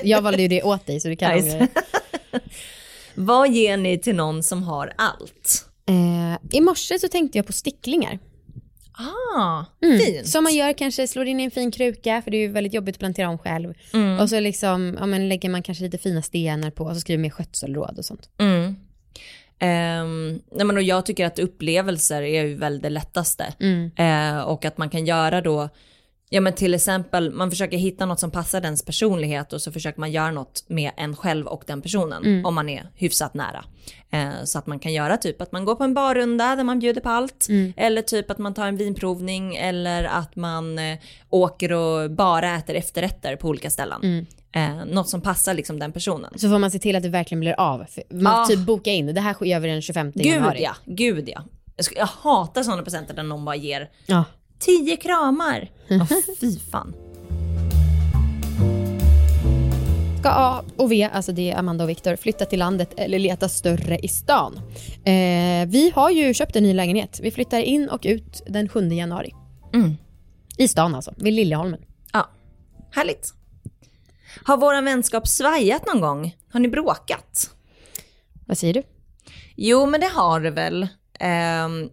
jag 0.05 0.23
valde 0.23 0.43
ju 0.43 0.49
det 0.49 0.63
åt 0.63 0.87
dig 0.87 1.01
så 1.01 1.09
du 1.09 1.17
kan 1.17 1.35
Nice. 1.35 1.69
Vad 3.15 3.53
ger 3.53 3.77
ni 3.77 3.99
till 3.99 4.15
någon 4.15 4.43
som 4.43 4.63
har 4.63 4.93
allt? 4.97 5.65
eh, 5.89 6.57
I 6.59 6.61
morse 6.61 6.99
så 6.99 7.09
tänkte 7.09 7.39
jag 7.39 7.47
på 7.47 7.53
sticklingar. 7.53 8.19
Ah, 9.37 9.65
fint. 9.81 10.29
Som 10.29 10.45
man 10.45 10.55
gör 10.55 10.73
kanske, 10.73 11.09
slår 11.09 11.27
in 11.27 11.41
i 11.41 11.45
en 11.45 11.51
fin 11.51 11.71
kruka 11.71 12.23
för 12.23 12.31
det 12.31 12.37
är 12.37 12.41
ju 12.41 12.49
väldigt 12.49 12.75
jobbigt 12.75 12.95
att 12.95 12.99
plantera 12.99 13.29
om 13.29 13.39
själv. 13.39 13.75
Och 14.21 14.29
så 14.31 14.41
liksom, 14.41 14.97
ja, 15.01 15.07
men 15.07 15.29
lägger 15.29 15.49
man 15.49 15.63
kanske 15.63 15.85
lite 15.85 15.99
fina 15.99 16.23
stenar 16.23 16.71
på 16.71 16.85
och 16.85 16.95
så 16.95 17.01
skriver 17.01 17.21
man 17.21 17.31
skötselråd 17.31 17.99
och 17.99 18.05
sånt. 18.05 18.29
Mm. 18.39 18.77
Nej 20.51 20.67
men 20.67 20.77
och 20.77 20.83
jag 20.83 21.07
tycker 21.07 21.27
att 21.27 21.39
upplevelser 21.39 22.23
är 22.23 22.45
ju 22.45 22.55
väl 22.55 22.81
det 22.81 22.91
lättaste. 22.91 23.55
Eh, 23.97 24.41
och 24.41 24.65
att 24.65 24.79
man 24.79 24.91
kan 24.91 25.07
göra 25.07 25.41
då, 25.41 25.69
ja 26.31 26.41
men 26.41 26.53
till 26.53 26.75
exempel 26.75 27.31
man 27.33 27.51
försöker 27.51 27.77
hitta 27.77 28.07
något 28.07 28.21
som 28.21 28.31
passar 28.31 28.61
dens 28.61 28.85
personlighet 28.85 29.53
och 29.53 29.63
så 29.63 29.73
försöker 29.73 30.01
man 30.01 30.13
göra 30.13 30.31
något 30.31 30.65
med 30.69 30.91
en 30.97 31.17
själv 31.17 31.47
och 31.47 31.65
den 31.67 31.83
personen 31.83 32.23
om 32.47 32.55
man 32.55 32.69
är 32.69 32.91
hyfsat 32.95 33.35
nära. 33.35 33.65
Eh, 34.11 34.45
så 34.45 34.59
att 34.59 34.67
man 34.67 34.79
kan 34.79 34.93
göra 34.93 35.17
typ 35.17 35.43
att 35.43 35.53
man 35.53 35.65
går 35.65 35.75
på 35.75 35.85
en 35.85 35.95
barrunda 35.95 36.57
där 36.57 36.65
man 36.65 36.79
bjuder 36.79 37.01
på 37.01 37.09
allt. 37.09 37.47
Eller 37.77 38.03
typ 38.03 38.31
att 38.31 38.39
man 38.39 38.55
tar 38.55 38.67
en 38.67 38.77
vinprovning 38.77 39.57
eller 39.57 40.05
att 40.05 40.37
man 40.37 40.79
eh, 40.79 40.99
åker 41.31 41.73
och 41.73 42.11
bara 42.11 42.57
äter 42.57 42.75
efterrätter 42.75 43.37
på 43.37 43.49
olika 43.49 43.71
ställen. 43.71 43.99
Eh, 44.55 44.85
något 44.87 45.09
som 45.09 45.21
passar 45.21 45.55
liksom 45.55 45.79
den 45.79 45.93
personen. 45.93 46.33
Så 46.37 46.49
får 46.49 46.59
man 46.59 46.71
se 46.71 46.79
till 46.79 46.97
att 46.97 47.03
det 47.03 47.09
verkligen 47.09 47.41
blir 47.41 47.61
av. 47.61 47.79
Man 48.11 48.33
Ja. 48.33 48.47
typ 48.49 48.59
boka 48.59 48.91
in, 48.91 49.07
det 49.15 49.21
här 49.21 49.45
gör 49.45 49.61
vi 49.61 49.69
den 49.69 49.83
25 49.83 50.13
Gud 50.15 50.27
januari. 50.27 50.63
ja, 50.63 50.75
gud 50.87 51.29
ja. 51.29 51.43
Jag, 51.77 51.87
jag 51.97 52.07
hatar 52.07 52.63
sådana 52.63 52.83
presenter 52.83 53.15
där 53.15 53.23
någon 53.23 53.45
bara 53.45 53.57
ger 53.57 53.91
ja. 54.07 54.25
tio 54.59 54.97
kramar. 54.97 55.71
Oh, 55.91 56.07
fy 56.41 56.59
fan. 56.59 56.95
Ska 60.21 60.31
A 60.31 60.63
och 60.77 60.93
V, 60.93 61.09
alltså 61.13 61.33
det 61.33 61.51
är 61.51 61.59
Amanda 61.59 61.85
och 61.85 61.91
Viktor, 61.91 62.17
flytta 62.17 62.45
till 62.45 62.59
landet 62.59 62.95
eller 62.97 63.19
leta 63.19 63.49
större 63.49 63.99
i 63.99 64.09
stan? 64.09 64.61
Eh, 65.05 65.67
vi 65.67 65.93
har 65.95 66.11
ju 66.11 66.35
köpt 66.35 66.57
en 66.57 66.63
ny 66.63 66.73
lägenhet. 66.75 67.21
Vi 67.23 67.31
flyttar 67.31 67.61
in 67.61 67.89
och 67.89 68.01
ut 68.05 68.43
den 68.47 68.69
7 68.69 68.89
januari. 68.89 69.31
Mm. 69.75 69.97
I 70.59 70.69
stan 70.69 70.95
alltså, 70.95 71.15
vid 71.17 71.33
Liljeholmen. 71.33 71.81
Ja, 72.13 72.29
härligt. 72.91 73.35
Har 74.45 74.57
våran 74.57 74.85
vänskap 74.85 75.29
svajat 75.29 75.87
någon 75.87 76.01
gång? 76.01 76.37
Har 76.53 76.61
ni 76.61 76.69
bråkat? 76.69 77.51
Vad 78.47 78.59
säger 78.59 78.75
du? 78.75 78.83
Jo, 79.57 79.87
men 79.87 80.01
det 80.01 80.07
har 80.07 80.41
det 80.41 80.51
väl. 80.51 80.89
Ehm, 81.21 81.91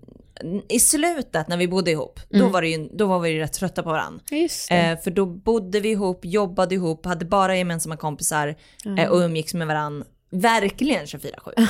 I 0.69 0.79
slutet 0.79 1.47
när 1.47 1.57
vi 1.57 1.67
bodde 1.67 1.91
ihop, 1.91 2.19
då, 2.29 2.47
var 2.47 2.61
det 2.61 2.67
ju, 2.69 2.89
då 2.93 3.05
var 3.05 3.19
vi 3.19 3.29
ju 3.29 3.39
rätt 3.39 3.53
trötta 3.53 3.83
på 3.83 3.89
varandra. 3.89 4.23
Eh, 4.71 4.99
för 4.99 5.11
då 5.11 5.25
bodde 5.25 5.79
vi 5.79 5.89
ihop, 5.89 6.19
jobbade 6.25 6.75
ihop, 6.75 7.05
hade 7.05 7.25
bara 7.25 7.57
gemensamma 7.57 7.97
kompisar 7.97 8.55
eh, 8.97 9.09
och 9.09 9.17
umgicks 9.17 9.53
med 9.53 9.67
varandra 9.67 10.07
verkligen 10.31 11.05
24-7. 11.05 11.67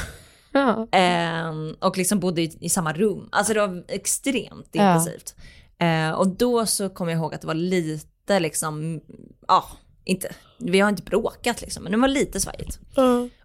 ja. 0.51 0.87
Ehm, 0.91 1.75
och 1.81 1.97
liksom 1.97 2.19
bodde 2.19 2.41
i, 2.41 2.57
i 2.61 2.69
samma 2.69 2.93
rum. 2.93 3.29
Alltså 3.31 3.53
det 3.53 3.59
var 3.67 3.83
extremt 3.87 4.69
Ja. 4.71 4.89
intensivt. 4.95 5.35
Eh, 5.79 6.11
och 6.11 6.27
då 6.27 6.65
så 6.65 6.89
kommer 6.89 7.11
jag 7.11 7.19
ihåg 7.19 7.33
att 7.33 7.41
det 7.41 7.47
var 7.47 7.53
lite 7.53 8.39
liksom, 8.39 9.01
ja, 9.47 9.63
inte, 10.03 10.35
vi 10.57 10.79
har 10.79 10.89
inte 10.89 11.03
bråkat 11.03 11.61
liksom, 11.61 11.83
men 11.83 11.91
det 11.91 11.97
var 11.97 12.07
lite 12.07 12.39
svajigt. 12.39 12.79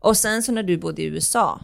Och 0.00 0.16
sen 0.16 0.42
så 0.42 0.52
när 0.52 0.62
du 0.62 0.76
bodde 0.76 1.02
i 1.02 1.04
USA, 1.04 1.60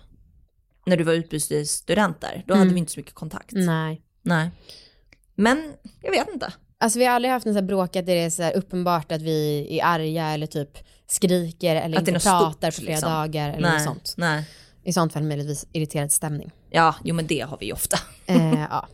när 0.87 0.97
du 0.97 1.05
var 1.05 1.13
utbytesstudent 1.13 2.21
där, 2.21 2.45
då 2.47 2.55
hade 2.55 2.71
vi 2.73 2.79
inte 2.79 2.93
så 2.93 3.01
mycket 3.01 3.15
kontakt. 3.15 3.53
Nej. 3.53 4.03
Nej. 4.23 4.51
Men 5.35 5.73
jag 6.03 6.11
vet 6.11 6.29
inte. 6.33 6.53
Alltså 6.79 6.99
vi 6.99 7.05
har 7.05 7.15
aldrig 7.15 7.33
haft 7.33 7.47
något 7.47 7.55
så 7.55 7.61
här 7.61 7.67
bråkat 7.67 8.07
där 8.07 8.15
det 8.15 8.21
är 8.21 8.31
så 8.31 8.43
här 8.43 8.57
uppenbart 8.57 9.13
att 9.13 9.23
vi 9.23 9.67
är 9.79 9.85
arga 9.85 10.27
eller 10.27 10.47
typ 10.47 10.79
skriker 11.07 11.77
eller 11.77 11.99
Att 11.99 12.09
inte 12.09 12.21
pratar 12.21 12.71
stort, 12.71 12.81
på 12.81 12.85
flera 12.85 12.95
liksom. 12.95 13.13
dagar 13.13 13.51
eller 13.51 13.69
Nej. 13.69 13.73
något 13.73 13.83
sånt. 13.83 14.15
Nej. 14.17 14.45
I 14.85 14.93
sånt 14.93 15.13
fall 15.13 15.23
möjligtvis 15.23 15.67
irriterad 15.73 16.13
stämning. 16.13 16.51
Ja, 16.71 16.95
jo 17.05 17.15
men 17.15 17.27
det 17.27 17.41
har 17.41 17.59
vi 17.61 17.67
ju 17.67 17.73
ofta. 17.73 17.99
Eh, 18.27 18.61
ja. 18.71 18.89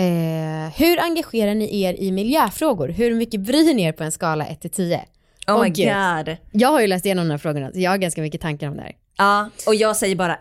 Eh, 0.00 0.72
hur 0.76 1.00
engagerar 1.00 1.54
ni 1.54 1.82
er 1.82 1.94
i 1.94 2.10
miljöfrågor? 2.12 2.88
Hur 2.88 3.14
mycket 3.14 3.40
bryr 3.40 3.74
ni 3.74 3.82
er 3.82 3.92
på 3.92 4.04
en 4.04 4.12
skala 4.12 4.46
1 4.46 4.60
till 4.60 4.70
10? 4.70 5.04
Oh 5.48 5.62
my 5.62 5.68
gud. 5.68 5.86
god. 5.88 6.36
Jag 6.52 6.68
har 6.68 6.80
ju 6.80 6.86
läst 6.86 7.04
igenom 7.04 7.24
de 7.24 7.30
här 7.30 7.38
frågorna, 7.38 7.72
så 7.72 7.80
jag 7.80 7.90
har 7.90 7.98
ganska 7.98 8.20
mycket 8.22 8.40
tankar 8.40 8.68
om 8.68 8.76
det 8.76 8.82
här. 8.82 8.92
Ja, 9.18 9.50
och 9.66 9.74
jag 9.74 9.96
säger 9.96 10.16
bara, 10.16 10.38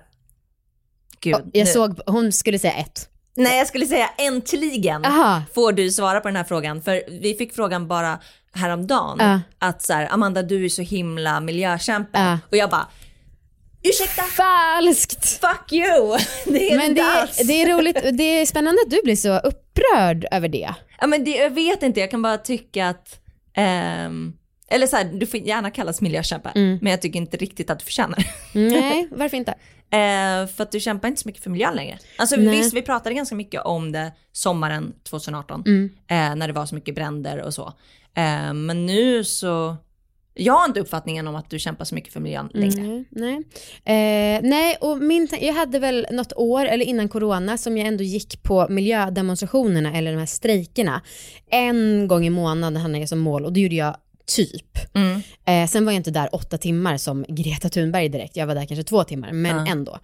gud. 1.22 1.36
Och 1.36 1.42
jag 1.54 1.66
nu- 1.66 1.72
såg, 1.72 2.00
hon 2.06 2.32
skulle 2.32 2.60
säga 2.60 2.74
ett. 2.74 3.10
Nej 3.36 3.58
jag 3.58 3.68
skulle 3.68 3.86
säga 3.86 4.10
äntligen 4.18 5.06
Aha. 5.06 5.42
får 5.54 5.72
du 5.74 5.92
svara 5.92 6.20
på 6.20 6.28
den 6.28 6.36
här 6.36 6.44
frågan. 6.44 6.82
För 6.82 7.02
vi 7.22 7.34
fick 7.34 7.54
frågan 7.56 7.88
bara 7.88 8.20
häromdagen. 8.54 9.18
Ja. 9.20 9.40
Att 9.60 9.82
så 9.82 9.94
här, 9.94 10.08
Amanda 10.12 10.42
du 10.44 10.66
är 10.66 10.70
så 10.70 10.82
himla 10.82 11.40
miljökämpe. 11.40 12.20
Ja. 12.20 12.40
Och 12.52 12.58
jag 12.58 12.70
bara, 12.70 12.88
ursäkta, 13.84 14.22
Falskt! 14.24 15.40
fuck 15.42 15.72
you. 15.74 16.18
Det 16.46 16.72
är 16.72 16.78
Men 16.78 16.96
det 16.96 17.02
alls. 17.04 17.48
det 17.48 17.62
är 17.62 17.78
roligt, 17.78 17.98
det 18.18 18.24
är 18.42 18.46
spännande 18.46 18.82
att 18.86 18.92
du 18.92 19.02
blir 19.04 19.16
så 19.16 19.38
upprörd 19.40 20.26
över 20.32 20.48
det. 20.48 20.74
Ja, 21.02 21.08
men 21.08 21.24
det, 21.24 21.32
jag 21.32 21.50
vet 21.50 21.84
inte, 21.84 22.00
jag 22.00 22.12
kan 22.12 22.22
bara 22.22 22.38
tycka 22.38 22.88
att, 22.88 23.20
ehm, 23.56 24.34
eller 24.72 24.88
så 24.88 24.96
här, 24.96 25.04
du 25.14 25.26
får 25.26 25.40
gärna 25.40 25.72
kallas 25.72 26.02
miljökämpe. 26.02 26.50
Mm. 26.56 26.80
Men 26.82 26.92
jag 26.92 27.02
tycker 27.02 27.20
inte 27.20 27.38
riktigt 27.38 27.70
att 27.70 27.80
du 27.80 27.86
förtjänar 27.86 28.24
Nej, 28.54 29.08
varför 29.12 29.38
inte? 29.38 29.52
Eh, 29.92 30.48
för 30.56 30.62
att 30.64 30.72
du 30.72 30.80
kämpar 30.80 31.08
inte 31.08 31.22
så 31.22 31.28
mycket 31.28 31.44
för 31.44 31.50
miljön 31.50 31.76
längre. 31.76 31.98
Alltså 32.18 32.36
Nej. 32.36 32.58
visst, 32.58 32.74
vi 32.74 32.82
pratade 32.82 33.16
ganska 33.16 33.36
mycket 33.36 33.62
om 33.62 33.92
det 33.92 34.12
sommaren 34.32 34.94
2018. 35.10 35.64
Mm. 35.66 35.90
Eh, 36.08 36.36
när 36.36 36.48
det 36.48 36.54
var 36.54 36.66
så 36.66 36.76
mycket 36.76 36.96
bränder 36.96 37.42
och 37.42 37.54
så. 37.54 37.68
Eh, 38.16 38.54
men 38.54 38.86
nu 38.86 39.24
så, 39.24 39.78
jag 40.40 40.54
har 40.54 40.66
inte 40.66 40.80
uppfattningen 40.80 41.28
om 41.28 41.36
att 41.36 41.50
du 41.50 41.60
kämpar 41.60 41.86
så 41.86 41.96
mycket 41.96 42.14
för 42.14 42.20
miljön 42.20 42.50
längre. 42.54 42.82
Mm, 42.82 43.06
nej. 43.10 43.36
Eh, 43.86 44.42
nej, 44.50 44.78
och 44.82 44.98
min, 44.98 45.28
jag 45.42 45.54
hade 45.54 45.80
väl 45.80 46.08
något 46.12 46.34
år, 46.36 46.66
eller 46.66 46.86
innan 46.86 47.10
corona, 47.10 47.58
som 47.58 47.78
jag 47.78 47.88
ändå 47.88 48.04
gick 48.04 48.44
på 48.44 48.68
miljödemonstrationerna 48.70 49.94
eller 49.98 50.12
de 50.12 50.18
här 50.18 50.26
strejkerna. 50.26 51.02
En 51.52 52.08
gång 52.08 52.26
i 52.26 52.30
månaden 52.30 52.82
hade 52.82 52.98
jag 53.00 53.10
som 53.10 53.20
mål 53.20 53.46
och 53.46 53.54
det 53.54 53.60
gjorde 53.60 53.76
jag 53.76 53.96
typ. 54.36 54.78
Mm. 54.96 55.22
Eh, 55.46 55.70
sen 55.70 55.86
var 55.86 55.92
jag 55.92 56.00
inte 56.00 56.12
där 56.12 56.36
åtta 56.36 56.58
timmar 56.58 56.98
som 56.98 57.26
Greta 57.28 57.70
Thunberg 57.70 58.10
direkt, 58.10 58.36
jag 58.38 58.48
var 58.48 58.56
där 58.56 58.66
kanske 58.66 58.84
två 58.84 59.04
timmar, 59.04 59.32
men 59.32 59.58
Ja. 59.58 59.72
ändå. 59.72 60.00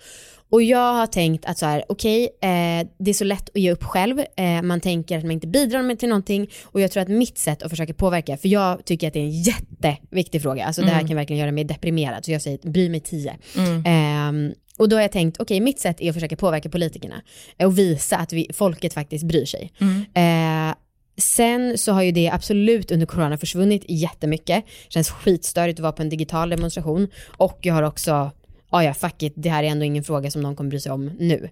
Och 0.50 0.64
jag 0.64 0.94
har 0.94 1.08
tänkt 1.08 1.46
att 1.46 1.58
så 1.58 1.66
här, 1.66 1.84
okej, 1.90 2.24
eh, 2.24 2.88
det 2.98 3.12
är 3.12 3.14
så 3.14 3.24
lätt 3.24 3.50
att 3.50 3.62
ge 3.62 3.72
upp 3.72 3.84
själv, 3.84 4.20
eh, 4.20 4.62
man 4.62 4.82
tänker 4.82 5.18
att 5.18 5.24
man 5.24 5.32
inte 5.32 5.48
bidrar 5.48 5.82
med 5.82 6.00
till 6.00 6.10
någonting 6.10 6.50
och 6.64 6.82
jag 6.82 6.92
tror 6.92 7.04
att 7.04 7.10
mitt 7.10 7.38
sätt 7.38 7.64
att 7.64 7.70
försöka 7.70 7.94
påverka, 7.94 8.38
för 8.38 8.48
jag 8.48 8.86
tycker 8.86 9.08
att 9.08 9.14
det 9.14 9.20
är 9.20 9.24
en 9.24 9.42
jätteviktig 9.42 10.42
fråga, 10.42 10.66
alltså 10.66 10.82
det 10.82 10.88
här 10.88 11.08
kan 11.08 11.16
verkligen 11.16 11.40
göra 11.40 11.52
mig 11.52 11.64
deprimerad, 11.64 12.26
så 12.26 12.32
jag 12.32 12.42
säger 12.42 12.70
bry 12.70 12.90
mig 12.90 13.00
tio. 13.00 13.38
Ehm, 13.86 14.54
och 14.78 14.90
då 14.90 14.96
har 14.96 15.02
jag 15.02 15.12
tänkt, 15.12 15.42
okej 15.42 15.60
mitt 15.60 15.80
sätt 15.80 16.02
är 16.02 16.10
att 16.10 16.16
försöka 16.16 16.36
påverka 16.36 16.70
politikerna 16.70 17.22
eh, 17.58 17.68
och 17.68 17.78
visa 17.78 18.18
att 18.18 18.34
vi, 18.34 18.50
folket 18.54 18.94
faktiskt 18.94 19.26
bryr 19.26 19.46
sig. 19.46 19.72
Eh, 20.14 20.76
sen 21.18 21.78
så 21.78 21.92
har 21.92 22.02
ju 22.02 22.12
det 22.12 22.30
absolut 22.30 22.92
under 22.92 23.06
corona 23.06 23.38
försvunnit 23.38 23.86
jättemycket. 23.88 24.66
Känns 24.90 25.10
skitstörigt 25.10 25.80
att 25.80 25.84
vara 25.84 25.92
på 25.92 26.02
en 26.02 26.10
digital 26.10 26.50
demonstration. 26.50 27.08
Och 27.38 27.60
jag 27.62 27.74
har 27.74 27.84
också, 27.84 28.32
ja 28.72 28.84
ja 28.84 28.94
fuck 28.94 29.24
it, 29.24 29.34
det 29.36 29.50
här 29.50 29.64
är 29.64 29.68
ändå 29.68 29.86
ingen 29.86 30.04
fråga 30.04 30.32
som 30.32 30.42
någon 30.42 30.56
kommer 30.56 30.70
bry 30.70 30.80
sig 30.80 30.92
om 30.92 31.06
nu. 31.20 31.50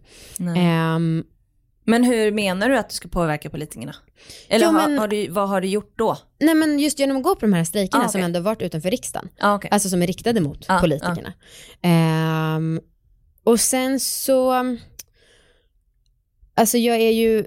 Ehm, 0.57 1.24
Men 1.86 2.03
hur 2.03 2.32
menar 2.32 2.70
du 2.70 2.78
att 2.78 2.89
du 2.89 2.95
ska 2.95 3.07
påverka 3.07 3.49
politikerna? 3.49 3.95
Eller 4.49 4.66
Jo, 4.66 4.72
har, 4.72 4.88
men- 4.89 4.99
har 4.99 5.07
du, 5.07 5.28
vad 5.28 5.49
har 5.49 5.61
du 5.61 5.68
gjort 5.68 5.93
då? 5.97 6.18
nej 6.39 6.55
men 6.55 6.80
just 6.80 6.99
genom 6.99 7.18
att 7.18 7.24
gå 7.24 7.36
på 7.36 7.41
de 7.41 7.53
här 7.53 7.64
strejkerna 7.64 8.03
Ah, 8.05 8.09
som 8.09 8.20
okej. 8.20 8.26
ändå 8.26 8.39
varit 8.39 8.61
utanför 8.61 8.91
riksdagen. 8.91 9.30
Ah, 9.39 9.55
okay. 9.55 9.70
Alltså 9.72 9.89
som 9.89 10.01
är 10.01 10.07
riktade 10.07 10.41
mot 10.41 10.66
Ja, 10.68 10.78
politikerna. 10.82 11.34
Ehm, 11.82 12.82
och 13.43 13.59
sen 13.59 13.99
så, 13.99 14.53
alltså 16.55 16.78
jag 16.78 16.97
är 16.97 17.11
ju, 17.11 17.45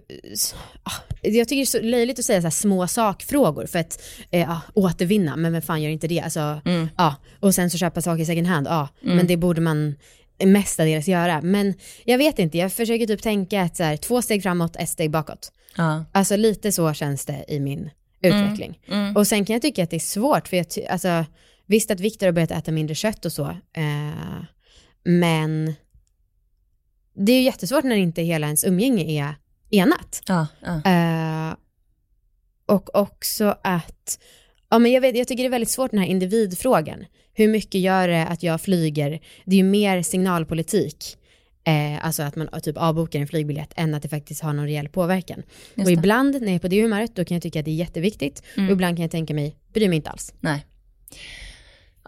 ah, 0.82 1.05
jag 1.34 1.48
tycker 1.48 1.56
det 1.56 1.62
är 1.62 1.66
så 1.66 1.80
löjligt 1.80 2.18
att 2.18 2.24
säga 2.24 2.40
så 2.40 2.46
här 2.46 2.50
små 2.50 2.86
sakfrågor 2.86 3.66
för 3.66 3.78
att 3.78 4.02
eh, 4.30 4.58
återvinna, 4.74 5.36
men 5.36 5.52
vem 5.52 5.62
fan 5.62 5.82
gör 5.82 5.90
inte 5.90 6.08
det? 6.08 6.20
Alltså, 6.20 6.60
Mm. 6.64 6.88
ja, 6.96 7.14
och 7.40 7.54
sen 7.54 7.70
så 7.70 7.78
köpa 7.78 8.02
saker 8.02 8.24
second 8.24 8.46
hand, 8.46 8.66
ja, 8.66 8.88
men 9.00 9.26
det 9.26 9.36
borde 9.36 9.60
man 9.60 9.94
mestadels 10.44 11.08
göra. 11.08 11.40
Men 11.42 11.74
jag 12.04 12.18
vet 12.18 12.38
inte, 12.38 12.58
jag 12.58 12.72
försöker 12.72 13.06
typ 13.06 13.22
tänka 13.22 13.62
att 13.62 13.76
så 13.76 13.82
här, 13.82 13.96
två 13.96 14.22
steg 14.22 14.42
framåt, 14.42 14.76
ett 14.76 14.88
steg 14.88 15.10
bakåt. 15.10 15.52
Ja. 15.76 16.04
Alltså 16.12 16.36
lite 16.36 16.72
så 16.72 16.92
känns 16.92 17.26
det 17.26 17.44
i 17.48 17.60
min 17.60 17.90
utveckling. 18.22 18.78
Mm. 18.88 19.16
Och 19.16 19.26
sen 19.26 19.44
kan 19.44 19.54
jag 19.54 19.62
tycka 19.62 19.82
att 19.82 19.90
det 19.90 19.96
är 19.96 20.00
svårt, 20.00 20.48
för 20.48 20.56
jag 20.56 20.66
alltså, 20.90 21.24
visst 21.66 21.90
att 21.90 22.00
Viktor 22.00 22.26
har 22.26 22.32
börjat 22.32 22.50
äta 22.50 22.72
mindre 22.72 22.94
kött 22.94 23.24
och 23.24 23.32
så, 23.32 23.44
eh, 23.76 24.44
men 25.04 25.74
det 27.14 27.32
är 27.32 27.36
ju 27.36 27.42
jättesvårt 27.42 27.84
när 27.84 27.96
inte 27.96 28.22
hela 28.22 28.46
ens 28.46 28.64
umgänge 28.64 29.04
är 29.04 29.34
enat. 29.70 30.22
Ja, 30.26 30.46
ja. 30.60 30.90
Eh, 30.90 31.56
och 32.66 32.96
också 32.96 33.56
att, 33.62 34.18
ja 34.70 34.78
men 34.78 34.92
jag, 34.92 35.00
vet, 35.00 35.16
jag 35.16 35.28
tycker 35.28 35.42
det 35.42 35.48
är 35.48 35.50
väldigt 35.50 35.70
svårt 35.70 35.90
den 35.90 36.00
här 36.00 36.06
individfrågan. 36.06 37.04
Hur 37.32 37.48
mycket 37.48 37.80
gör 37.80 38.08
det 38.08 38.26
att 38.26 38.42
jag 38.42 38.60
flyger? 38.60 39.20
Det 39.44 39.56
är 39.56 39.58
ju 39.58 39.64
mer 39.64 40.02
signalpolitik, 40.02 41.16
eh, 41.64 42.06
alltså 42.06 42.22
att 42.22 42.36
man 42.36 42.48
typ 42.62 42.76
avbokar 42.76 43.20
en 43.20 43.28
flygbiljett, 43.28 43.72
än 43.76 43.94
att 43.94 44.02
det 44.02 44.08
faktiskt 44.08 44.42
har 44.42 44.52
någon 44.52 44.66
reell 44.66 44.88
påverkan. 44.88 45.42
Och 45.76 45.90
ibland 45.90 46.40
när 46.40 46.46
jag 46.46 46.54
är 46.54 46.58
på 46.58 46.68
det 46.68 46.82
humöret, 46.82 47.16
då 47.16 47.24
kan 47.24 47.34
jag 47.34 47.42
tycka 47.42 47.58
att 47.58 47.64
det 47.64 47.70
är 47.70 47.74
jätteviktigt. 47.74 48.42
Mm. 48.56 48.68
Och 48.68 48.72
ibland 48.72 48.96
kan 48.96 49.02
jag 49.02 49.10
tänka 49.10 49.34
mig, 49.34 49.56
bryr 49.72 49.88
mig 49.88 49.96
inte 49.96 50.10
alls. 50.10 50.34
Nej. 50.40 50.66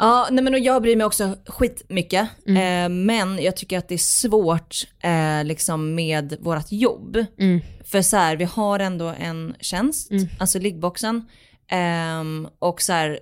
Ja, 0.01 0.29
nej 0.31 0.45
men 0.45 0.55
och 0.55 0.61
jag 0.61 0.83
bryr 0.83 0.97
mig 0.97 1.07
också 1.07 1.37
skitmycket. 1.47 2.29
Mm. 2.47 2.85
Eh, 2.85 2.89
men 3.05 3.43
jag 3.43 3.57
tycker 3.57 3.79
att 3.79 3.89
det 3.89 3.95
är 3.95 3.99
svårt 3.99 4.75
eh, 5.03 5.45
liksom 5.45 5.95
med 5.95 6.37
vårt 6.41 6.73
jobb. 6.73 7.25
Mm. 7.39 7.61
För 7.85 8.03
så 8.03 8.17
här, 8.17 8.37
vi 8.37 8.45
har 8.45 8.79
ändå 8.79 9.15
en 9.21 9.55
tjänst, 9.61 10.11
alltså 10.41 10.59
liggboxen. 10.59 11.25
Ehm, 11.71 12.49
och 12.59 12.83
så 12.83 12.93
här, 12.93 13.19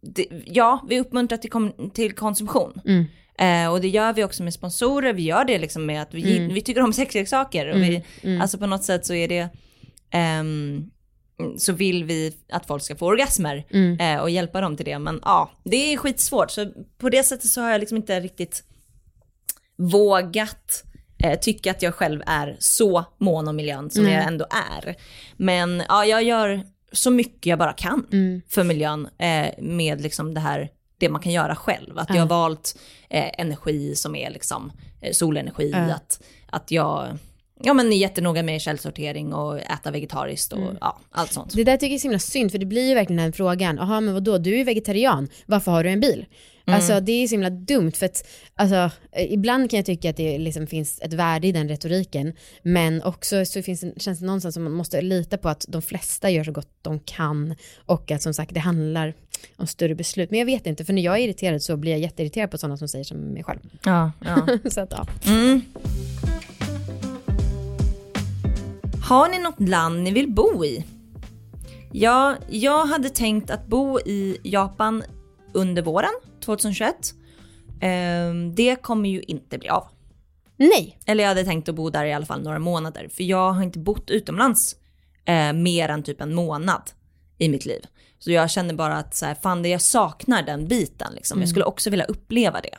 det, 0.00 0.26
ja, 0.46 0.86
vi 0.88 1.00
uppmuntrar 1.00 1.38
till, 1.38 1.50
till 1.94 2.12
konsumtion. 2.14 2.80
Mm. 2.86 3.04
Eh, 3.38 3.72
och 3.72 3.80
det 3.80 3.88
gör 3.88 4.12
vi 4.12 4.24
också 4.24 4.42
med 4.42 4.54
sponsorer, 4.54 5.12
vi 5.12 5.22
gör 5.22 5.44
det 5.44 5.58
liksom 5.58 5.86
med 5.86 6.02
att 6.02 6.14
vi, 6.14 6.38
Mm. 6.38 6.54
vi 6.54 6.60
tycker 6.60 6.82
om 6.82 6.92
sexleksaker. 6.92 7.68
Och 7.68 7.76
vi, 7.82 8.02
Alltså 8.40 8.58
på 8.58 8.66
något 8.66 8.84
sätt 8.84 9.06
så 9.06 9.14
är 9.14 9.28
det, 9.28 9.48
ehm, 10.10 10.90
så 11.58 11.72
vill 11.72 12.04
vi 12.04 12.36
att 12.48 12.66
folk 12.66 12.82
ska 12.82 12.96
få 12.96 13.06
orgasmer 13.06 13.64
Mm. 13.70 14.00
eh, 14.00 14.22
och 14.22 14.30
hjälpa 14.30 14.60
dem 14.60 14.76
till 14.76 14.84
det. 14.86 14.98
Men 14.98 15.20
ja, 15.24 15.50
det 15.64 15.92
är 15.92 15.96
skitsvårt. 15.96 16.50
Så 16.50 16.72
på 16.98 17.08
det 17.10 17.22
sättet 17.22 17.50
så 17.50 17.60
har 17.60 17.70
jag 17.70 17.78
liksom 17.80 17.96
inte 17.96 18.20
riktigt 18.20 18.62
vågat 19.76 20.84
eh, 21.18 21.38
tycka 21.40 21.70
att 21.70 21.82
jag 21.82 21.94
själv 21.94 22.22
är 22.26 22.56
så 22.58 23.04
mån 23.18 23.48
om 23.48 23.56
miljön 23.56 23.90
som 23.90 24.04
Nej. 24.04 24.14
jag 24.14 24.24
ändå 24.24 24.46
är. 24.80 24.94
Men 25.36 25.82
ja, 25.88 26.04
jag 26.04 26.22
gör 26.22 26.62
så 26.92 27.10
mycket 27.10 27.46
jag 27.46 27.58
bara 27.58 27.72
kan 27.72 28.06
Mm. 28.12 28.42
för 28.48 28.64
miljön 28.64 29.08
eh, 29.18 29.48
med 29.58 30.00
liksom 30.00 30.34
det 30.34 30.40
här, 30.40 30.68
det 30.98 31.08
man 31.08 31.20
kan 31.22 31.32
göra 31.32 31.56
själv. 31.56 31.98
Att 31.98 32.08
jag 32.10 32.16
har 32.22 32.26
valt 32.26 32.78
eh, 33.10 33.30
energi 33.40 33.94
som 33.96 34.14
är 34.16 34.30
liksom 34.30 34.72
eh, 35.00 35.12
solenergi, 35.12 35.72
att, 35.74 36.22
att 36.46 36.70
jag 36.70 37.18
ja, 37.62 37.74
men 37.74 37.92
är 37.92 37.96
jättenoga 37.96 38.42
med 38.42 38.60
källsortering 38.60 39.32
och 39.34 39.58
äta 39.60 39.90
vegetariskt 39.90 40.52
och 40.52 40.58
Mm. 40.58 40.76
ja, 40.80 40.98
allt 41.10 41.32
sånt. 41.32 41.52
Det 41.54 41.64
där 41.64 41.76
tycker 41.76 41.86
jag 41.86 41.94
är 41.94 41.98
så 41.98 42.06
himla 42.08 42.18
synd 42.18 42.50
för 42.50 42.58
det 42.58 42.66
blir 42.66 42.88
ju 42.88 42.94
verkligen 42.94 43.22
den 43.22 43.32
frågan, 43.32 43.76
jaha 43.76 44.00
men 44.00 44.14
vadå 44.14 44.38
du 44.38 44.52
är 44.52 44.56
ju 44.58 44.64
vegetarian, 44.64 45.28
varför 45.46 45.72
har 45.72 45.84
du 45.84 45.90
en 45.90 46.00
bil? 46.00 46.26
Alltså 46.66 47.00
det 47.00 47.12
är 47.12 47.28
så 47.28 47.34
himla 47.34 47.50
dumt 47.50 47.92
för 47.92 48.06
att 48.06 48.28
alltså, 48.54 48.90
eh, 49.12 49.32
ibland 49.32 49.70
kan 49.70 49.76
jag 49.76 49.86
tycka 49.86 50.10
att 50.10 50.16
det 50.16 50.38
liksom 50.38 50.66
finns 50.66 51.00
ett 51.02 51.12
värde 51.12 51.46
i 51.46 51.52
den 51.52 51.68
retoriken 51.68 52.32
men 52.62 53.02
också 53.02 53.44
så 53.44 53.62
finns 53.62 53.80
det, 53.80 54.00
känns 54.00 54.18
det 54.18 54.26
någonstans 54.26 54.54
som 54.54 54.64
man 54.64 54.72
måste 54.72 55.00
lita 55.02 55.38
på 55.38 55.48
att 55.48 55.64
de 55.68 55.82
flesta 55.82 56.30
gör 56.30 56.44
så 56.44 56.52
gott 56.52 56.68
de 56.82 57.00
kan 57.00 57.54
och 57.86 58.10
att 58.10 58.22
som 58.22 58.34
sagt 58.34 58.54
det 58.54 58.60
handlar 58.60 59.14
om 59.56 59.66
större 59.66 59.94
beslut. 59.94 60.30
Men 60.30 60.38
jag 60.38 60.46
vet 60.46 60.66
inte 60.66 60.84
för 60.84 60.92
när 60.92 61.02
jag 61.02 61.14
är 61.14 61.20
irriterad 61.24 61.62
så 61.62 61.76
blir 61.76 61.92
jag 61.92 62.00
jätteirriterad 62.00 62.50
på 62.50 62.58
sådana 62.58 62.76
som 62.76 62.88
säger 62.88 63.04
som 63.04 63.18
mig 63.18 63.44
själv. 63.44 63.60
Ja, 63.84 64.12
ja. 64.24 64.46
så 64.70 64.80
att 64.80 64.90
ja. 64.92 65.06
Mm. 65.26 65.62
Har 69.04 69.28
ni 69.28 69.38
något 69.38 69.68
land 69.68 70.02
ni 70.02 70.12
vill 70.12 70.32
bo 70.32 70.64
i? 70.64 70.84
Ja, 71.92 72.36
jag 72.48 72.86
hade 72.86 73.10
tänkt 73.10 73.50
att 73.50 73.66
bo 73.66 74.00
i 74.00 74.38
Japan 74.42 75.02
under 75.52 75.82
våren 75.82 76.10
2021. 76.44 76.94
Ehm, 77.80 78.54
det 78.54 78.76
kommer 78.82 79.08
ju 79.08 79.22
inte 79.22 79.58
bli 79.58 79.68
av. 79.68 79.88
Nej, 80.56 80.98
Eller 81.06 81.24
jag 81.24 81.28
hade 81.28 81.44
tänkt 81.44 81.68
att 81.68 81.74
bo 81.74 81.90
där 81.90 82.04
i 82.04 82.12
alla 82.12 82.26
fall 82.26 82.42
några 82.42 82.58
månader. 82.58 83.08
För 83.08 83.24
jag 83.24 83.52
har 83.52 83.62
inte 83.62 83.78
bott 83.78 84.10
utomlands 84.10 84.76
eh, 85.24 85.52
mer 85.52 85.88
än 85.88 86.02
typ 86.02 86.20
en 86.20 86.34
månad 86.34 86.90
i 87.38 87.48
mitt 87.48 87.66
liv. 87.66 87.80
Så 88.18 88.30
jag 88.30 88.50
känner 88.50 88.74
bara 88.74 88.96
att 88.96 89.14
så 89.14 89.26
här, 89.26 89.34
fan 89.34 89.62
det 89.62 89.68
jag 89.68 89.82
saknar 89.82 90.42
den 90.42 90.68
biten 90.68 91.12
liksom. 91.14 91.40
Jag 91.40 91.48
skulle 91.48 91.64
också 91.64 91.90
vilja 91.90 92.04
uppleva 92.04 92.60
det. 92.60 92.78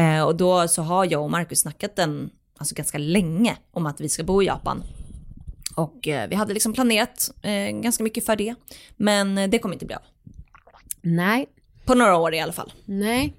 Eh, 0.00 0.22
och 0.22 0.36
då 0.36 0.68
så 0.68 0.82
har 0.82 1.12
jag 1.12 1.22
och 1.22 1.30
Marcus 1.30 1.60
snackat 1.60 1.98
en, 1.98 2.30
alltså 2.58 2.74
ganska 2.74 2.98
länge 2.98 3.56
om 3.72 3.86
att 3.86 4.00
vi 4.00 4.08
ska 4.08 4.24
bo 4.24 4.42
i 4.42 4.46
Japan. 4.46 4.82
Och 5.78 6.08
eh, 6.08 6.28
vi 6.28 6.34
hade 6.34 6.54
liksom 6.54 6.72
planerat 6.72 7.30
eh, 7.42 7.70
ganska 7.70 8.04
mycket 8.04 8.26
för 8.26 8.36
det. 8.36 8.54
Men 8.96 9.38
eh, 9.38 9.48
det 9.48 9.58
kommer 9.58 9.74
inte 9.74 9.86
bli 9.86 9.94
av. 9.94 10.02
nej, 11.02 11.46
På 11.84 11.94
några 11.94 12.16
år 12.16 12.34
i 12.34 12.40
alla 12.40 12.52
fall. 12.52 12.72
Nej. 12.84 13.34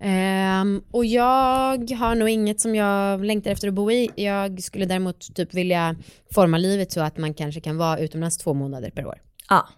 Ehm, 0.00 0.82
och 0.90 1.04
jag 1.04 1.90
har 1.90 2.14
nog 2.14 2.28
inget 2.28 2.60
som 2.60 2.74
jag 2.74 3.24
längtar 3.24 3.50
efter 3.50 3.68
att 3.68 3.74
bo 3.74 3.90
i. 3.90 4.10
Jag 4.16 4.62
skulle 4.62 4.86
däremot 4.86 5.34
typ 5.34 5.54
vilja 5.54 5.96
forma 6.34 6.58
livet 6.58 6.92
så 6.92 7.00
att 7.00 7.18
man 7.18 7.34
kanske 7.34 7.60
kan 7.60 7.76
vara 7.76 7.98
utomlands 7.98 8.38
två 8.38 8.54
månader 8.54 8.90
per 8.90 9.06
år. 9.06 9.22
Ja. 9.48 9.68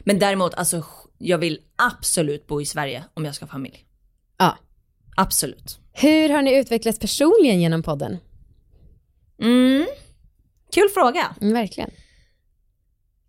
Men 0.00 0.18
däremot, 0.18 0.54
alltså 0.54 0.84
jag 1.18 1.38
vill 1.38 1.60
absolut 1.76 2.46
bo 2.46 2.60
i 2.60 2.64
Sverige 2.64 3.04
om 3.14 3.24
jag 3.24 3.34
ska 3.34 3.44
ha 3.44 3.50
familj. 3.50 3.84
Ja. 4.38 4.56
Absolut. 5.16 5.78
Hur 5.92 6.28
har 6.28 6.42
ni 6.42 6.58
utvecklats 6.58 6.98
personligen 6.98 7.60
genom 7.60 7.82
podden? 7.82 8.18
Mm. 9.42 9.86
Kul 10.72 10.88
fråga. 10.94 11.34
Mm, 11.40 11.54
verkligen. 11.54 11.90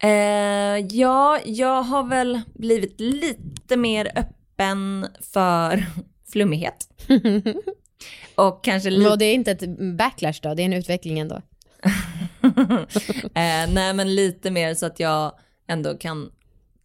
Eh, 0.04 0.86
ja, 0.98 1.40
jag 1.46 1.82
har 1.84 2.04
väl 2.04 2.42
blivit 2.54 3.00
lite 3.00 3.78
mer 3.78 4.12
öppen 4.16 5.08
för 5.34 5.86
flummighet. 6.32 6.88
Och 8.36 8.64
kanske 8.64 8.90
lite, 8.90 9.16
det 9.16 9.26
är 9.26 9.34
inte 9.34 9.52
ett 9.52 9.98
backlash 9.98 10.40
då, 10.42 10.54
det 10.54 10.62
är 10.62 10.66
en 10.66 10.74
utveckling 10.74 11.20
ändå. 11.20 11.36
eh, 13.24 13.70
nej 13.74 13.94
men 13.94 14.16
lite 14.16 14.52
mer 14.52 14.74
så 14.74 14.86
att 14.86 15.00
jag 15.00 15.40
ändå 15.68 15.98
kan 15.98 16.32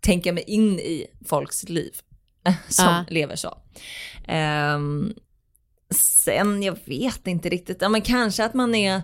tänka 0.00 0.32
mig 0.32 0.44
in 0.46 0.78
i 0.78 1.06
folks 1.26 1.68
liv 1.68 1.92
som 2.68 2.84
Ja. 2.84 3.04
lever 3.08 3.36
så. 3.36 3.58
Ehm, 4.28 5.14
sen, 5.94 6.62
jag 6.62 6.78
vet 6.84 7.26
inte 7.26 7.48
riktigt, 7.48 7.78
ja 7.80 7.88
men 7.88 8.00
kanske 8.02 8.44
att 8.44 8.54
man 8.54 8.74
är 8.74 9.02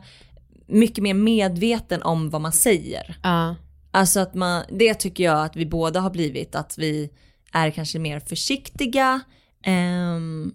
mycket 0.67 1.03
mer 1.05 1.15
medveten 1.15 2.03
om 2.03 2.31
vad 2.31 2.41
man 2.41 2.53
säger. 2.53 3.17
Ja. 3.23 3.55
Alltså 3.91 4.21
att 4.21 4.35
man, 4.35 4.65
det 4.71 4.95
tycker 4.95 5.25
jag 5.25 5.45
att 5.45 5.57
vi 5.57 5.67
båda 5.67 6.01
har 6.01 6.11
blivit, 6.11 6.55
att 6.55 6.79
vi 6.79 7.11
är 7.53 7.71
kanske 7.71 7.99
mer 7.99 8.21
försiktiga. 8.21 9.21
ehm, 9.65 10.55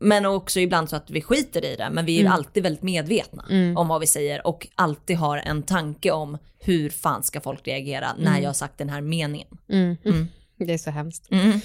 men 0.00 0.26
också 0.26 0.60
ibland 0.60 0.88
så 0.88 0.96
att 0.96 1.10
vi 1.10 1.22
skiter 1.22 1.64
i 1.64 1.76
det, 1.76 1.88
men 1.92 2.04
vi 2.04 2.16
är 2.16 2.20
Mm. 2.20 2.32
alltid 2.32 2.62
väldigt 2.62 2.82
medvetna 2.82 3.44
Mm. 3.50 3.76
om 3.76 3.88
vad 3.88 4.00
vi 4.00 4.06
säger 4.06 4.46
och 4.46 4.68
alltid 4.74 5.16
har 5.16 5.38
en 5.38 5.62
tanke 5.62 6.10
om 6.10 6.38
hur 6.60 6.90
fan 6.90 7.22
ska 7.22 7.40
folk 7.40 7.68
reagera 7.68 8.12
när 8.18 8.30
Mm. 8.30 8.42
jag 8.42 8.48
har 8.48 8.54
sagt 8.54 8.78
den 8.78 8.88
här 8.88 9.00
meningen. 9.00 9.48
Mm. 9.68 9.96
Mm. 10.04 10.28
Det 10.56 10.72
är 10.74 10.78
så 10.78 10.90
hemskt. 10.90 11.28
Mm. 11.30 11.60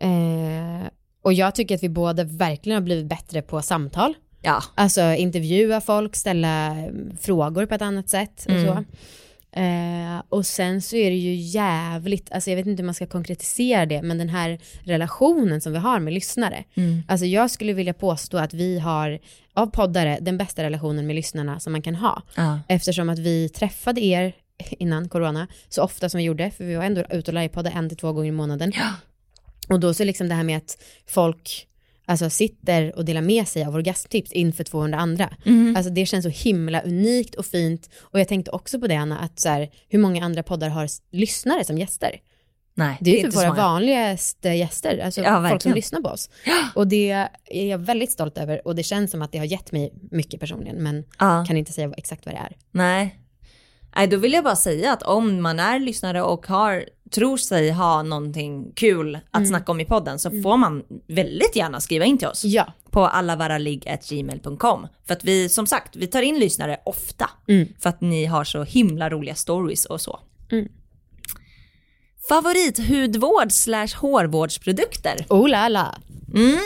Eh, 0.00 0.88
och 1.22 1.32
jag 1.32 1.54
tycker 1.54 1.74
att 1.74 1.82
vi 1.82 1.88
båda 1.88 2.24
verkligen 2.24 2.74
har 2.76 2.82
blivit 2.82 3.06
bättre 3.08 3.42
på 3.42 3.62
samtal. 3.62 4.14
Ja, 4.42 4.62
Alltså 4.74 5.00
intervjua 5.14 5.80
folk, 5.80 6.16
ställa 6.16 6.66
mm, 6.66 7.16
frågor 7.20 7.66
på 7.66 7.74
ett 7.74 7.82
annat 7.82 8.08
sätt 8.08 8.44
och 8.48 8.50
Mm. 8.54 8.66
så. 8.66 8.84
Eh, 9.52 10.22
och 10.28 10.46
sen 10.46 10.82
så 10.82 10.96
är 10.96 11.10
det 11.10 11.16
ju 11.16 11.34
jävligt, 11.34 12.32
alltså 12.32 12.50
jag 12.50 12.56
vet 12.56 12.66
inte 12.66 12.82
hur 12.82 12.86
man 12.86 12.94
ska 12.94 13.06
konkretisera 13.06 13.86
det, 13.86 14.02
men 14.02 14.18
den 14.18 14.28
här 14.28 14.58
relationen 14.84 15.60
som 15.60 15.72
vi 15.72 15.78
har 15.78 16.00
med 16.00 16.12
lyssnare. 16.14 16.64
Mm. 16.74 17.02
Alltså 17.08 17.26
jag 17.26 17.50
skulle 17.50 17.72
vilja 17.72 17.94
påstå 17.94 18.38
att 18.38 18.54
vi 18.54 18.78
har, 18.78 19.18
av 19.54 19.66
poddare, 19.66 20.18
den 20.20 20.38
bästa 20.38 20.62
relationen 20.62 21.06
med 21.06 21.16
lyssnarna 21.16 21.60
som 21.60 21.72
man 21.72 21.82
kan 21.82 21.94
ha. 21.94 22.22
ja. 22.34 22.60
Eftersom 22.68 23.08
att 23.08 23.18
vi 23.18 23.48
träffade 23.48 24.00
er 24.04 24.32
innan 24.70 25.08
corona 25.08 25.46
så 25.68 25.82
ofta 25.82 26.08
som 26.08 26.18
vi 26.18 26.24
gjorde, 26.24 26.50
för 26.50 26.64
vi 26.64 26.74
var 26.74 26.84
ändå 26.84 27.04
ute 27.10 27.30
och 27.30 27.34
livepoddade 27.34 27.76
en 27.76 27.88
till 27.88 27.98
två 27.98 28.12
gånger 28.12 28.28
i 28.28 28.32
månaden. 28.32 28.72
Ja. 28.74 28.92
Och 29.74 29.80
då 29.80 29.94
så 29.94 30.04
liksom 30.04 30.28
det 30.28 30.34
här 30.34 30.44
med 30.44 30.56
att 30.56 30.82
folk 31.06 31.66
alltså, 32.08 32.30
sitter 32.30 32.96
och 32.96 33.04
delar 33.04 33.22
med 33.22 33.48
sig 33.48 33.64
av 33.64 33.74
orgasmtips 33.74 34.32
inför 34.32 34.64
200 34.64 34.98
andra. 34.98 35.36
Mm. 35.46 35.76
Alltså 35.76 35.90
det 35.92 36.06
känns 36.06 36.24
så 36.24 36.48
himla 36.48 36.80
unikt 36.80 37.34
och 37.34 37.46
fint. 37.46 37.90
Och 38.00 38.20
jag 38.20 38.28
tänkte 38.28 38.50
också 38.50 38.80
på 38.80 38.86
det 38.86 38.96
Anna, 38.96 39.18
att 39.18 39.40
så 39.40 39.48
här, 39.48 39.70
hur 39.88 39.98
många 39.98 40.24
andra 40.24 40.42
poddar 40.42 40.68
har 40.68 40.88
lyssnare 41.12 41.64
som 41.64 41.78
gäster? 41.78 42.20
Nej, 42.74 42.98
Det 43.00 43.10
är 43.10 43.16
ju 43.16 43.22
typ 43.22 43.36
våra 43.36 43.48
många. 43.48 43.62
vanligaste 43.62 44.48
gäster, 44.48 44.98
alltså 44.98 45.20
Ja, 45.20 45.26
folk 45.26 45.36
som 45.36 45.42
verkligen. 45.42 45.74
lyssnar 45.76 46.00
på 46.00 46.08
oss. 46.08 46.30
Och 46.74 46.88
det 46.88 47.10
är 47.50 47.66
jag 47.66 47.78
väldigt 47.78 48.12
stolt 48.12 48.38
över 48.38 48.66
och 48.66 48.74
det 48.74 48.82
känns 48.82 49.10
som 49.10 49.22
att 49.22 49.32
det 49.32 49.38
har 49.38 49.44
gett 49.44 49.72
mig 49.72 49.92
mycket 50.10 50.40
personligen, 50.40 50.76
men 50.82 51.04
Ja. 51.18 51.44
kan 51.48 51.56
inte 51.56 51.72
säga 51.72 51.92
exakt 51.96 52.26
vad 52.26 52.34
det 52.34 52.38
är. 52.38 52.56
Nej. 52.70 53.18
Nej, 53.96 54.06
då 54.06 54.16
vill 54.16 54.32
jag 54.32 54.44
bara 54.44 54.56
säga 54.56 54.92
att 54.92 55.02
om 55.02 55.42
man 55.42 55.60
är 55.60 55.78
lyssnare 55.78 56.22
och 56.22 56.46
har, 56.46 56.84
tror 57.10 57.36
sig 57.36 57.70
ha 57.70 58.02
någonting 58.02 58.72
kul 58.76 59.14
att 59.30 59.36
Mm. 59.40 59.48
snacka 59.48 59.72
om 59.72 59.80
i 59.80 59.84
podden 59.84 60.18
så 60.18 60.30
får 60.42 60.56
man 60.56 60.82
väldigt 61.06 61.56
gärna 61.56 61.80
skriva 61.80 62.04
in 62.04 62.18
till 62.18 62.28
oss 62.28 62.44
Ja, 62.44 62.72
på 62.90 63.06
allavaraligg.gmail.com. 63.06 64.86
För 65.06 65.12
att 65.14 65.24
vi, 65.24 65.48
som 65.48 65.66
sagt, 65.66 65.96
vi 65.96 66.06
tar 66.06 66.22
in 66.22 66.38
lyssnare 66.38 66.80
ofta 66.84 67.30
Mm. 67.48 67.68
för 67.78 67.88
att 67.88 68.00
ni 68.00 68.24
har 68.24 68.44
så 68.44 68.62
himla 68.64 69.10
roliga 69.10 69.34
stories 69.34 69.84
och 69.84 70.00
så. 70.00 70.20
Mm. 70.50 70.68
Favorit 72.28 72.88
hudvård 72.88 73.52
slash 73.52 73.88
hårvårdsprodukter? 73.96 75.26
oh 75.28 75.48
la 75.48 75.68
la. 75.68 75.94
Mm. 76.34 76.58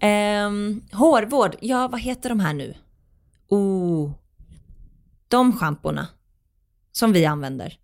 Ehm, 0.00 0.82
hårvård, 0.92 1.56
ja 1.60 1.88
vad 1.88 2.00
heter 2.00 2.28
de 2.28 2.40
här 2.40 2.52
nu? 2.54 2.74
Oh, 3.48 4.12
de 5.28 5.52
schamporna 5.58 6.06
som 6.92 7.12
vi 7.12 7.24
använder. 7.26 7.78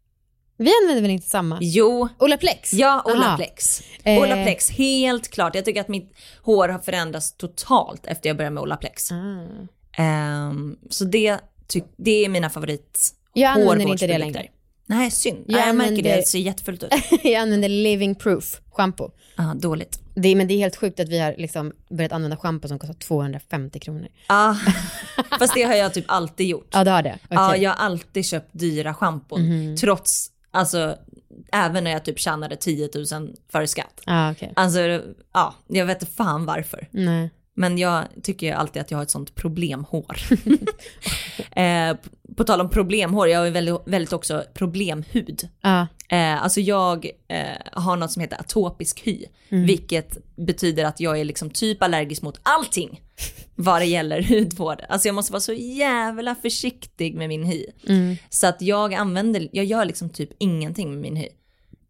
Vi 0.61 0.70
använder 0.82 1.02
väl 1.02 1.11
inte 1.11 1.28
samma? 1.28 1.58
Jo, 1.61 2.08
Olaplex? 2.18 2.72
ja 2.72 2.88
Aha. 3.06 3.12
Olaplex. 3.16 3.82
Eh. 4.04 4.18
Olaplex, 4.22 4.70
helt 4.70 5.28
klart. 5.28 5.54
Jag 5.54 5.64
tycker 5.64 5.80
att 5.80 5.88
mitt 5.88 6.12
hår 6.42 6.68
har 6.68 6.78
förändrats 6.78 7.32
totalt 7.36 8.06
efter 8.06 8.28
jag 8.28 8.36
började 8.36 8.54
med 8.54 8.62
Olaplex. 8.62 9.12
Ah. 9.12 9.46
Ehm, 10.02 10.76
så 10.90 11.04
det, 11.04 11.38
det 11.96 12.24
är 12.24 12.28
mina 12.28 12.50
favorit 12.50 13.14
Jag 13.32 13.50
använder 13.50 13.88
inte 13.88 14.06
det 14.06 14.18
längre. 14.18 14.46
Nej, 14.86 15.11
synd. 15.11 15.44
Jag 15.46 15.68
Jag, 15.68 15.76
märker 15.76 16.02
det, 16.02 16.16
det 16.16 16.26
ser 16.26 16.38
jättefult 16.38 16.82
ut. 16.82 16.90
jag 17.22 17.34
använder 17.34 17.68
living 17.68 18.14
proof 18.14 18.61
shampoo. 18.72 19.11
ah, 19.36 19.54
dåligt. 19.54 20.00
Det, 20.14 20.34
men 20.34 20.48
det 20.48 20.54
är 20.54 20.58
helt 20.58 20.76
sjukt 20.76 21.00
att 21.00 21.08
vi 21.08 21.18
har 21.18 21.34
liksom 21.38 21.72
börjat 21.90 22.12
använda 22.12 22.36
shampoo 22.36 22.68
som 22.68 22.78
kostar 22.78 22.94
250 22.94 23.78
kronor. 23.78 24.08
Ah, 24.26 24.54
fast 25.38 25.54
det 25.54 25.62
har 25.62 25.74
jag 25.74 25.94
typ 25.94 26.04
alltid 26.08 26.46
gjort. 26.46 26.68
Ja, 26.72 26.84
det 26.84 26.90
har 26.90 27.02
det. 27.02 27.18
Ja, 27.28 27.48
Okej. 27.48 27.62
jag 27.62 27.70
har 27.70 27.76
alltid 27.84 28.26
köpt 28.26 28.48
dyra 28.52 28.94
schampon. 28.94 29.42
Mhm. 29.42 29.76
Trots, 29.76 30.30
alltså, 30.51 30.96
även 31.53 31.84
när 31.84 31.90
jag 31.90 32.05
typ 32.05 32.18
tjänade 32.18 32.57
10 32.57 32.88
000 33.12 33.36
före 33.53 33.66
skatt. 33.66 34.01
Ja, 34.07 34.32
okej. 34.32 34.53
Alltså, 34.57 34.80
ja, 35.32 35.55
jag 35.66 35.86
vet 35.86 36.03
inte 36.03 36.14
fan 36.14 36.46
varför. 36.46 36.88
Nej. 36.90 37.30
Men 37.61 37.78
jag 37.78 38.04
tycker 38.22 38.54
alltid 38.54 38.82
att 38.82 38.90
jag 38.90 38.98
har 38.98 39.02
ett 39.02 39.11
sånt 39.11 39.34
problemhår. 39.34 40.16
eh, 41.56 41.96
på 42.36 42.44
tal 42.44 42.61
om 42.61 42.70
problemhår, 42.70 43.28
jag 43.28 43.38
har 43.40 43.50
väldigt, 43.50 43.76
väldigt 43.84 44.12
också 44.12 44.44
problemhud. 44.54 45.48
Ja. 45.61 45.86
Eh, 46.08 46.42
alltså 46.42 46.61
jag 46.61 47.06
eh, 47.28 47.56
har 47.72 47.96
något 47.96 48.12
som 48.12 48.20
heter 48.20 48.40
atopisk 48.40 49.06
hy, 49.06 49.24
Mm. 49.52 49.66
vilket 49.66 50.36
betyder 50.36 50.84
att 50.84 51.00
jag 51.00 51.20
är 51.20 51.24
liksom 51.24 51.50
typ 51.50 51.82
allergisk 51.82 52.22
mot 52.22 52.40
allting. 52.42 53.00
vad 53.54 53.80
det 53.80 53.86
gäller 53.86 54.22
hudvård. 54.22 54.82
Alltså 54.88 55.08
jag 55.08 55.14
måste 55.14 55.32
vara 55.32 55.40
så 55.40 55.52
jävla 55.52 56.34
försiktig 56.34 57.14
med 57.14 57.28
min 57.28 57.44
hy. 57.44 57.66
Mm. 57.88 58.16
Så 58.28 58.46
att 58.46 58.62
jag 58.62 58.94
använder, 58.94 59.48
jag 59.52 59.64
gör 59.64 59.84
liksom 59.84 60.11
typ 60.11 60.30
ingenting 60.38 60.90
med 60.90 61.00
min 61.00 61.16
hy. 61.16 61.28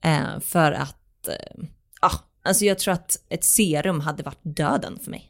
Eh, 0.05 0.41
för 0.41 0.73
att, 0.73 1.29
eh, 1.29 1.65
ah, 2.01 2.17
alltså 2.43 2.65
jag 2.65 2.79
tror 2.79 2.95
att 2.95 3.17
ett 3.29 3.45
serum 3.45 4.01
hade 4.01 4.23
varit 4.23 4.41
döden 4.43 4.99
för 5.05 5.11
mig. 5.11 5.30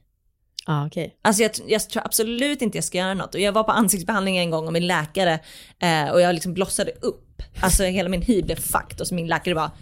Ah, 0.66 0.86
okay. 0.86 1.10
Alltså 1.22 1.42
jag, 1.42 1.50
jag 1.66 1.90
tror 1.90 2.02
absolut 2.06 2.62
inte 2.62 2.78
jag 2.78 2.84
ska 2.84 2.98
göra 2.98 3.14
något. 3.14 3.34
Och 3.34 3.40
jag 3.40 3.52
var 3.52 3.64
på 3.64 3.72
ansiktsbehandling 3.72 4.36
en 4.36 4.50
gång 4.50 4.66
och 4.66 4.72
min 4.72 4.86
läkare, 4.86 5.40
eh, 5.82 6.10
och 6.10 6.20
jag 6.20 6.34
liksom 6.34 6.54
blossade 6.54 6.90
upp. 7.00 7.42
Alltså 7.60 7.84
hela 7.84 8.08
min 8.08 8.22
hy 8.22 8.42
blev 8.42 8.56
fucked 8.56 9.00
och 9.00 9.06
så 9.06 9.14
min 9.14 9.26
läkare 9.26 9.54
bara, 9.54 9.72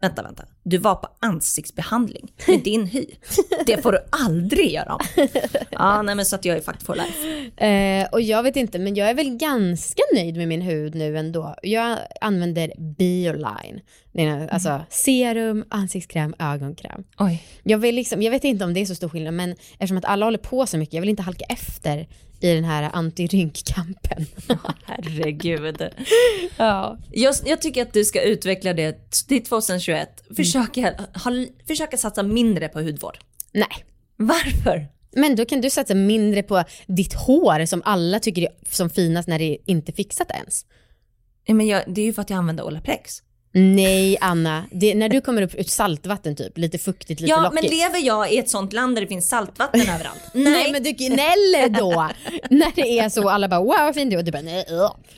vänta, 0.00 0.22
vänta. 0.22 0.44
Du 0.68 0.78
var 0.78 0.94
på 0.94 1.08
ansiktsbehandling 1.20 2.32
med 2.46 2.60
din 2.60 2.86
hy. 2.86 3.06
Det 3.66 3.82
får 3.82 3.92
du 3.92 3.98
aldrig 4.10 4.70
göra 4.70 4.94
om. 4.94 5.00
Ja, 5.70 6.02
nej 6.02 6.14
men 6.14 6.24
så 6.24 6.36
att 6.36 6.44
jag 6.44 6.56
är 6.56 6.60
fucked 6.60 6.82
for 6.82 6.94
life. 6.94 7.66
Eh, 7.66 8.08
och 8.12 8.20
jag 8.20 8.42
vet 8.42 8.56
inte, 8.56 8.78
men 8.78 8.94
jag 8.94 9.10
är 9.10 9.14
väl 9.14 9.36
ganska 9.36 10.02
nöjd 10.14 10.36
med 10.36 10.48
min 10.48 10.62
hud 10.62 10.94
nu 10.94 11.18
ändå. 11.18 11.54
Jag 11.62 11.98
använder 12.20 12.72
Bioline. 12.98 13.80
Är 14.14 14.48
alltså 14.48 14.80
serum, 14.88 15.64
ansiktskräm, 15.68 16.34
ögonkräm. 16.38 17.04
Oj. 17.18 17.42
Jag, 17.62 17.78
vill 17.78 17.94
liksom, 17.94 18.22
jag 18.22 18.30
vet 18.30 18.44
inte 18.44 18.64
om 18.64 18.74
det 18.74 18.80
är 18.80 18.86
så 18.86 18.94
stor 18.94 19.08
skillnad, 19.08 19.34
men 19.34 19.50
eftersom 19.72 19.96
att 19.96 20.04
alla 20.04 20.26
håller 20.26 20.38
på 20.38 20.66
så 20.66 20.78
mycket, 20.78 20.94
jag 20.94 21.00
vill 21.00 21.10
inte 21.10 21.22
halka 21.22 21.44
efter 21.44 22.06
i 22.40 22.54
den 22.54 22.64
här 22.64 22.90
anti-rynkkampen. 22.90 24.26
Herregud. 24.84 25.82
ja. 26.56 26.98
Jag, 27.10 27.34
jag 27.44 27.62
tycker 27.62 27.82
att 27.82 27.92
du 27.92 28.04
ska 28.04 28.22
utveckla 28.22 28.74
det 28.74 29.10
till 29.28 29.44
2021. 29.44 30.24
Försöka, 30.66 30.94
ha, 31.24 31.32
försöka 31.68 31.96
satsa 31.96 32.22
mindre 32.22 32.68
på 32.68 32.80
hudvård. 32.80 33.18
Nej. 33.52 33.84
Varför? 34.16 34.88
Men 35.16 35.36
då 35.36 35.44
kan 35.44 35.60
du 35.60 35.70
satsa 35.70 35.94
mindre 35.94 36.42
på 36.42 36.64
ditt 36.86 37.14
hår 37.14 37.66
som 37.66 37.82
alla 37.84 38.20
tycker 38.20 38.42
är 38.42 38.48
som 38.70 38.90
finast 38.90 39.28
när 39.28 39.38
det 39.38 39.44
är 39.44 39.58
inte 39.66 39.92
fixat 39.92 40.30
ens. 40.30 40.64
Ja, 41.44 41.54
men 41.54 41.66
jag, 41.66 41.82
det 41.86 42.00
är 42.00 42.04
ju 42.04 42.12
för 42.12 42.22
att 42.22 42.30
jag 42.30 42.36
använder 42.36 42.64
Olaplex. 42.64 43.22
Nej 43.52 44.16
Anna, 44.20 44.64
det, 44.72 44.94
när 44.94 45.08
du 45.08 45.20
kommer 45.20 45.42
upp 45.42 45.54
ur 45.54 45.62
saltvatten 45.62 46.36
typ, 46.36 46.58
lite 46.58 46.78
fuktigt, 46.78 47.20
lite 47.20 47.30
Ja, 47.30 47.42
lockigt. 47.42 47.62
men 47.62 47.78
lever 47.78 48.06
jag 48.06 48.32
i 48.32 48.38
ett 48.38 48.50
sånt 48.50 48.72
land 48.72 48.96
där 48.96 49.00
det 49.02 49.08
finns 49.08 49.28
saltvatten 49.28 49.80
överallt? 49.94 50.20
Nej. 50.34 50.72
men 50.72 50.82
du 50.82 50.90
gnäller 50.92 51.68
då 51.68 51.90
när 52.50 52.72
det 52.74 52.98
är 52.98 53.08
så 53.08 53.28
alla 53.28 53.48
bara 53.48 53.60
wow 53.60 53.66
vad 53.68 53.94
fin 53.94 54.10
du 54.10 54.14
är 54.16 54.18
och 54.18 54.24
du 54.24 54.32
bara 54.32 54.42
nej. 54.42 54.64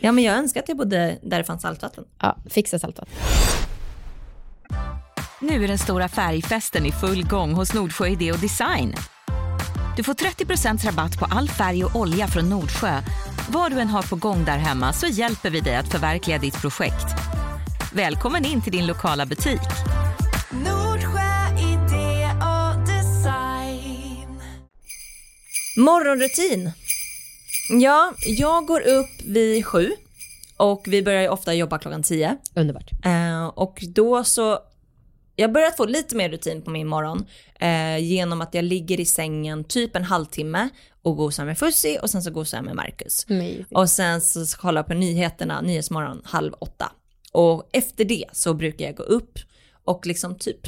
Ja, 0.00 0.12
men 0.12 0.24
jag 0.24 0.36
önskar 0.36 0.60
att 0.62 0.68
jag 0.68 0.76
bodde 0.78 1.16
där 1.22 1.38
det 1.38 1.44
fanns 1.44 1.62
saltvatten. 1.62 2.04
Ja, 2.20 2.36
fixa 2.50 2.78
saltvatten. 2.78 3.14
Nu 5.42 5.64
är 5.64 5.68
den 5.68 5.78
stora 5.78 6.08
färgfesten 6.08 6.86
i 6.86 6.92
full 6.92 7.26
gång 7.26 7.52
hos 7.52 7.74
Nordsjö 7.74 8.08
Idé 8.08 8.32
och 8.32 8.38
Design. 8.38 8.94
Du 9.96 10.02
får 10.02 10.14
30% 10.14 10.86
rabatt 10.86 11.18
på 11.18 11.26
all 11.30 11.48
färg 11.48 11.84
och 11.84 11.96
olja 11.96 12.26
från 12.26 12.48
Nordsjö. 12.48 13.00
Vad 13.48 13.72
du 13.72 13.80
än 13.80 13.88
har 13.88 14.02
på 14.02 14.16
gång 14.16 14.44
där 14.44 14.58
hemma 14.58 14.92
så 14.92 15.06
hjälper 15.06 15.50
vi 15.50 15.60
dig 15.60 15.76
att 15.76 15.88
förverkliga 15.88 16.38
ditt 16.38 16.60
projekt. 16.60 17.06
Välkommen 17.94 18.44
in 18.44 18.62
till 18.62 18.72
din 18.72 18.86
lokala 18.86 19.26
butik. 19.26 19.60
Nordsjö 20.50 21.30
idé 21.58 22.28
och 22.40 22.80
design. 22.86 24.40
Morgonrutin. 25.76 26.72
Ja, 27.70 28.12
jag 28.26 28.66
går 28.66 28.80
upp 28.80 29.22
vid 29.26 29.66
sju 29.66 29.92
och 30.56 30.84
vi 30.86 31.02
börjar 31.02 31.22
ju 31.22 31.28
ofta 31.28 31.54
jobba 31.54 31.78
klockan 31.78 32.02
tio. 32.02 32.36
Underbart. 32.54 32.90
Eh, 33.04 33.46
och 33.46 33.82
då 33.94 34.24
så, 34.24 34.58
jag 35.40 35.52
börjat 35.52 35.76
få 35.76 35.86
lite 35.86 36.16
mer 36.16 36.28
rutin 36.28 36.62
på 36.62 36.70
min 36.70 36.86
morgon 36.86 37.26
eh, 37.60 37.98
genom 37.98 38.40
att 38.40 38.54
jag 38.54 38.64
ligger 38.64 39.00
i 39.00 39.04
sängen 39.04 39.64
typ 39.64 39.96
en 39.96 40.04
halvtimme 40.04 40.68
och 41.02 41.16
gosar 41.16 41.44
med 41.44 41.58
Fussi 41.58 41.98
och 42.02 42.10
sen 42.10 42.22
så 42.22 42.30
gosar 42.30 42.58
jag 42.58 42.64
med 42.64 42.76
Marcus. 42.76 43.26
Amazing. 43.30 43.66
Och 43.70 43.90
sen 43.90 44.20
så 44.20 44.56
kollar 44.56 44.78
jag 44.78 44.86
på 44.86 44.94
nyheterna, 44.94 45.60
Nyhetsmorgon 45.60 46.22
halv 46.24 46.52
åtta. 46.58 46.92
Och 47.32 47.68
efter 47.72 48.04
det 48.04 48.24
så 48.32 48.54
brukar 48.54 48.84
jag 48.84 48.96
gå 48.96 49.02
upp 49.02 49.38
och 49.84 50.06
liksom 50.06 50.38
typ, 50.38 50.60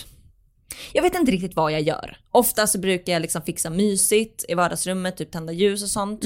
jag 0.93 1.03
vet 1.03 1.15
inte 1.15 1.33
riktigt 1.33 1.57
vad 1.57 1.73
jag 1.73 1.81
gör. 1.81 2.17
Ofta 2.31 2.67
så 2.67 2.79
brukar 2.79 3.13
jag 3.13 3.23
liksom 3.23 3.43
fixa 3.43 3.71
mysigt 3.71 4.45
i 4.49 4.55
vardagsrummet, 4.55 5.17
typ 5.17 5.31
tända 5.33 5.53
ljus 5.53 5.83
och 5.83 5.89
sånt. 5.89 6.25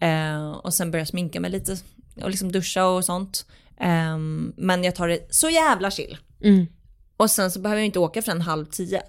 Eh, 0.00 0.50
och 0.50 0.74
sen 0.74 0.90
börja 0.90 1.06
sminka 1.06 1.40
mig 1.40 1.50
lite 1.50 1.76
och 2.22 2.30
liksom 2.30 2.52
duscha 2.52 2.86
och 2.86 3.04
sånt. 3.04 3.46
Eh, 3.80 4.18
men 4.56 4.84
jag 4.84 4.94
tar 4.94 5.08
det 5.08 5.34
så 5.34 5.50
jävla 5.50 5.90
chill. 5.90 6.16
Mm. 6.42 6.66
Och 7.16 7.30
sen 7.30 7.50
så 7.50 7.60
behöver 7.60 7.80
jag 7.80 7.86
inte 7.86 7.98
åka 7.98 8.22
förrän 8.22 8.40
halv 8.40 8.66
tio. 8.66 9.02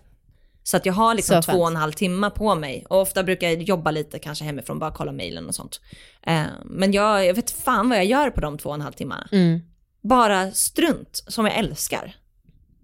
Så 0.64 0.78
att 0.78 0.86
jag 0.86 0.93
har 0.93 1.16
liksom 1.16 1.41
två 1.41 1.58
och 1.58 1.68
en 1.68 1.76
halv 1.76 1.91
timme 1.91 2.30
på 2.30 2.55
mig. 2.55 2.86
Och 2.89 3.01
ofta 3.01 3.24
brukar 3.24 3.47
jag 3.49 3.62
jobba 3.62 3.91
lite 3.91 4.20
kanske 4.20 4.45
hemifrån, 4.45 4.80
bara 4.80 4.91
kolla 4.91 5.12
mejlen 5.12 5.47
och 5.47 5.55
sånt. 5.55 5.82
Eh, 6.22 6.43
men 6.66 6.91
jag, 6.91 7.26
jag 7.26 7.34
vet 7.34 7.51
fan 7.51 7.89
vad 7.89 7.97
jag 7.97 8.05
gör 8.05 8.30
på 8.30 8.41
de 8.41 8.58
två 8.58 8.70
och 8.70 8.76
en 8.76 8.82
halv 8.82 8.93
timmarna. 8.93 9.28
Mm. 9.32 9.60
Bara 10.01 10.51
strunt 10.51 11.24
som 11.28 11.45
jag 11.45 11.58
älskar. 11.58 12.16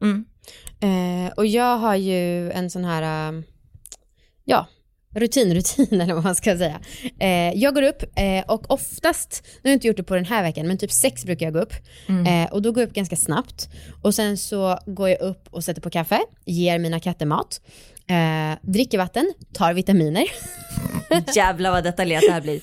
Mm. 0.01 0.25
Eh, 0.79 1.33
och 1.33 1.45
jag 1.45 1.77
har 1.77 1.95
ju 1.95 2.51
en 2.51 2.69
sån 2.69 2.85
här, 2.85 3.31
eh, 3.31 3.41
ja, 4.43 4.67
rutinrutin 5.13 5.87
eller 6.01 6.13
vad 6.13 6.23
man 6.23 6.35
ska 6.35 6.57
säga. 6.57 6.79
Eh, 7.19 7.53
jag 7.59 7.75
går 7.75 7.81
upp 7.81 8.03
eh, 8.15 8.43
och 8.47 8.71
oftast, 8.71 9.43
nu 9.45 9.69
har 9.69 9.71
jag 9.71 9.75
inte 9.75 9.87
gjort 9.87 9.97
det 9.97 10.03
på 10.03 10.15
den 10.15 10.25
här 10.25 10.43
veckan, 10.43 10.67
men 10.67 10.77
typ 10.77 10.91
sex 10.91 11.25
brukar 11.25 11.45
jag 11.45 11.53
gå 11.53 11.59
upp. 11.59 11.73
Eh, 12.27 12.53
och 12.53 12.61
då 12.61 12.71
går 12.71 12.83
jag 12.83 12.89
upp 12.89 12.95
ganska 12.95 13.15
snabbt. 13.15 13.69
Och 14.01 14.15
sen 14.15 14.37
så 14.37 14.79
går 14.85 15.09
jag 15.09 15.21
upp 15.21 15.47
och 15.51 15.63
sätter 15.63 15.81
på 15.81 15.89
kaffe, 15.89 16.19
ger 16.45 16.79
mina 16.79 16.99
katter 16.99 17.25
mat, 17.25 17.61
eh, 18.07 18.59
dricker 18.61 18.97
vatten, 18.97 19.33
tar 19.53 19.73
vitaminer. 19.73 20.25
Jävlar 21.35 21.71
vad 21.71 21.83
detaljerat 21.83 22.23
det 22.27 22.33
här 22.33 22.41
blir. 22.41 22.61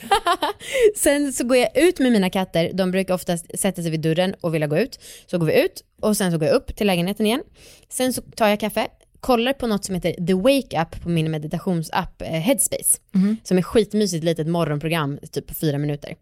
Sen 0.96 1.32
så 1.32 1.44
går 1.44 1.56
jag 1.56 1.76
ut 1.78 1.98
med 1.98 2.12
mina 2.12 2.30
katter, 2.30 2.70
de 2.74 2.90
brukar 2.90 3.14
oftast 3.14 3.60
sätta 3.60 3.82
sig 3.82 3.90
vid 3.90 4.00
dörren 4.00 4.34
och 4.40 4.54
vilja 4.54 4.66
gå 4.66 4.78
ut. 4.78 5.00
Så 5.26 5.38
går 5.38 5.46
vi 5.46 5.64
ut 5.64 5.84
och 6.00 6.16
sen 6.16 6.32
så 6.32 6.38
går 6.38 6.48
jag 6.48 6.54
upp 6.56 6.76
till 6.76 6.86
lägenheten 6.86 7.26
igen. 7.26 7.42
Sen 7.88 8.12
så 8.12 8.22
tar 8.22 8.48
jag 8.48 8.60
kaffe, 8.60 8.88
kollar 9.20 9.52
på 9.52 9.66
något 9.66 9.84
som 9.84 9.94
heter 9.94 10.26
The 10.26 10.34
Wake 10.34 10.82
Up 10.82 11.02
på 11.02 11.08
min 11.08 11.30
meditationsapp 11.30 12.22
eh, 12.22 12.28
Headspace. 12.28 12.98
Som 13.42 13.58
är 13.58 13.62
skitmysigt 13.62 14.24
litet 14.24 14.46
morgonprogram, 14.46 15.18
typ 15.32 15.46
på 15.46 15.54
fyra 15.54 15.78
minuter. 15.78 16.16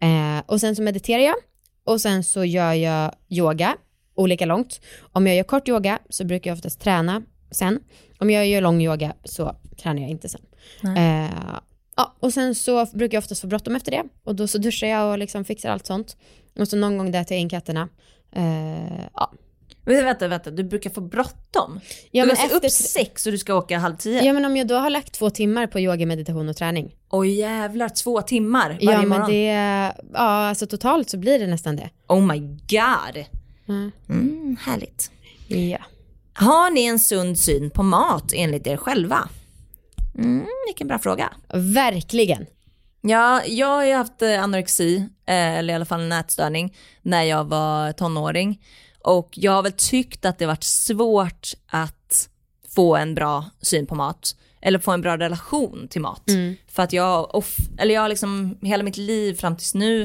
Eh, 0.00 0.42
och 0.46 0.60
sen 0.60 0.76
så 0.76 0.82
mediterar 0.82 1.22
jag 1.22 1.34
och 1.84 2.00
sen 2.00 2.24
så 2.24 2.44
gör 2.44 2.72
jag 2.72 3.14
yoga, 3.28 3.76
olika 4.14 4.46
långt. 4.46 4.80
Om 5.12 5.26
jag 5.26 5.36
gör 5.36 5.44
kort 5.44 5.68
yoga 5.68 5.98
så 6.08 6.24
brukar 6.24 6.50
jag 6.50 6.56
oftast 6.56 6.80
träna 6.80 7.22
sen. 7.50 7.80
Om 8.18 8.30
jag 8.30 8.46
gör 8.46 8.60
lång 8.60 8.82
yoga 8.82 9.12
så 9.24 9.56
tränar 9.82 10.02
jag 10.02 10.10
inte 10.10 10.28
sen. 10.28 10.40
Eh, 10.96 11.30
ja, 11.96 12.16
och 12.20 12.32
sen 12.32 12.54
så 12.54 12.86
brukar 12.86 13.16
jag 13.16 13.22
oftast 13.22 13.40
få 13.40 13.46
bråttom 13.46 13.76
efter 13.76 13.90
det 13.90 14.02
och 14.24 14.34
då 14.34 14.46
så 14.46 14.58
duschar 14.58 14.86
jag 14.86 15.12
och 15.12 15.18
liksom 15.18 15.44
fixar 15.44 15.70
allt 15.70 15.86
sånt. 15.86 16.16
Och 16.58 16.68
så 16.68 16.76
någon 16.76 16.98
gång 16.98 17.10
där 17.10 17.24
tar 17.24 17.34
jag 17.34 17.42
in 17.42 17.48
katterna. 17.48 17.88
Eh, 18.32 19.04
ja. 19.14 19.32
Vänta, 19.88 20.04
vänta, 20.04 20.28
vänta, 20.28 20.50
du 20.50 20.64
brukar 20.64 20.90
få 20.90 21.00
bråttom. 21.00 21.80
Ja, 22.10 22.22
du 22.22 22.26
men 22.26 22.28
måste 22.28 22.44
efter- 22.44 22.56
upp 22.66 22.70
sex 22.72 23.26
och 23.26 23.32
du 23.32 23.38
ska 23.38 23.54
åka 23.54 23.78
halv 23.78 23.96
tio. 23.96 24.22
ja 24.24 24.32
men 24.32 24.44
om 24.44 24.56
jag 24.56 24.66
då 24.68 24.74
har 24.74 24.90
lagt 24.90 25.12
två 25.12 25.30
timmar 25.30 25.66
på 25.66 25.80
yoga, 25.80 26.06
meditation 26.06 26.48
och 26.48 26.56
träning. 26.56 26.94
Oj 27.10 27.30
jävlar, 27.30 27.88
två 27.88 28.22
timmar 28.22 28.68
varje 28.70 28.92
Ja 28.92 28.98
men 28.98 29.08
morgon. 29.08 29.30
det, 29.30 29.44
ja 30.12 30.20
alltså 30.48 30.66
totalt 30.66 31.10
så 31.10 31.16
blir 31.18 31.38
det 31.38 31.46
nästan 31.46 31.76
det. 31.76 31.90
Oh 32.08 32.20
my 32.26 32.38
god. 32.38 33.24
Mm. 33.68 33.92
Mm, 34.08 34.56
härligt. 34.60 35.10
Ja. 35.48 35.78
Har 36.34 36.70
ni 36.70 36.84
en 36.84 36.98
sund 36.98 37.38
syn 37.38 37.70
på 37.70 37.82
mat 37.82 38.32
enligt 38.34 38.66
er 38.66 38.76
själva? 38.76 39.28
Mm, 40.18 40.46
vilken 40.66 40.88
bra 40.88 40.98
fråga. 40.98 41.32
Verkligen. 41.54 42.46
Ja, 43.00 43.42
jag 43.46 43.66
har 43.66 43.84
ju 43.84 43.92
haft 43.94 44.22
eh, 44.22 44.42
anorexi, 44.42 44.96
eh, 45.26 45.58
eller 45.58 45.72
i 45.72 45.76
alla 45.76 45.84
fall 45.84 46.00
en 46.00 46.08
nätstörning, 46.08 46.74
när 47.02 47.22
jag 47.22 47.44
var 47.44 47.92
tonåring. 47.92 48.60
Och 49.02 49.28
jag 49.32 49.52
har 49.52 49.62
väl 49.62 49.72
tyckt 49.72 50.24
att 50.24 50.38
det 50.38 50.46
varit 50.46 50.64
svårt 50.64 51.52
att 51.66 52.28
få 52.68 52.96
en 52.96 53.14
bra 53.14 53.44
syn 53.60 53.86
på 53.86 53.94
mat. 53.94 54.36
Eller 54.60 54.78
få 54.78 54.92
en 54.92 55.00
bra 55.00 55.18
relation 55.18 55.88
till 55.90 56.00
mat. 56.00 56.22
För 56.68 56.82
att 56.82 56.92
jag, 56.92 57.34
off, 57.34 57.56
eller 57.78 57.94
jag 57.94 58.02
har 58.02 58.08
liksom 58.08 58.58
hela 58.62 58.82
mitt 58.84 58.96
liv 58.96 59.34
fram 59.34 59.56
tills 59.56 59.74
nu, 59.74 60.02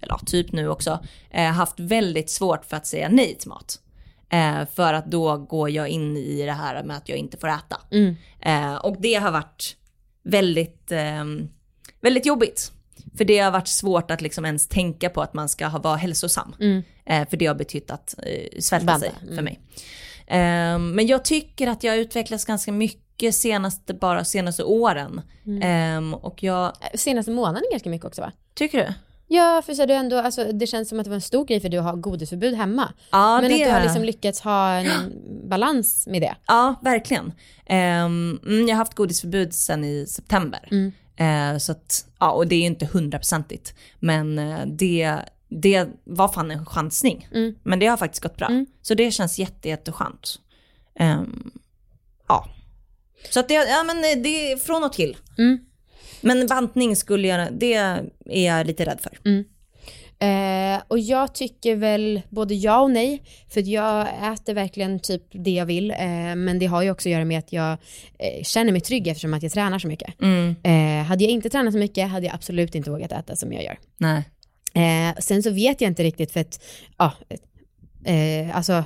eller 0.00 0.14
ja, 0.14 0.20
typ 0.26 0.52
nu 0.52 0.68
också, 0.68 1.04
eh, 1.30 1.50
haft 1.50 1.80
väldigt 1.80 2.30
svårt 2.30 2.64
för 2.64 2.76
att 2.76 2.86
säga 2.86 3.08
nej 3.08 3.36
till 3.38 3.48
mat. 3.48 3.78
Eh, 4.30 4.66
för 4.74 4.94
att 4.94 5.06
då 5.06 5.36
går 5.36 5.70
jag 5.70 5.88
in 5.88 6.16
i 6.16 6.42
det 6.46 6.52
här 6.52 6.84
med 6.84 6.96
att 6.96 7.08
jag 7.08 7.18
inte 7.18 7.36
får 7.36 7.48
äta. 7.48 7.80
Eh, 8.40 8.74
och 8.74 8.96
det 9.00 9.14
har 9.14 9.32
varit 9.32 9.76
väldigt, 10.22 10.92
ehm, 10.92 11.48
väldigt 12.00 12.26
jobbigt. 12.26 12.72
För 13.18 13.24
det 13.24 13.38
har 13.38 13.50
varit 13.50 13.68
svårt 13.68 14.10
att 14.10 14.20
liksom 14.20 14.44
ens 14.44 14.66
tänka 14.68 15.08
på 15.08 15.22
att 15.22 15.34
man 15.34 15.48
ska 15.48 15.66
ha, 15.66 15.78
vara 15.78 15.96
hälsosam. 15.96 16.54
Eh, 17.04 17.28
för 17.28 17.36
det 17.36 17.46
har 17.46 17.54
betytt 17.54 17.90
att 17.90 18.14
eh, 18.18 18.60
svälta 18.60 18.86
Banta, 18.86 19.00
sig 19.00 19.36
för 19.36 19.42
mig. 19.42 19.60
Ehm, 20.26 20.90
men 20.90 21.06
jag 21.06 21.24
tycker 21.24 21.66
att 21.66 21.84
jag 21.84 21.92
har 21.92 21.98
utvecklats 21.98 22.44
ganska 22.44 22.72
mycket 22.72 23.34
senaste, 23.34 23.94
bara 23.94 24.24
senaste 24.24 24.64
åren. 24.64 25.20
Ehm, 25.62 26.14
och 26.14 26.42
jag, 26.42 26.72
Senaste 26.94 27.30
månaden 27.30 27.62
ganska 27.72 27.90
mycket 27.90 28.06
också 28.06 28.20
va? 28.20 28.32
tycker 28.54 28.78
du? 28.78 28.94
Ja, 29.28 29.62
för 29.66 29.74
så 29.74 29.86
det 29.86 29.94
ändå, 29.94 30.18
alltså, 30.18 30.52
det 30.52 30.66
känns 30.66 30.88
som 30.88 31.00
att 31.00 31.04
det 31.04 31.10
var 31.10 31.14
en 31.14 31.20
stor 31.20 31.44
grej 31.44 31.60
för 31.60 31.68
dig 31.68 31.78
att 31.78 31.84
ha 31.84 31.92
godisförbud 31.92 32.54
hemma. 32.54 32.92
Ja, 33.10 33.40
Men 33.40 33.50
det 33.50 33.62
att 33.62 33.68
du 33.68 33.74
har 33.74 33.82
liksom 33.82 34.04
lyckats 34.04 34.40
ha 34.40 34.74
en 34.74 35.12
balans 35.48 36.06
med 36.06 36.22
det. 36.22 36.34
Ja, 36.46 36.74
verkligen. 36.82 37.32
Mm, 37.66 38.38
jag 38.44 38.68
har 38.68 38.74
haft 38.74 38.94
godisförbud 38.94 39.54
sedan 39.54 39.84
i 39.84 40.06
september. 40.08 40.68
Eh, 40.70 40.76
så 41.58 41.72
att, 41.72 42.06
ja, 42.20 42.30
och 42.30 42.46
det 42.46 42.54
är 42.54 42.60
ju 42.60 42.66
inte 42.66 42.86
hundraprocentigt. 42.86 43.74
Men 43.98 44.38
eh, 44.38 44.66
det, 44.66 45.18
det 45.48 45.88
var 46.04 46.28
fan 46.28 46.50
en 46.50 46.66
chansning. 46.66 47.28
Mm. 47.34 47.54
Men 47.62 47.78
det 47.78 47.86
har 47.86 47.96
faktiskt 47.96 48.22
gått 48.22 48.36
bra. 48.36 48.46
Mm. 48.46 48.66
Så 48.82 48.94
det 48.94 49.10
känns 49.10 49.38
jätte, 49.38 49.68
jätteskönt. 49.68 50.40
Ehm, 50.98 51.50
ja. 52.28 52.48
Så 53.30 53.40
att 53.40 53.48
det, 53.48 53.54
ja 53.54 53.84
men 53.84 54.22
det 54.22 54.52
är 54.52 54.56
från 54.56 54.84
och 54.84 54.92
till. 54.92 55.16
Mm. 55.38 55.58
Men 56.20 56.46
bantning 56.46 56.96
skulle 56.96 57.28
jag, 57.28 57.52
det 57.52 57.74
är 57.74 58.10
jag 58.24 58.66
lite 58.66 58.84
rädd 58.84 59.00
för. 59.00 59.18
Eh, 60.22 60.82
och 60.88 60.98
jag 60.98 61.34
tycker 61.34 61.76
väl 61.76 62.22
både 62.28 62.54
ja 62.54 62.80
och 62.80 62.90
nej, 62.90 63.22
för 63.48 63.68
jag 63.68 64.08
äter 64.32 64.54
verkligen 64.54 65.00
typ 65.00 65.22
det 65.32 65.50
jag 65.50 65.66
vill, 65.66 65.90
eh, 65.90 65.96
men 66.36 66.58
det 66.58 66.66
har 66.66 66.82
ju 66.82 66.90
också 66.90 67.08
att 67.08 67.12
göra 67.12 67.24
med 67.24 67.38
att 67.38 67.52
jag 67.52 67.72
eh, 68.18 68.42
känner 68.42 68.72
mig 68.72 68.80
trygg 68.80 69.08
eftersom 69.08 69.34
att 69.34 69.42
jag 69.42 69.52
tränar 69.52 69.78
så 69.78 69.88
mycket. 69.88 70.20
Mm. 70.22 70.54
Eh, 70.62 71.04
hade 71.06 71.24
jag 71.24 71.30
inte 71.30 71.50
tränat 71.50 71.72
så 71.72 71.78
mycket 71.78 72.08
hade 72.08 72.26
jag 72.26 72.34
absolut 72.34 72.74
inte 72.74 72.90
vågat 72.90 73.12
äta 73.12 73.36
som 73.36 73.52
jag 73.52 73.64
gör. 73.64 73.78
Nej. 73.98 74.24
Eh, 74.74 75.14
sen 75.18 75.42
så 75.42 75.50
vet 75.50 75.80
jag 75.80 75.90
inte 75.90 76.02
riktigt 76.02 76.32
för 76.32 76.40
att, 76.40 76.64
ja, 76.98 77.12
eh, 78.04 78.56
alltså 78.56 78.84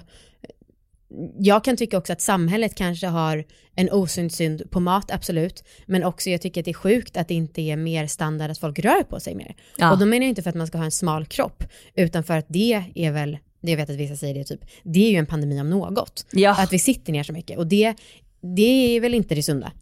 jag 1.39 1.65
kan 1.65 1.77
tycka 1.77 1.99
också 1.99 2.13
att 2.13 2.21
samhället 2.21 2.75
kanske 2.75 3.07
har 3.07 3.45
en 3.77 3.89
osund 3.93 4.33
synd 4.33 4.71
på 4.71 4.81
mat, 4.81 5.11
absolut. 5.11 5.65
Men 5.87 6.05
också 6.05 6.31
jag 6.31 6.41
tycker 6.43 6.61
att 6.61 6.65
det 6.65 6.71
är 6.71 6.75
sjukt 6.75 7.17
att 7.17 7.29
det 7.29 7.35
inte 7.35 7.61
är 7.63 7.77
mer 7.77 8.07
standard 8.07 8.51
att 8.51 8.59
folk 8.59 8.79
rör 8.79 9.03
på 9.03 9.21
sig 9.21 9.35
mer. 9.35 9.55
Ja. 9.79 9.93
Och 9.93 9.99
då 9.99 10.07
menar 10.07 10.23
jag 10.25 10.29
inte 10.29 10.43
för 10.43 10.51
att 10.51 10.57
man 10.57 10.67
ska 10.67 10.79
ha 10.79 10.85
en 10.85 10.91
smal 10.91 11.27
kropp, 11.27 11.65
utan 11.95 12.25
för 12.25 12.37
att 12.37 12.47
det 12.49 12.85
är 12.95 13.13
väl, 13.13 13.39
det 13.63 13.71
jag 13.71 13.77
vet 13.77 13.91
att 13.91 13.97
vissa 13.97 14.17
säger 14.17 14.35
det 14.35 14.45
typ, 14.45 14.61
det 14.83 15.07
är 15.07 15.11
ju 15.11 15.17
en 15.17 15.27
pandemi 15.27 15.61
om 15.61 15.71
något. 15.71 16.27
Ja. 16.33 16.57
Att 16.63 16.73
vi 16.73 16.79
sitter 16.79 17.13
ner 17.13 17.23
så 17.23 17.33
mycket. 17.33 17.59
Och 17.59 17.67
det, 17.67 17.95
det 18.57 18.97
är 18.97 19.01
väl 19.01 19.15
inte 19.15 19.35
det 19.35 19.43
sunda. 19.43 19.73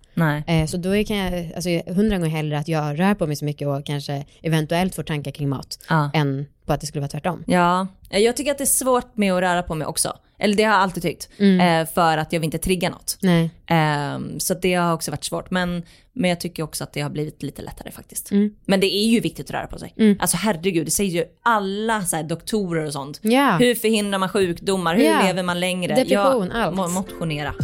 Eh, 0.47 0.67
så 0.67 0.77
då 0.77 0.97
är- 0.97 1.05
kan 1.05 1.17
jag, 1.17 1.53
alltså 1.55 1.69
hundra 1.87 2.19
gånger 2.19 2.31
hellre 2.31 2.59
att 2.59 2.69
jag 2.69 3.01
rör 3.01 3.15
på 3.15 3.27
mig 3.27 3.37
så 3.37 3.45
mycket 3.45 3.69
och 3.69 3.87
kanske 3.87 4.25
eventuellt 4.43 4.95
får 4.95 5.03
tankar 5.03 5.31
kring 5.31 5.49
mat, 5.49 5.79
Ja. 5.89 6.11
än 6.15 6.47
på 6.67 6.73
att 6.73 6.81
det 6.81 6.87
skulle 6.87 7.01
vara 7.01 7.09
tvärtom. 7.09 7.45
Ja, 7.47 7.87
jag 8.11 8.37
tycker 8.37 8.51
att 8.51 8.59
det 8.59 8.65
är 8.65 8.67
svårt 8.67 9.17
med 9.17 9.33
att 9.33 9.41
röra 9.41 9.63
på 9.63 9.75
mig 9.75 9.87
också. 9.87 10.13
Eller 10.45 10.55
det 10.57 10.63
har 10.65 10.73
jag 10.73 10.81
alltid 10.83 11.03
tyckt. 11.03 11.29
Eh, 11.39 11.89
för 11.95 12.19
att 12.19 12.33
jag 12.33 12.41
vill 12.41 12.45
inte 12.45 12.59
trigga 12.59 12.91
något. 12.91 13.19
Nej. 13.23 13.51
Ehm, 13.67 14.41
så 14.41 14.55
det 14.55 14.75
har 14.75 14.93
också 14.95 15.11
varit 15.11 15.25
svårt. 15.25 15.51
Men, 15.51 15.83
men 16.13 16.31
jag 16.31 16.41
tycker 16.41 16.63
också 16.63 16.85
att 16.85 16.93
det 16.93 17.01
har 17.01 17.11
blivit 17.11 17.43
lite 17.43 17.63
lättare 17.63 17.91
faktiskt. 17.91 18.31
Mm. 18.31 18.51
Men 18.67 18.81
det 18.81 18.95
är 18.95 19.07
ju 19.07 19.21
viktigt 19.21 19.47
att 19.47 19.55
röra 19.55 19.67
på 19.67 19.79
sig. 19.79 20.17
Alltså 20.21 20.37
herregud, 20.37 20.87
det 20.87 20.91
säger 20.91 21.11
ju 21.11 21.25
alla 21.43 22.03
så 22.05 22.17
här, 22.17 22.23
doktorer 22.23 22.87
och 22.87 22.93
sånt. 22.93 23.19
Ja. 23.23 23.57
Hur 23.61 23.75
förhindrar 23.75 24.19
man 24.19 24.29
sjukdomar? 24.29 24.95
Hur 24.97 25.05
Ja. 25.05 25.23
lever 25.27 25.43
man 25.43 25.61
längre? 25.61 25.95
Depression, 25.95 26.51
ja, 26.55 26.63
allt. 26.63 26.77
mo- 26.77 26.89
Motionera. 26.89 27.55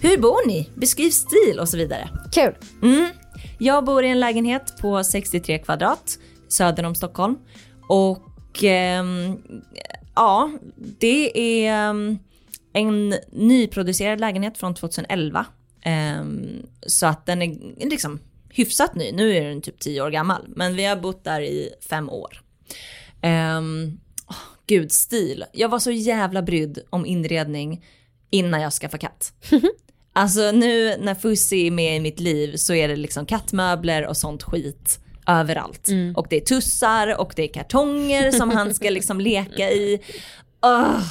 Hur 0.00 0.18
bor 0.18 0.46
ni? 0.46 0.68
Beskriv 0.74 1.10
stil 1.10 1.58
och 1.60 1.68
så 1.68 1.76
vidare. 1.76 2.08
Kul. 2.32 2.54
Mm. 2.82 3.08
Jag 3.58 3.84
bor 3.84 4.04
i 4.04 4.08
en 4.08 4.20
lägenhet 4.20 4.74
på 4.80 5.04
63 5.04 5.58
kvadrat 5.58 6.18
söder 6.48 6.84
om 6.84 6.94
Stockholm. 6.94 7.36
Och 7.88 8.64
ehm, 8.64 9.38
ja, 10.16 10.50
det 10.76 11.38
är 11.38 11.72
ehm, 11.72 12.18
en 12.72 13.14
nyproducerad 13.32 14.20
lägenhet 14.20 14.58
från 14.58 14.74
2011. 14.74 15.46
Ehm, 15.82 16.66
så 16.86 17.06
att 17.06 17.26
den 17.26 17.42
är 17.42 17.88
liksom 17.90 18.18
hyfsat 18.48 18.94
ny. 18.94 19.12
Nu 19.12 19.36
är 19.36 19.44
den 19.44 19.62
typ 19.62 19.78
10 19.78 20.02
år 20.02 20.10
gammal. 20.10 20.44
Men 20.48 20.76
vi 20.76 20.84
har 20.84 20.96
bott 20.96 21.24
där 21.24 21.40
i 21.40 21.70
fem 21.88 22.10
år. 22.10 22.42
Um, 23.58 24.00
gud, 24.66 24.92
stil. 24.92 25.44
Jag 25.52 25.68
var 25.68 25.78
så 25.78 25.90
jävla 25.90 26.42
brydd 26.42 26.78
om 26.90 27.06
inredning 27.06 27.84
innan 28.30 28.60
jag 28.60 28.72
skaffade 28.72 29.00
katt. 29.00 29.32
Alltså 30.12 30.52
nu 30.52 30.96
när 30.96 31.14
Fussi 31.14 31.66
är 31.66 31.70
med 31.70 31.96
i 31.96 32.00
mitt 32.00 32.20
liv 32.20 32.56
så 32.56 32.74
är 32.74 32.88
det 32.88 32.96
liksom 32.96 33.26
kattmöbler 33.26 34.06
och 34.06 34.16
sånt 34.16 34.42
skit 34.42 35.00
överallt. 35.26 35.88
Och 36.16 36.26
det 36.30 36.36
är 36.36 36.40
tussar 36.40 37.20
och 37.20 37.32
det 37.36 37.42
är 37.42 37.48
kartonger 37.48 38.30
som 38.30 38.50
han 38.50 38.74
ska 38.74 38.90
liksom 38.90 39.20
leka 39.20 39.70
i. 39.70 40.00
Ugh. 40.66 41.06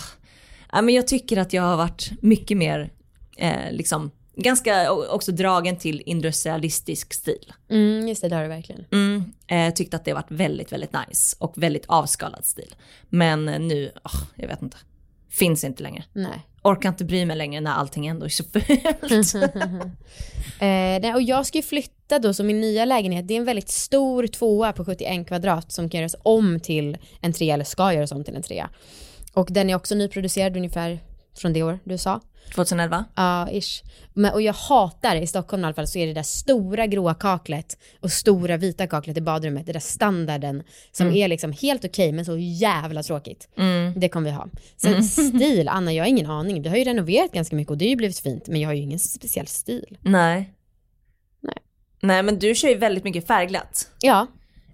Ja, 0.71 0.81
men 0.81 0.95
jag 0.95 1.07
tycker 1.07 1.37
att 1.37 1.53
jag 1.53 1.63
har 1.63 1.77
varit 1.77 2.11
mycket 2.21 2.57
mer, 2.57 2.91
eh, 3.37 3.71
liksom, 3.71 4.11
ganska 4.35 4.91
också 4.91 5.31
dragen 5.31 5.77
till 5.77 6.03
industrialistisk 6.05 7.13
stil. 7.13 7.53
Mm, 7.69 8.07
just 8.07 8.21
det, 8.21 8.29
det 8.29 8.35
har 8.35 8.43
du 8.43 8.49
verkligen. 8.49 8.85
Mm, 8.91 9.33
eh, 9.47 9.73
tyckte 9.73 9.95
att 9.95 10.05
det 10.05 10.11
har 10.11 10.15
varit 10.15 10.31
väldigt, 10.31 10.71
väldigt 10.71 10.95
nice 11.07 11.35
och 11.39 11.53
väldigt 11.55 11.85
avskalad 11.85 12.45
stil. 12.45 12.75
Men 13.09 13.49
eh, 13.49 13.59
nu, 13.59 13.91
åh, 14.03 14.21
jag 14.35 14.47
vet 14.47 14.61
inte, 14.61 14.77
finns 15.29 15.63
inte 15.63 15.83
längre. 15.83 16.03
Nej. 16.13 16.47
Orkar 16.61 16.89
inte 16.89 17.05
bry 17.05 17.25
mig 17.25 17.37
längre 17.37 17.61
när 17.61 17.71
allting 17.71 18.07
ändå 18.07 18.25
är 18.25 18.29
så 18.29 18.43
fult. 18.43 18.65
Eh, 20.59 21.15
och 21.15 21.21
jag 21.21 21.45
ska 21.45 21.57
ju 21.57 21.61
flytta 21.61 21.94
då, 22.07 22.33
så 22.33 22.43
min 22.43 22.61
nya 22.61 22.85
lägenhet, 22.85 23.27
det 23.27 23.33
är 23.33 23.37
en 23.37 23.45
väldigt 23.45 23.69
stor 23.69 24.27
tvåa 24.27 24.73
på 24.73 24.85
71 24.85 25.27
kvadrat 25.27 25.71
som 25.71 25.89
kan 25.89 25.99
göras 25.99 26.15
om 26.23 26.59
till 26.59 26.97
en 27.21 27.33
trea, 27.33 27.53
eller 27.53 27.65
ska 27.65 27.93
göras 27.93 28.11
om 28.11 28.23
till 28.23 28.35
en 28.35 28.41
trea. 28.41 28.69
Och 29.33 29.47
den 29.51 29.69
är 29.69 29.75
också 29.75 29.95
nyproducerad 29.95 30.57
ungefär 30.57 30.99
från 31.37 31.53
det 31.53 31.63
år 31.63 31.79
du 31.83 31.97
sa. 31.97 32.21
2011? 32.55 33.05
Ja, 33.15 33.49
ish. 33.51 33.83
Men, 34.13 34.33
och 34.33 34.41
jag 34.41 34.53
hatar, 34.53 35.15
i 35.15 35.27
Stockholm 35.27 35.63
i 35.63 35.65
alla 35.65 35.73
fall, 35.73 35.87
så 35.87 35.99
är 35.99 36.07
det 36.07 36.13
där 36.13 36.23
stora 36.23 36.87
gråa 36.87 37.13
kaklet 37.13 37.77
och 37.99 38.11
stora 38.11 38.57
vita 38.57 38.87
kaklet 38.87 39.17
i 39.17 39.21
badrummet, 39.21 39.65
det 39.65 39.73
där 39.73 39.79
standarden 39.79 40.63
som 40.91 41.11
är 41.11 41.27
liksom 41.27 41.51
helt 41.51 41.85
okej 41.85 42.11
men 42.11 42.25
så 42.25 42.37
jävla 42.37 43.03
tråkigt. 43.03 43.49
Det 43.95 44.09
kommer 44.09 44.29
vi 44.29 44.35
ha. 44.35 44.47
Sen 44.77 45.03
stil, 45.03 45.67
Anna, 45.67 45.93
jag 45.93 46.03
har 46.03 46.09
ingen 46.09 46.29
aning. 46.29 46.61
Vi 46.61 46.69
har 46.69 46.77
ju 46.77 46.83
renoverat 46.83 47.31
ganska 47.31 47.55
mycket 47.55 47.71
och 47.71 47.77
det 47.77 47.85
har 47.85 47.89
ju 47.89 47.95
blivit 47.95 48.19
fint, 48.19 48.47
men 48.47 48.61
jag 48.61 48.69
har 48.69 48.73
ju 48.73 48.81
ingen 48.81 48.99
speciell 48.99 49.47
stil. 49.47 49.97
Nej. 50.01 50.51
Nej. 52.05 52.23
Men 52.23 52.39
du 52.39 52.55
kör 52.55 52.69
ju 52.69 52.75
väldigt 52.75 53.03
mycket 53.03 53.27
färgglatt. 53.27 53.89
Ja, 54.01 54.27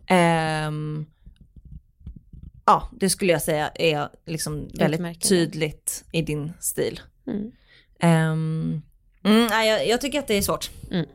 Ehm, 0.07 1.05
ja, 2.65 2.89
det 2.99 3.09
skulle 3.09 3.32
jag 3.32 3.41
säga 3.41 3.71
är 3.75 4.09
liksom 4.25 4.69
väldigt 4.73 5.29
tydligt 5.29 6.03
i 6.11 6.21
din 6.21 6.53
stil. 6.59 6.99
Mm. 7.27 7.51
Ehm, 7.99 8.82
mm, 9.23 9.47
nej, 9.47 9.69
jag, 9.69 9.88
jag 9.88 10.01
tycker 10.01 10.19
att 10.19 10.27
det 10.27 10.38
är 10.38 10.41
svårt. 10.41 10.69
Mm. 10.91 11.05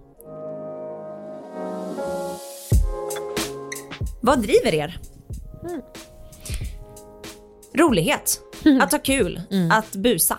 Vad 4.23 4.43
driver 4.43 4.75
er? 4.75 4.99
Mm. 5.69 5.81
Rolighet, 7.75 8.41
att 8.81 8.93
ha 8.93 8.99
kul, 8.99 9.41
att 9.73 9.93
busa. 9.97 10.39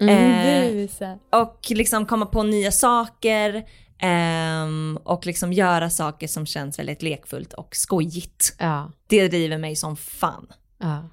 Mm, 0.00 0.18
Eh, 0.18 0.72
busa. 0.72 1.18
Och 1.32 1.58
liksom 1.70 2.06
komma 2.06 2.26
på 2.26 2.42
nya 2.42 2.72
saker 2.72 3.64
ehm, 3.98 4.98
och 5.04 5.26
liksom 5.26 5.52
göra 5.52 5.90
saker 5.90 6.26
som 6.28 6.46
känns 6.46 6.78
väldigt 6.78 7.02
lekfullt 7.02 7.52
och 7.52 7.76
skojigt. 7.76 8.56
Ja. 8.58 8.92
Det 9.06 9.28
driver 9.28 9.58
mig 9.58 9.76
som 9.76 9.96
fan. 9.96 10.46
Ja. 10.78 11.08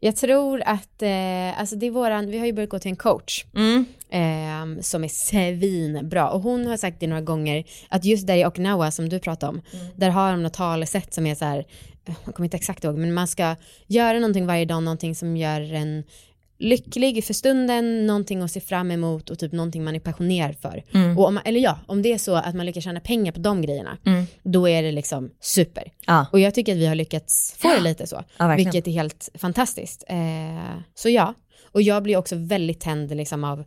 Jag 0.00 0.16
tror 0.16 0.62
att, 0.66 1.02
eh, 1.02 1.60
alltså 1.60 1.76
det 1.76 1.86
är 1.86 1.90
våran, 1.90 2.26
vi 2.30 2.38
har 2.38 2.46
ju 2.46 2.52
börjat 2.52 2.70
gå 2.70 2.78
till 2.78 2.90
en 2.90 2.96
coach 2.96 3.44
Mm. 3.54 3.84
eh, 4.10 4.82
som 4.82 5.04
är 5.04 5.08
svinbra 5.08 6.30
och 6.30 6.40
hon 6.40 6.66
har 6.66 6.76
sagt 6.76 7.00
det 7.00 7.06
några 7.06 7.22
gånger 7.22 7.64
att 7.88 8.04
just 8.04 8.26
där 8.26 8.36
i 8.36 8.46
Okinawa 8.46 8.90
som 8.90 9.08
du 9.08 9.18
pratade 9.18 9.50
om, 9.50 9.62
där 9.96 10.10
har 10.10 10.30
de 10.30 10.42
något 10.42 10.54
talesätt 10.54 11.14
som 11.14 11.26
är 11.26 11.34
så 11.34 11.44
här, 11.44 11.58
eh, 12.04 12.14
jag 12.24 12.34
kommer 12.34 12.46
inte 12.46 12.56
exakt 12.56 12.84
ihåg, 12.84 12.98
men 12.98 13.14
man 13.14 13.28
ska 13.28 13.56
göra 13.86 14.18
någonting 14.18 14.46
varje 14.46 14.64
dag, 14.64 14.82
någonting 14.82 15.14
som 15.14 15.36
gör 15.36 15.72
en 15.74 16.04
lycklig 16.58 17.24
för 17.24 17.34
stunden, 17.34 18.06
någonting 18.06 18.42
att 18.42 18.50
se 18.50 18.60
fram 18.60 18.90
emot 18.90 19.30
och 19.30 19.38
typ 19.38 19.52
någonting 19.52 19.84
man 19.84 19.94
är 19.96 20.00
passionerad 20.00 20.56
för. 20.58 20.82
Och 21.18 21.26
om, 21.26 21.40
eller 21.44 21.60
ja, 21.60 21.78
om 21.86 22.02
det 22.02 22.12
är 22.12 22.18
så 22.18 22.34
att 22.34 22.54
man 22.54 22.66
lyckas 22.66 22.84
tjäna 22.84 23.00
pengar 23.00 23.32
på 23.32 23.40
de 23.40 23.62
grejerna, 23.62 23.98
då 24.42 24.68
är 24.68 24.82
det 24.82 24.92
liksom 24.92 25.30
super. 25.40 25.92
Ja. 26.06 26.26
Och 26.32 26.40
jag 26.40 26.54
tycker 26.54 26.72
att 26.72 26.78
vi 26.78 26.86
har 26.86 26.94
lyckats 26.94 27.54
få 27.58 27.68
det 27.68 27.80
lite 27.80 28.06
så, 28.06 28.24
Ja, 28.36 28.56
vilket 28.56 28.86
är 28.86 28.92
helt 28.92 29.28
fantastiskt. 29.34 30.04
Eh, 30.08 30.78
så 30.94 31.08
ja, 31.08 31.34
och 31.72 31.82
jag 31.82 32.02
blir 32.02 32.16
också 32.16 32.36
väldigt 32.36 32.80
tänd 32.80 33.16
liksom 33.16 33.44
av 33.44 33.64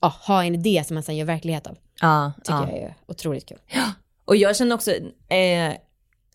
att 0.00 0.14
ha 0.14 0.44
en 0.44 0.54
idé 0.54 0.84
som 0.86 0.94
man 0.94 1.02
sen 1.02 1.16
gör 1.16 1.26
verklighet 1.26 1.66
av. 1.66 1.76
Ja, 2.00 2.32
Tycker 2.44 2.52
ja. 2.52 2.68
jag 2.70 2.78
är 2.78 2.94
otroligt 3.06 3.46
kul. 3.48 3.58
Och 4.24 4.36
jag 4.36 4.56
känner 4.56 4.74
också, 4.74 4.90
eh, 5.28 5.72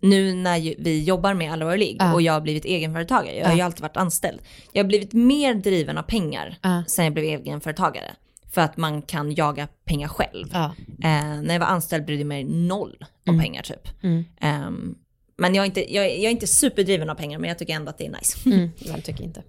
nu 0.01 0.33
när 0.33 0.59
vi 0.83 1.03
jobbar 1.03 1.33
med 1.33 1.51
Allvar 1.53 1.77
League 1.77 1.95
Ja. 1.99 2.13
och 2.13 2.21
jag 2.21 2.33
har 2.33 2.41
blivit 2.41 2.65
egenföretagare, 2.65 3.35
jag 3.37 3.47
har 3.47 3.55
ju 3.55 3.61
alltid 3.61 3.81
varit 3.81 3.97
anställd. 3.97 4.39
Jag 4.71 4.83
har 4.83 4.87
blivit 4.87 5.13
mer 5.13 5.53
driven 5.53 5.97
av 5.97 6.03
pengar 6.03 6.57
Ja. 6.61 6.83
sen 6.87 7.05
jag 7.05 7.13
blev 7.13 7.25
egenföretagare. 7.25 8.11
För 8.51 8.61
att 8.61 8.77
man 8.77 9.01
kan 9.01 9.31
jaga 9.31 9.67
pengar 9.85 10.07
själv. 10.07 10.47
Eh, 11.03 11.41
när 11.41 11.53
jag 11.53 11.59
var 11.59 11.67
anställd 11.67 12.05
brydde 12.05 12.21
jag 12.21 12.27
mig 12.27 12.43
noll 12.43 13.05
om 13.27 13.39
pengar 13.39 13.61
typ. 13.63 13.87
Mm. 14.03 14.25
Ehm, 14.41 14.95
men 15.37 15.55
jag 15.55 15.63
är, 15.63 15.65
inte, 15.65 15.93
jag, 15.93 16.05
jag 16.05 16.23
är 16.25 16.29
inte 16.29 16.47
superdriven 16.47 17.09
av 17.09 17.15
pengar 17.15 17.39
men 17.39 17.47
jag 17.47 17.59
tycker 17.59 17.73
ändå 17.73 17.89
att 17.89 17.97
det 17.97 18.05
är 18.05 18.11
nice. 18.11 18.49
Mm, 18.49 18.69
jag 18.77 19.03
tycker 19.03 19.23
inte. 19.23 19.43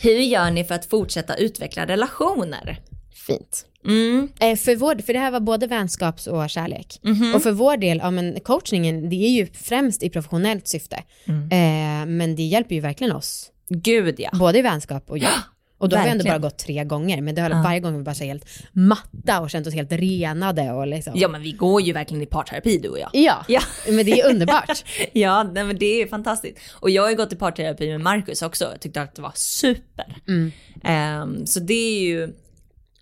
Hur 0.00 0.18
gör 0.20 0.50
ni 0.50 0.64
för 0.64 0.74
att 0.74 0.86
fortsätta 0.86 1.36
utveckla 1.36 1.86
relationer? 1.86 2.78
Fint. 3.26 3.66
Mm, 3.86 4.28
Eh, 4.40 4.56
för, 4.56 4.76
vår, 4.76 5.02
för 5.02 5.12
det 5.12 5.18
här 5.18 5.30
var 5.30 5.40
både 5.40 5.66
vänskaps 5.66 6.26
och 6.26 6.50
kärlek. 6.50 6.98
Mhm. 7.02 7.34
Och 7.34 7.42
för 7.42 7.52
vår 7.52 7.76
del, 7.76 7.98
ja 8.02 8.10
men 8.10 8.40
coachningen, 8.40 9.08
det 9.10 9.16
är 9.16 9.30
ju 9.30 9.46
främst 9.46 10.02
i 10.02 10.10
professionellt 10.10 10.68
syfte. 10.68 11.02
Mm. 11.28 11.42
Eh, 11.42 12.06
men 12.16 12.36
det 12.36 12.42
hjälper 12.42 12.74
ju 12.74 12.80
verkligen 12.80 13.12
oss, 13.12 13.50
gud 13.68 14.14
ja. 14.18 14.30
både 14.32 14.58
i 14.58 14.62
vänskap 14.62 15.10
och 15.10 15.18
jobb. 15.18 15.30
Och 15.78 15.88
då 15.88 15.96
har 15.96 16.04
vi 16.04 16.10
ändå 16.10 16.24
bara 16.24 16.38
gått 16.38 16.58
tre 16.58 16.84
gånger, 16.84 17.20
men 17.20 17.34
det 17.34 17.42
har 17.42 17.50
Ja. 17.50 17.62
varje 17.62 17.80
gång 17.80 17.96
vi 17.96 18.02
bara 18.02 18.14
så 18.14 18.24
helt 18.24 18.44
matta 18.72 19.40
och 19.40 19.50
känt 19.50 19.66
oss 19.66 19.74
helt 19.74 19.92
renade 19.92 20.72
och 20.72 20.86
liksom. 20.86 21.12
Ja 21.16 21.28
men 21.28 21.42
vi 21.42 21.52
går 21.52 21.82
ju 21.82 21.92
verkligen 21.92 22.22
i 22.22 22.26
parterapi 22.26 22.78
du 22.78 22.88
och 22.88 22.98
jag. 22.98 23.10
Ja, 23.12 23.44
Ja. 23.48 23.60
men 23.88 23.96
det 24.06 24.20
är 24.20 24.30
underbart. 24.30 24.84
Ja, 25.12 25.42
nej, 25.42 25.64
men 25.64 25.78
det 25.78 26.02
är 26.02 26.06
fantastiskt. 26.06 26.58
Och 26.72 26.90
jag 26.90 27.02
har 27.02 27.10
ju 27.10 27.16
gått 27.16 27.32
i 27.32 27.36
parterapi 27.36 27.88
med 27.90 28.00
Marcus 28.00 28.42
också. 28.42 28.64
Jag 28.64 28.80
tyckte 28.80 29.02
att 29.02 29.14
det 29.14 29.22
var 29.22 29.32
super. 29.34 30.16
Mm. 30.28 30.52
Ehm, 30.84 31.46
så 31.46 31.60
det 31.60 31.74
är 31.74 32.00
ju 32.00 32.28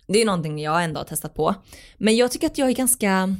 det 0.07 0.21
är 0.21 0.25
någonting 0.25 0.59
jag 0.59 0.83
ändå 0.83 0.99
har 0.99 1.05
testat 1.05 1.33
på. 1.33 1.55
Men 1.97 2.15
jag 2.15 2.31
tycker 2.31 2.47
att 2.47 2.57
jag 2.57 2.69
är 2.69 2.73
ganska 2.73 3.35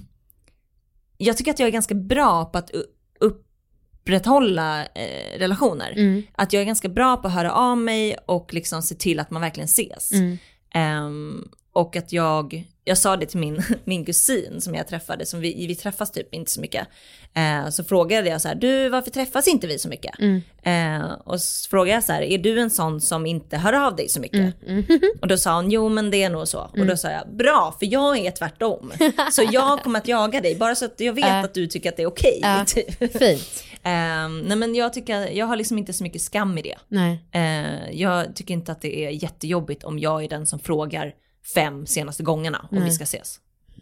jag 1.18 1.38
tycker 1.38 1.52
att 1.52 1.60
jag 1.60 1.68
är 1.68 1.72
ganska 1.72 1.96
bra 1.96 2.46
på 2.46 2.58
att 2.58 2.72
upprätthålla 3.20 4.86
eh, 4.86 5.40
relationer. 5.40 5.94
Mm. 5.98 6.24
Att 6.34 6.54
jag 6.54 6.62
är 6.62 6.66
ganska 6.66 6.90
bra 6.90 7.18
på 7.18 7.28
att 7.28 7.34
höra 7.34 7.52
av 7.52 7.78
mig 7.78 8.18
och 8.26 8.54
liksom 8.54 8.82
se 8.82 8.96
till 8.96 9.20
att 9.20 9.32
man 9.32 9.42
verkligen 9.42 9.66
ses. 9.66 10.12
Mm. 10.12 10.38
Ehm, 10.74 11.50
och 11.76 11.96
att 11.96 12.14
jag, 12.14 12.68
jag 12.84 12.98
sa 12.98 13.18
det 13.18 13.26
till 13.26 13.40
min, 13.40 13.64
min 13.84 14.06
kusin 14.06 14.62
som 14.62 14.76
jag 14.76 14.88
träffade, 14.88 15.26
som 15.26 15.40
vi, 15.40 15.68
vi 15.68 15.76
träffas 15.76 16.12
typ 16.12 16.34
inte 16.34 16.52
så 16.52 16.62
mycket. 16.62 16.88
Eh, 17.34 17.70
så 17.70 17.84
frågade 17.84 18.30
jag 18.30 18.42
så 18.42 18.48
här, 18.48 18.56
du 18.56 18.90
varför 18.90 19.12
träffas 19.12 19.48
inte 19.48 19.68
vi 19.68 19.80
så 19.80 19.90
mycket? 19.90 20.20
Mm. 20.20 20.42
Eh, 20.64 21.12
och 21.26 21.42
så 21.42 21.70
frågade 21.70 21.92
jag 21.96 22.04
så 22.04 22.14
här, 22.14 22.22
är 22.22 22.38
du 22.38 22.60
en 22.60 22.70
sån 22.70 23.02
som 23.02 23.26
inte 23.26 23.58
hör 23.58 23.74
av 23.74 23.96
dig 23.96 24.10
så 24.10 24.20
mycket? 24.20 24.56
Mm. 24.68 24.86
Och 25.22 25.28
då 25.28 25.38
sa 25.38 25.56
hon, 25.56 25.72
jo 25.72 25.90
men 25.90 26.12
det 26.12 26.24
är 26.24 26.30
nog 26.30 26.48
så. 26.48 26.60
Och 26.60 26.86
då 26.86 26.98
sa 26.98 27.12
jag, 27.12 27.36
bra 27.36 27.76
för 27.80 27.86
jag 27.94 28.18
är 28.18 28.32
tvärtom. 28.32 28.92
så 29.32 29.44
jag 29.52 29.84
kommer 29.84 30.00
att 30.00 30.08
jaga 30.08 30.42
dig, 30.42 30.56
bara 30.56 30.76
så 30.76 30.86
att 30.86 31.00
jag 31.00 31.14
vet 31.14 31.26
Äh. 31.26 31.40
att 31.40 31.54
du 31.54 31.68
tycker 31.68 31.90
att 31.90 31.98
det 31.98 32.04
är 32.04 32.08
okej. 32.08 32.40
Ja. 32.42 32.66
typ. 32.68 33.18
Fint. 33.18 33.64
Ehm, 33.84 34.40
nej 34.40 34.58
men 34.58 34.76
jag 34.76 34.94
tycker, 34.94 35.28
jag 35.28 35.46
har 35.46 35.56
liksom 35.56 35.78
inte 35.78 35.94
så 35.94 36.04
mycket 36.04 36.22
skam 36.22 36.58
i 36.58 36.62
det. 36.62 36.76
Nej. 36.88 37.20
Eh, 37.32 37.92
jag 37.92 38.36
tycker 38.36 38.54
inte 38.54 38.72
att 38.72 38.82
det 38.82 39.06
är 39.06 39.10
jättejobbigt 39.10 39.84
om 39.84 40.00
jag 40.00 40.24
är 40.24 40.30
den 40.30 40.46
som 40.46 40.60
frågar 40.60 41.14
fem 41.54 41.86
senaste 41.86 42.24
gångarna 42.24 42.68
om 42.72 42.78
Nej. 42.78 42.86
vi 42.86 42.92
ska 42.92 43.04
ses. 43.04 43.40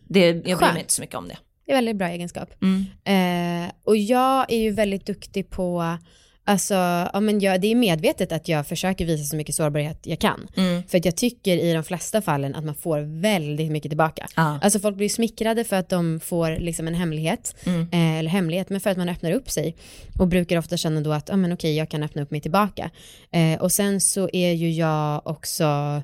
Det, 0.07 0.27
jag 0.27 0.41
bryr 0.43 0.55
Skönt. 0.55 0.73
mig 0.73 0.81
inte 0.81 0.93
så 0.93 1.01
mycket 1.01 1.15
om 1.15 1.27
det. 1.27 1.37
Det 1.65 1.71
är 1.71 1.75
väldigt 1.75 1.95
bra 1.95 2.07
egenskap. 2.09 2.49
Mm. 2.61 3.65
Eh, 3.65 3.71
och 3.83 3.97
jag 3.97 4.51
är 4.51 4.57
ju 4.57 4.71
väldigt 4.71 5.05
duktig 5.05 5.49
på, 5.49 5.97
alltså, 6.45 6.73
ja, 7.13 7.19
men 7.19 7.39
jag, 7.39 7.61
det 7.61 7.67
är 7.67 7.75
medvetet 7.75 8.31
att 8.31 8.47
jag 8.47 8.67
försöker 8.67 9.05
visa 9.05 9.23
så 9.23 9.35
mycket 9.35 9.55
sårbarhet 9.55 9.99
jag 10.03 10.19
kan. 10.19 10.47
Mm. 10.57 10.83
För 10.87 10.97
att 10.97 11.05
jag 11.05 11.15
tycker 11.17 11.57
i 11.57 11.73
de 11.73 11.83
flesta 11.83 12.21
fallen 12.21 12.55
att 12.55 12.63
man 12.63 12.75
får 12.75 13.21
väldigt 13.21 13.71
mycket 13.71 13.91
tillbaka. 13.91 14.27
Ja. 14.35 14.59
Alltså 14.61 14.79
folk 14.79 14.97
blir 14.97 15.09
smickrade 15.09 15.63
för 15.63 15.75
att 15.75 15.89
de 15.89 16.19
får 16.19 16.57
liksom 16.59 16.87
en 16.87 16.95
hemlighet, 16.95 17.55
Mm. 17.65 17.81
eh, 17.91 18.19
eller 18.19 18.29
hemlighet, 18.29 18.69
men 18.69 18.79
för 18.81 18.89
att 18.89 18.97
man 18.97 19.09
öppnar 19.09 19.31
upp 19.31 19.49
sig. 19.49 19.75
Och 20.19 20.27
brukar 20.27 20.57
ofta 20.57 20.77
känna 20.77 21.01
då 21.01 21.11
att, 21.13 21.29
ja 21.29 21.35
men 21.35 21.53
okej, 21.53 21.75
jag 21.77 21.89
kan 21.89 22.03
öppna 22.03 22.21
upp 22.21 22.31
mig 22.31 22.41
tillbaka. 22.41 22.89
Eh, 23.31 23.61
och 23.61 23.71
sen 23.71 24.01
så 24.01 24.29
är 24.33 24.51
ju 24.51 24.71
jag 24.71 25.27
också, 25.27 26.01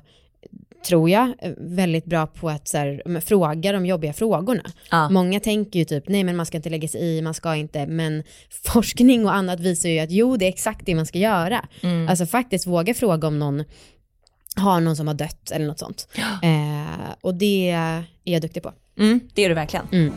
tror 0.86 1.10
jag, 1.10 1.32
eh, 1.38 1.52
väldigt 1.58 2.04
bra 2.04 2.26
på 2.26 2.50
att 2.50 2.68
så 2.68 2.78
här, 2.78 3.20
fråga 3.20 3.72
de 3.72 3.86
jobbiga 3.86 4.12
frågorna. 4.12 4.62
Ja. 4.90 5.08
Många 5.08 5.40
tänker 5.40 5.78
ju 5.78 5.84
typ, 5.84 6.08
nej 6.08 6.24
men 6.24 6.36
man 6.36 6.46
ska 6.46 6.56
inte 6.56 6.70
lägga 6.70 6.88
sig 6.88 7.00
i, 7.00 7.22
man 7.22 7.34
ska 7.34 7.54
inte, 7.54 7.86
men 7.86 8.22
forskning 8.64 9.26
och 9.26 9.34
annat 9.34 9.60
visar 9.60 9.88
ju 9.88 9.98
att 9.98 10.10
jo, 10.10 10.36
det 10.36 10.44
är 10.44 10.48
exakt 10.48 10.86
det 10.86 10.94
man 10.94 11.06
ska 11.06 11.18
göra. 11.18 11.68
Mm. 11.80 12.08
Alltså 12.08 12.26
faktiskt 12.26 12.66
våga 12.66 12.94
fråga 12.94 13.28
om 13.28 13.38
någon 13.38 13.64
har 14.56 14.80
någon 14.80 14.96
som 14.96 15.06
har 15.06 15.14
dött 15.14 15.50
eller 15.50 15.66
något 15.66 15.78
sånt. 15.78 16.08
Eh, 16.42 17.14
och 17.20 17.34
det 17.34 17.70
är 17.70 18.04
jag 18.24 18.42
duktig 18.42 18.62
på. 18.62 18.72
Mm, 18.98 19.20
det 19.34 19.44
är 19.44 19.48
du 19.48 19.54
verkligen. 19.54 19.86
Mm. 19.92 20.12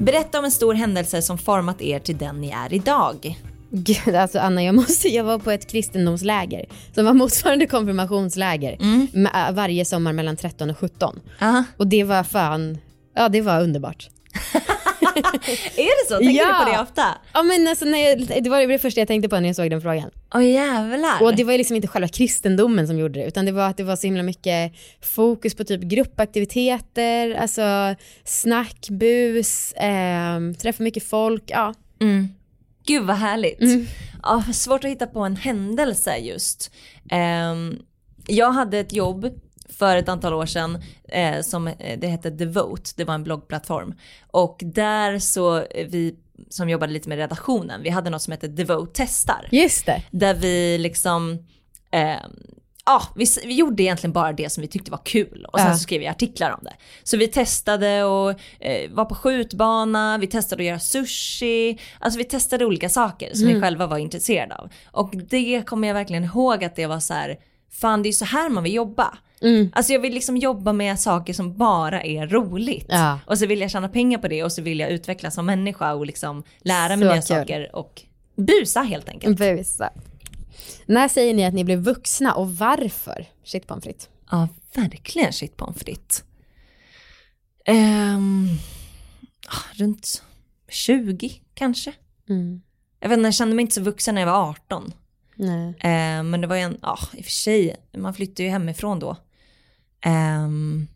Berätta 0.00 0.38
om 0.38 0.44
en 0.44 0.50
stor 0.50 0.74
händelse 0.74 1.22
som 1.22 1.38
format 1.38 1.82
er 1.82 1.98
till 1.98 2.18
den 2.18 2.40
ni 2.40 2.50
är 2.50 2.74
idag. 2.74 3.38
Gud, 3.74 4.14
alltså 4.14 4.38
Anna, 4.38 4.62
jag, 4.64 4.74
måste, 4.74 5.08
jag 5.08 5.24
var 5.24 5.38
på 5.38 5.50
ett 5.50 5.70
kristendomsläger 5.70 6.64
som 6.94 7.04
var 7.04 7.12
motsvarande 7.12 7.66
konfirmationsläger 7.66 8.76
med, 9.16 9.48
äh, 9.48 9.54
varje 9.54 9.84
sommar 9.84 10.12
mellan 10.12 10.36
13 10.36 10.70
och 10.70 10.78
17. 10.78 11.20
Aha. 11.40 11.64
Och 11.76 11.86
det 11.86 12.04
var 12.04 12.22
fan, 12.24 12.78
ja 13.16 13.28
det 13.28 13.40
var 13.40 13.62
underbart. 13.62 14.08
Är 15.76 16.04
det 16.04 16.08
så? 16.14 16.18
Tänker 16.18 16.40
Ja. 16.42 16.58
du 16.58 16.64
på 16.64 16.70
det 16.72 16.82
ofta? 16.82 17.02
Ja 17.34 17.42
men 17.42 17.66
alltså 17.68 17.84
när 17.84 17.98
jag, 17.98 18.42
det 18.44 18.50
var 18.50 18.66
det 18.66 18.78
första 18.78 19.00
jag 19.00 19.08
tänkte 19.08 19.28
på 19.28 19.40
när 19.40 19.48
jag 19.48 19.56
såg 19.56 19.70
den 19.70 19.80
frågan. 19.82 20.10
Åh 20.34 20.50
jävlar. 20.50 21.22
Och 21.22 21.36
det 21.36 21.44
var 21.44 21.58
liksom 21.58 21.76
inte 21.76 21.88
själva 21.88 22.08
kristendomen 22.08 22.86
som 22.86 22.98
gjorde 22.98 23.20
det, 23.20 23.26
utan 23.26 23.46
det 23.46 23.52
var 23.52 23.68
att 23.68 23.76
det 23.76 23.84
var 23.84 23.96
så 23.96 24.06
himla 24.06 24.22
mycket 24.22 24.72
fokus 25.02 25.54
på 25.54 25.64
typ 25.64 25.80
gruppaktiviteter, 25.82 27.34
alltså 27.34 27.94
snack, 28.24 28.86
bus, 28.90 29.72
eh, 29.72 30.40
träffa 30.62 30.82
mycket 30.82 31.02
folk, 31.08 31.42
ja. 31.46 31.74
Mm. 32.00 32.28
Gud 32.86 33.06
vad 33.06 33.16
härligt. 33.16 33.60
Mm. 33.60 33.86
Ja, 34.22 34.42
svårt 34.52 34.84
att 34.84 34.90
hitta 34.90 35.06
på 35.06 35.20
en 35.20 35.36
händelse 35.36 36.16
just. 36.16 36.70
Ehm, 37.10 37.78
jag 38.26 38.52
hade 38.52 38.78
ett 38.78 38.92
jobb 38.92 39.30
för 39.68 39.96
ett 39.96 40.08
antal 40.08 40.34
år 40.34 40.46
sedan 40.46 40.82
eh, 41.08 41.40
som 41.40 41.66
eh, 41.66 41.98
det 41.98 42.06
hette 42.06 42.30
Devote, 42.30 42.90
det 42.96 43.04
var 43.04 43.14
en 43.14 43.24
bloggplattform. 43.24 43.94
Och 44.30 44.60
där 44.64 45.18
så, 45.18 45.58
eh, 45.58 45.86
vi 45.88 46.14
som 46.48 46.68
jobbade 46.68 46.92
lite 46.92 47.08
med 47.08 47.18
redaktionen, 47.18 47.82
vi 47.82 47.90
hade 47.90 48.10
något 48.10 48.22
som 48.22 48.32
hette 48.32 48.48
Devote 48.48 48.92
testar. 48.94 49.48
Just 49.50 49.86
det. 49.86 50.02
Där 50.10 50.34
vi 50.34 50.78
liksom, 50.78 51.38
eh, 51.90 52.16
ja 52.86 53.02
vi, 53.16 53.24
vi 53.44 53.54
gjorde 53.54 53.82
egentligen 53.82 54.12
bara 54.12 54.32
det 54.32 54.50
som 54.52 54.60
vi 54.62 54.68
tyckte 54.68 54.90
var 54.90 55.00
kul 55.04 55.46
och 55.52 55.58
sen 55.58 55.68
Ja. 55.68 55.74
så 55.74 55.78
skrev 55.78 56.00
vi 56.00 56.06
artiklar 56.08 56.50
om 56.50 56.60
det. 56.62 56.72
Så 57.02 57.16
vi 57.16 57.28
testade 57.28 58.04
och 58.04 58.30
eh, 58.60 58.90
var 58.90 59.04
på 59.04 59.14
skjutbana, 59.14 60.18
vi 60.18 60.26
testade 60.26 60.62
att 60.62 60.66
göra 60.66 60.78
sushi, 60.78 61.78
alltså 62.00 62.18
vi 62.18 62.24
testade 62.24 62.64
olika 62.64 62.88
saker 62.88 63.34
som 63.34 63.46
vi 63.46 63.60
själva 63.60 63.86
var 63.86 63.98
intresserade 63.98 64.54
av. 64.56 64.68
Och 64.90 65.10
det 65.30 65.62
kommer 65.66 65.88
jag 65.88 65.94
verkligen 65.94 66.24
ihåg 66.24 66.64
att 66.64 66.76
det 66.76 66.86
var 66.86 67.00
så 67.00 67.14
här, 67.14 67.36
fan 67.70 68.02
det 68.02 68.08
är 68.08 68.12
så 68.12 68.24
här 68.24 68.48
man 68.48 68.62
vill 68.62 68.74
jobba. 68.74 69.18
Mm. 69.42 69.70
Alltså 69.74 69.92
jag 69.92 70.00
vill 70.00 70.14
liksom 70.14 70.36
jobba 70.36 70.72
med 70.72 71.00
saker 71.00 71.32
som 71.32 71.56
bara 71.56 72.02
är 72.02 72.26
roligt. 72.26 72.86
Ja. 72.88 73.18
Och 73.26 73.38
så 73.38 73.46
vill 73.46 73.60
jag 73.60 73.70
tjäna 73.70 73.88
pengar 73.88 74.18
på 74.18 74.28
det 74.28 74.44
och 74.44 74.52
så 74.52 74.62
vill 74.62 74.78
jag 74.80 74.90
utvecklas 74.90 75.34
som 75.34 75.46
människa 75.46 75.94
och 75.94 76.06
liksom 76.06 76.42
lära 76.60 76.96
mig 76.96 77.08
Så 77.08 77.12
nya 77.14 77.22
kul. 77.22 77.22
saker 77.22 77.76
och 77.76 78.02
busa 78.36 78.80
helt 78.80 79.08
enkelt. 79.08 79.38
Busa. 79.38 79.90
När 80.86 81.08
säger 81.08 81.34
ni 81.34 81.44
att 81.44 81.54
ni 81.54 81.64
blev 81.64 81.78
vuxna 81.78 82.34
och 82.34 82.56
varför? 82.56 83.26
Shit 83.44 83.66
pommes 83.66 83.84
frites. 83.84 84.08
Ja, 84.30 84.48
verkligen 84.74 85.32
shit 85.32 85.56
pommes 85.56 85.78
frites. 85.78 86.24
Ehm, 87.64 88.48
ah, 89.48 89.74
runt 89.74 90.22
20 90.68 91.42
kanske. 91.54 91.92
Mm. 92.28 92.62
Jag 93.00 93.08
vet 93.08 93.16
inte, 93.16 93.26
jag 93.26 93.34
kände 93.34 93.54
mig 93.54 93.62
inte 93.62 93.74
så 93.74 93.82
vuxen 93.82 94.14
när 94.14 94.22
jag 94.22 94.32
var 94.32 94.50
18. 94.50 94.92
Nej. 95.34 95.74
Ehm, 95.80 96.30
men 96.30 96.40
det 96.40 96.46
var 96.46 96.56
ju 96.56 96.62
en, 96.62 96.78
ja 96.82 96.98
i 97.12 97.20
och 97.20 97.24
för 97.24 97.32
sig, 97.32 97.76
man 97.96 98.14
flyttade 98.14 98.42
ju 98.42 98.48
hemifrån 98.48 98.98
då. 98.98 99.16
Ehm, 100.00 100.88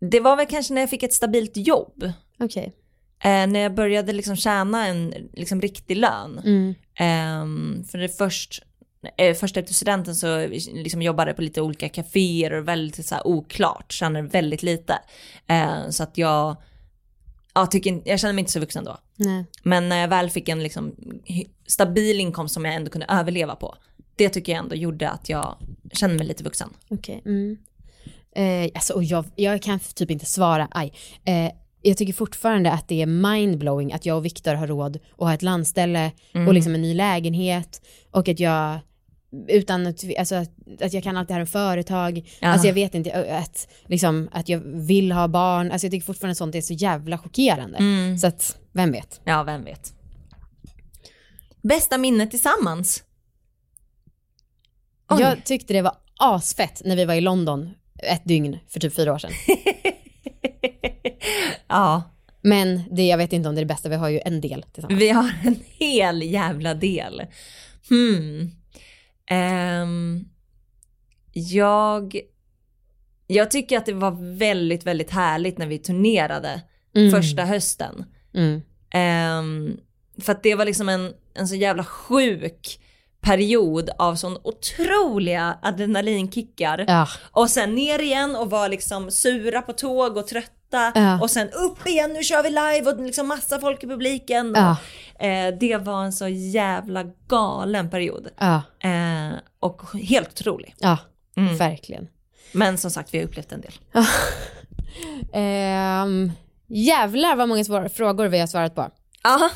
det 0.00 0.20
var 0.20 0.36
väl 0.36 0.46
kanske 0.46 0.74
när 0.74 0.80
jag 0.80 0.90
fick 0.90 1.02
ett 1.02 1.12
stabilt 1.12 1.56
jobb. 1.56 2.12
Okej. 2.38 2.74
Eh, 3.22 3.46
när 3.46 3.60
jag 3.60 3.74
började 3.74 4.12
liksom 4.12 4.36
tjäna 4.36 4.86
en 4.86 5.14
liksom, 5.32 5.60
riktig 5.60 5.96
lön. 5.96 6.38
Mm. 6.38 6.74
Ehm, 6.94 7.84
för 7.84 7.98
det 7.98 8.08
först, 8.08 8.62
eh, 9.16 9.34
först 9.34 9.56
efter 9.56 9.74
studenten 9.74 10.16
så 10.16 10.46
liksom 10.72 11.02
jobbade 11.02 11.30
jag 11.30 11.36
på 11.36 11.42
lite 11.42 11.62
olika 11.62 11.88
kaféer 11.88 12.52
och 12.52 12.68
väldigt 12.68 13.06
så 13.06 13.14
här, 13.14 13.26
oklart, 13.26 13.92
känner 13.92 14.22
väldigt 14.22 14.62
lite. 14.62 14.98
Eh, 15.46 15.88
så 15.90 16.02
att 16.02 16.18
jag, 16.18 16.56
ja, 17.54 17.66
tycker, 17.66 18.02
jag 18.04 18.20
känner 18.20 18.34
mig 18.34 18.40
inte 18.40 18.52
så 18.52 18.60
vuxen 18.60 18.84
då. 18.84 18.98
Nej. 19.16 19.44
Men 19.62 19.88
när 19.88 20.00
jag 20.00 20.08
väl 20.08 20.30
fick 20.30 20.48
en 20.48 20.62
liksom, 20.62 20.94
stabil 21.66 22.20
inkomst 22.20 22.54
som 22.54 22.64
jag 22.64 22.74
ändå 22.74 22.90
kunde 22.90 23.06
överleva 23.06 23.56
på, 23.56 23.76
det 24.16 24.28
tycker 24.28 24.52
jag 24.52 24.58
ändå 24.58 24.76
gjorde 24.76 25.10
att 25.10 25.28
jag 25.28 25.56
kände 25.92 26.16
mig 26.16 26.26
lite 26.26 26.44
vuxen. 26.44 26.70
Okej. 26.88 27.22
Mm. 27.24 27.58
Eh, 28.32 28.70
alltså, 28.74 28.92
och 28.92 29.04
jag, 29.04 29.24
jag 29.36 29.62
kan 29.62 29.78
typ 29.78 30.10
inte 30.10 30.26
svara, 30.26 30.68
aj. 30.70 30.92
Eh, 31.24 31.52
jag 31.82 31.96
tycker 31.96 32.12
fortfarande 32.12 32.72
att 32.72 32.88
det 32.88 33.02
är 33.02 33.06
mindblowing 33.06 33.92
att 33.92 34.06
jag 34.06 34.16
och 34.16 34.24
Viktor 34.24 34.54
har 34.54 34.66
råd 34.66 34.96
att 34.96 35.18
ha 35.18 35.34
ett 35.34 35.42
landställe 35.42 36.12
och 36.46 36.54
liksom 36.54 36.74
en 36.74 36.82
ny 36.82 36.94
lägenhet 36.94 37.82
och 38.10 38.28
att 38.28 38.40
jag 38.40 38.78
utan 39.48 39.86
att, 39.86 40.04
alltså, 40.18 40.34
att, 40.80 40.92
jag 40.92 41.02
kan 41.02 41.16
allt 41.16 41.28
det 41.28 41.34
här 41.34 41.40
om 41.40 41.46
företag, 41.46 42.30
Ja. 42.40 42.48
alltså 42.48 42.66
jag 42.66 42.74
vet 42.74 42.94
inte, 42.94 43.36
att, 43.38 43.68
liksom, 43.86 44.28
att 44.32 44.48
jag 44.48 44.58
vill 44.64 45.12
ha 45.12 45.28
barn, 45.28 45.72
alltså 45.72 45.86
jag 45.86 45.92
tycker 45.92 46.06
fortfarande 46.06 46.34
sånt 46.34 46.54
är 46.54 46.60
så 46.60 46.72
jävla 46.72 47.18
chockerande. 47.18 47.78
Så 48.20 48.26
att, 48.26 48.58
vem 48.72 48.92
vet? 48.92 49.20
Ja, 49.24 49.42
vem 49.42 49.64
vet. 49.64 49.94
Bästa 51.62 51.98
minne 51.98 52.26
tillsammans? 52.26 53.04
Oj. 55.08 55.20
Jag 55.20 55.44
tyckte 55.44 55.72
det 55.72 55.82
var 55.82 55.94
asfett 56.18 56.82
när 56.84 56.96
vi 56.96 57.04
var 57.04 57.14
i 57.14 57.20
London 57.20 57.70
ett 58.02 58.24
dygn 58.24 58.58
för 58.68 58.80
typ 58.80 58.94
fyra 58.94 59.12
år 59.12 59.18
sedan. 59.18 59.30
ja, 61.70 62.02
Men 62.42 62.82
det, 62.90 63.02
jag 63.06 63.18
vet 63.18 63.32
inte 63.32 63.48
om 63.48 63.54
det 63.54 63.58
är 63.58 63.64
det 63.64 63.74
bästa, 63.74 63.88
vi 63.88 63.96
har 63.96 64.08
ju 64.08 64.20
en 64.24 64.40
del 64.40 64.62
tillsammans. 64.62 65.00
Vi 65.02 65.10
har 65.10 65.32
en 65.44 65.56
hel 65.78 66.22
jävla 66.22 66.74
del. 66.74 67.22
Hmm. 67.88 68.50
Ehm, 69.26 70.24
jag, 71.32 72.20
jag 73.26 73.50
tycker 73.50 73.78
att 73.78 73.86
det 73.86 73.92
var 73.92 74.36
väldigt, 74.36 74.86
väldigt 74.86 75.10
härligt 75.10 75.58
när 75.58 75.66
vi 75.66 75.78
turnerade 75.78 76.62
Mm. 76.96 77.10
första 77.10 77.44
hösten. 77.44 78.04
Mm. 78.34 78.62
Ehm, 78.92 79.76
för 80.20 80.32
att 80.32 80.42
det 80.42 80.54
var 80.54 80.64
liksom 80.64 80.88
en, 80.88 81.12
en 81.34 81.48
så 81.48 81.54
jävla 81.54 81.84
sjuk 81.84 82.80
period 83.20 83.90
av 83.98 84.14
sån 84.14 84.38
otroliga 84.42 85.58
adrenalinkickar. 85.62 86.84
Ja. 86.88 87.08
Och 87.30 87.50
sen 87.50 87.74
ner 87.74 87.98
igen 88.02 88.36
och 88.36 88.50
var 88.50 88.68
liksom 88.68 89.10
sura 89.10 89.62
på 89.62 89.72
tåg 89.72 90.16
och 90.16 90.26
trötta. 90.26 90.52
Ja. 90.72 91.20
Och 91.20 91.30
sen 91.30 91.48
upp 91.50 91.86
igen, 91.86 92.12
nu 92.12 92.22
kör 92.22 92.42
vi 92.42 92.48
live 92.50 92.92
och 92.92 93.00
liksom 93.06 93.28
massa 93.28 93.60
folk 93.60 93.84
i 93.84 93.86
publiken. 93.86 94.52
Ja. 94.56 94.76
Eh, 95.26 95.54
det 95.60 95.76
var 95.76 96.04
en 96.04 96.12
så 96.12 96.28
jävla 96.28 97.04
galen 97.28 97.90
period. 97.90 98.28
Ja, 98.38 98.62
Eh, 98.80 99.30
och 99.60 99.82
helt 100.02 100.28
otrolig. 100.28 100.74
ja 100.78 100.98
Mm. 101.36 101.56
verkligen. 101.56 102.08
Men 102.52 102.78
som 102.78 102.90
sagt, 102.90 103.14
vi 103.14 103.18
har 103.18 103.24
upplevt 103.24 103.52
en 103.52 103.60
del. 103.60 103.72
Ehm, 105.32 106.32
jävlar 106.66 107.36
vad 107.36 107.48
många 107.48 107.64
frågor 107.88 108.26
vi 108.28 108.38
har 108.40 108.46
svarat 108.46 108.74
på. 108.74 108.90
Ja. 109.22 109.50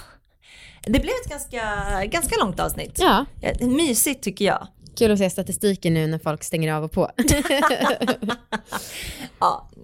Det 0.83 0.91
blev 1.01 1.13
ett 1.25 1.31
ganska, 1.31 1.61
ganska 2.05 2.37
långt 2.45 2.61
avsnitt. 2.61 2.99
Ja, 2.99 3.25
Eh, 3.43 3.67
Mysigt 3.69 4.23
tycker 4.25 4.45
jag. 4.45 4.67
Kul 4.99 5.13
att 5.13 5.19
se 5.19 5.31
statistiken 5.31 5.95
nu 5.95 6.07
när 6.07 6.19
folk 6.19 6.45
stänger 6.45 6.73
av 6.73 6.85
och 6.85 6.93
på. 6.93 7.11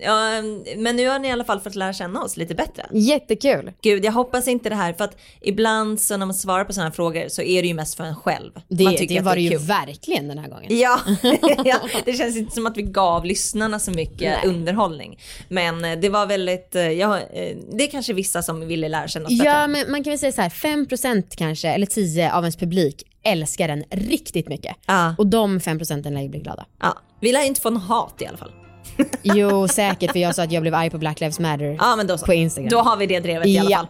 Ja, 0.03 0.43
men 0.77 0.97
nu 0.97 1.09
har 1.09 1.19
ni 1.19 1.29
i 1.29 1.31
alla 1.31 1.45
fall 1.45 1.61
fått 1.61 1.75
lära 1.75 1.93
känna 1.93 2.23
oss 2.23 2.37
lite 2.37 2.55
bättre. 2.55 2.87
Jättekul. 2.93 3.73
Gud, 3.83 4.05
jag 4.05 4.13
hoppas 4.13 4.49
inte 4.49 4.69
det 4.69 4.75
här, 4.75 4.93
för 4.93 5.05
att 5.05 5.17
ibland 5.41 6.01
så 6.01 6.17
när 6.17 6.27
man 6.27 6.35
svarar 6.35 6.65
på 6.65 6.73
sådana 6.73 6.89
här 6.89 6.95
frågor 6.95 7.29
så 7.29 7.43
är 7.43 7.63
det 7.63 7.69
ju 7.69 7.75
mest 7.75 7.95
för 7.95 8.05
en 8.05 8.17
själv. 8.17 8.53
Det, 8.69 8.85
man 8.85 8.97
tycker 8.97 9.15
det 9.15 9.21
var 9.21 9.35
det 9.35 9.41
är 9.41 9.43
ju 9.43 9.51
kul. 9.51 9.59
verkligen 9.59 10.29
den 10.29 10.39
här 10.39 10.49
gången. 10.49 10.79
Ja, 10.79 11.01
ja, 11.65 11.81
det 12.05 12.13
känns 12.13 12.37
inte 12.37 12.55
som 12.55 12.67
att 12.67 12.77
vi 12.77 12.83
gav 12.83 13.25
lyssnarna 13.25 13.79
så 13.79 13.91
mycket 13.91 14.21
Nej. 14.21 14.41
underhållning. 14.45 15.19
Men 15.49 15.85
eh, 15.85 15.99
det 15.99 16.09
var 16.09 16.27
väldigt, 16.27 16.75
eh, 16.75 16.91
ja, 16.91 17.19
eh, 17.19 17.57
det 17.73 17.85
är 17.85 17.91
kanske 17.91 18.13
vissa 18.13 18.43
som 18.43 18.69
ville 18.69 18.89
lära 18.89 19.09
känna 19.09 19.27
oss 19.27 19.39
bättre. 19.39 19.51
Ja, 19.51 19.67
men 19.67 19.91
man 19.91 20.05
kan 20.05 20.11
väl 20.11 20.19
säga 20.19 20.33
så 20.33 20.43
här, 20.43 20.51
5% 20.51 21.25
kanske, 21.37 21.69
eller 21.69 21.87
10 21.87 22.33
av 22.33 22.45
ens 22.45 22.57
publik 22.57 23.05
älskar 23.23 23.69
den 23.69 23.85
riktigt 23.91 24.49
mycket. 24.49 24.77
Ja, 24.87 25.15
Och 25.19 25.27
de 25.27 25.59
5% 25.59 26.11
lär 26.11 26.21
ju 26.23 26.29
bli 26.29 26.41
glada. 26.41 26.67
ja. 26.83 26.99
Vi 27.21 27.33
lär 27.33 27.47
inte 27.47 27.61
få 27.61 27.71
någon 27.71 27.83
hat 27.83 28.15
i 28.23 28.27
alla 28.27 28.37
fall. 28.39 28.53
Jo, 29.23 29.69
säkert, 29.69 30.13
för 30.13 30.19
jag 30.19 30.35
sa 30.35 30.43
att 30.43 30.53
jag 30.53 30.63
blev 30.63 30.75
arg 30.75 30.91
på 30.91 30.99
Black 30.99 31.21
Lives 31.21 31.39
Matter 31.41 31.77
Ja, 31.79 31.97
men 31.97 32.07
då 32.07 32.19
så. 32.19 32.27
på 32.27 32.33
Instagram. 32.35 32.69
Då 32.71 32.79
har 32.81 32.97
vi 32.97 33.07
det 33.07 33.21
drevet 33.21 33.47
i 33.47 33.59
alla 33.59 33.71
fall. 33.77 33.87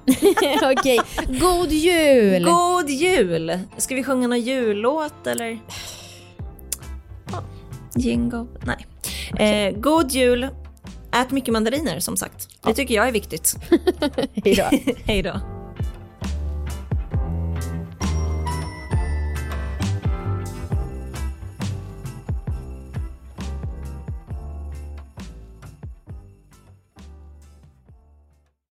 Ja. 0.62 0.72
Okej, 0.78 1.00
god 1.40 1.72
jul! 1.72 2.44
God 2.44 2.90
jul! 2.90 3.58
Ska 3.76 3.94
vi 3.94 4.04
sjunga 4.04 4.28
någon 4.28 4.40
jullåt 4.40 5.26
eller? 5.26 5.58
Jingle? 7.96 8.46
Nej. 9.36 9.66
Eh, 9.68 9.76
god 9.80 10.10
jul! 10.12 10.48
Ät 11.12 11.30
mycket 11.30 11.52
mandariner 11.52 12.00
som 12.00 12.16
sagt. 12.16 12.48
Det 12.62 12.74
tycker 12.74 12.94
jag 12.94 13.08
är 13.08 13.12
viktigt. 13.12 13.56
Hej 15.04 15.22
då. 15.22 15.40